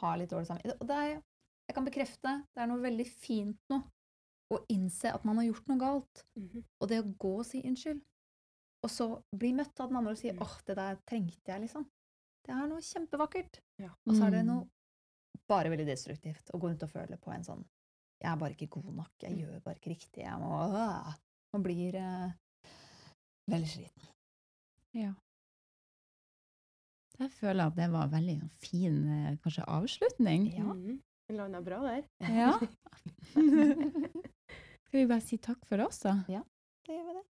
[0.00, 0.80] ha litt dårlig samvittighet.
[0.80, 1.22] Og det er,
[1.68, 3.78] jeg kan bekrefte, det er noe veldig fint nå
[4.52, 6.24] å innse at man har gjort noe galt.
[6.36, 6.64] Mhm.
[6.80, 8.02] Og det å gå og si unnskyld,
[8.84, 10.38] og så bli møtt av den andre og si Mm.
[10.42, 11.86] åh, det der trengte jeg, liksom.
[12.44, 13.60] Det er noe kjempevakkert.
[13.78, 13.88] Ja.
[14.06, 14.46] Og så er det Mm.
[14.46, 14.68] noe
[15.48, 17.64] bare veldig destruktivt å gå rundt og føle på en sånn
[18.22, 19.10] Jeg er bare ikke god nok.
[19.20, 19.38] Jeg Mm.
[19.40, 20.22] gjør bare ikke riktig.
[20.24, 21.14] Jeg må øh.
[21.52, 22.32] Man blir øh,
[23.50, 24.08] veldig sliten.
[24.94, 25.14] Ja.
[27.18, 30.46] Jeg føler at det var en veldig fin eh, kanskje avslutning.
[30.56, 30.74] Ja.
[31.28, 32.02] Den landa bra der.
[32.20, 32.52] Ja.
[34.86, 36.18] Skal vi bare si takk for oss, da?
[36.28, 37.24] Det gjør vi det.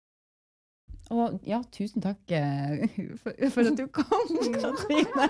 [1.12, 2.86] Og ja, tusen takk eh,
[3.20, 5.28] for, for at du kom, Katrine.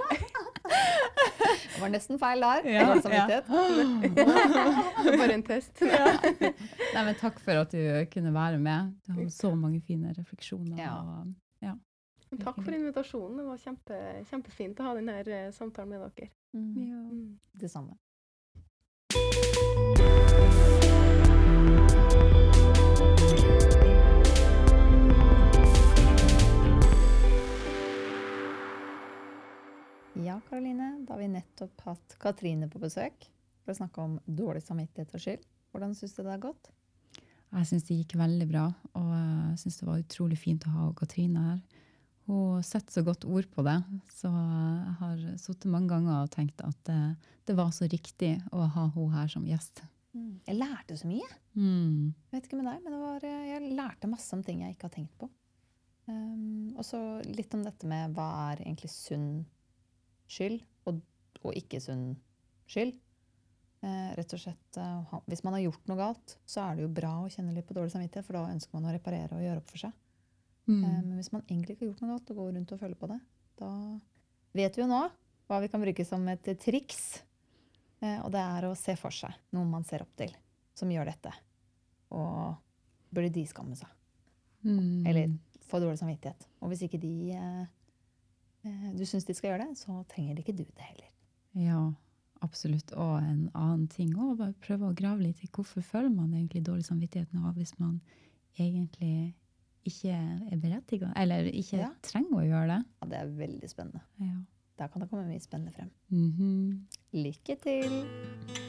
[1.74, 2.68] Det var nesten feil der.
[2.70, 3.00] Ja, ja.
[3.02, 3.46] samvittighet.
[5.18, 5.82] Bare en test.
[5.94, 6.12] Ja.
[6.94, 7.80] Nei, men takk for at du
[8.12, 8.94] kunne være med.
[9.04, 10.78] Du har så mange fine refleksjoner.
[10.78, 11.00] Ja.
[11.02, 11.34] Og,
[12.40, 13.36] Takk for invitasjonen.
[13.38, 13.98] Det var kjempe,
[14.30, 16.30] kjempefint å ha denne eh, samtalen med dere.
[16.54, 16.72] Mm.
[16.80, 17.02] ja.
[17.02, 17.28] Mm.
[17.60, 17.94] Det samme.
[30.24, 33.26] Ja, Karoline, da har vi nettopp hatt Katrine på besøk
[33.64, 35.42] for å snakke om dårlig samvittighet og skyld.
[35.74, 36.70] Hvordan syns du det har gått?
[37.50, 38.62] Jeg syns det gikk veldig bra,
[38.96, 41.60] og jeg syns det var utrolig fint å ha Katrine her.
[42.24, 43.76] Hun setter så godt ord på det,
[44.16, 46.98] så jeg har sittet mange ganger og tenkt at det,
[47.44, 49.84] det var så riktig å ha hun her som gjest.
[50.14, 51.28] Jeg lærte så mye.
[51.52, 52.14] Mm.
[52.30, 54.76] Jeg vet ikke med deg, men det var, eh, jeg lærte masse om ting jeg
[54.76, 55.28] ikke har tenkt på.
[56.06, 59.44] Um, og så litt om dette med hva er egentlig sunn
[60.30, 61.00] skyld, og,
[61.42, 62.14] og ikke sunn
[62.70, 62.94] skyld.
[63.84, 66.94] Eh, rett og slett, eh, Hvis man har gjort noe galt, så er det jo
[66.96, 69.60] bra å kjenne litt på dårlig samvittighet, for da ønsker man å reparere og gjøre
[69.60, 69.92] opp for seg.
[70.64, 70.80] Mm.
[70.80, 73.00] Eh, men hvis man egentlig ikke har gjort noe galt og går rundt og føler
[73.00, 73.20] på det,
[73.60, 73.70] da
[74.56, 75.02] vet vi jo nå
[75.44, 77.02] hva vi kan bruke som et triks.
[78.00, 80.32] Eh, og det er å se for seg noen man ser opp til,
[80.76, 81.32] som gjør dette.
[82.16, 82.56] Og
[83.14, 83.90] burde de skamme seg?
[84.64, 85.04] Mm.
[85.06, 85.36] Eller
[85.68, 86.48] få dårlig samvittighet.
[86.62, 87.64] Og hvis ikke de eh,
[88.64, 91.10] du syns de skal gjøre det, så trenger ikke du det heller.
[91.54, 91.92] Ja,
[92.42, 92.92] absolutt.
[92.96, 94.36] Og en annen ting òg.
[94.38, 98.00] Bare prøve å grave litt i hvorfor føler man egentlig dårlig samvittighet nå, hvis man
[98.58, 99.34] egentlig
[99.84, 101.90] ikke er berettiget, eller ikke Ja.
[102.02, 102.84] trenger å gjøre det.
[103.02, 104.00] Ja, det er veldig spennende.
[104.18, 104.36] Ja.
[104.78, 105.90] Der kan det komme mye spennende frem.
[106.10, 106.86] Mhm.
[107.12, 108.63] Lykke til!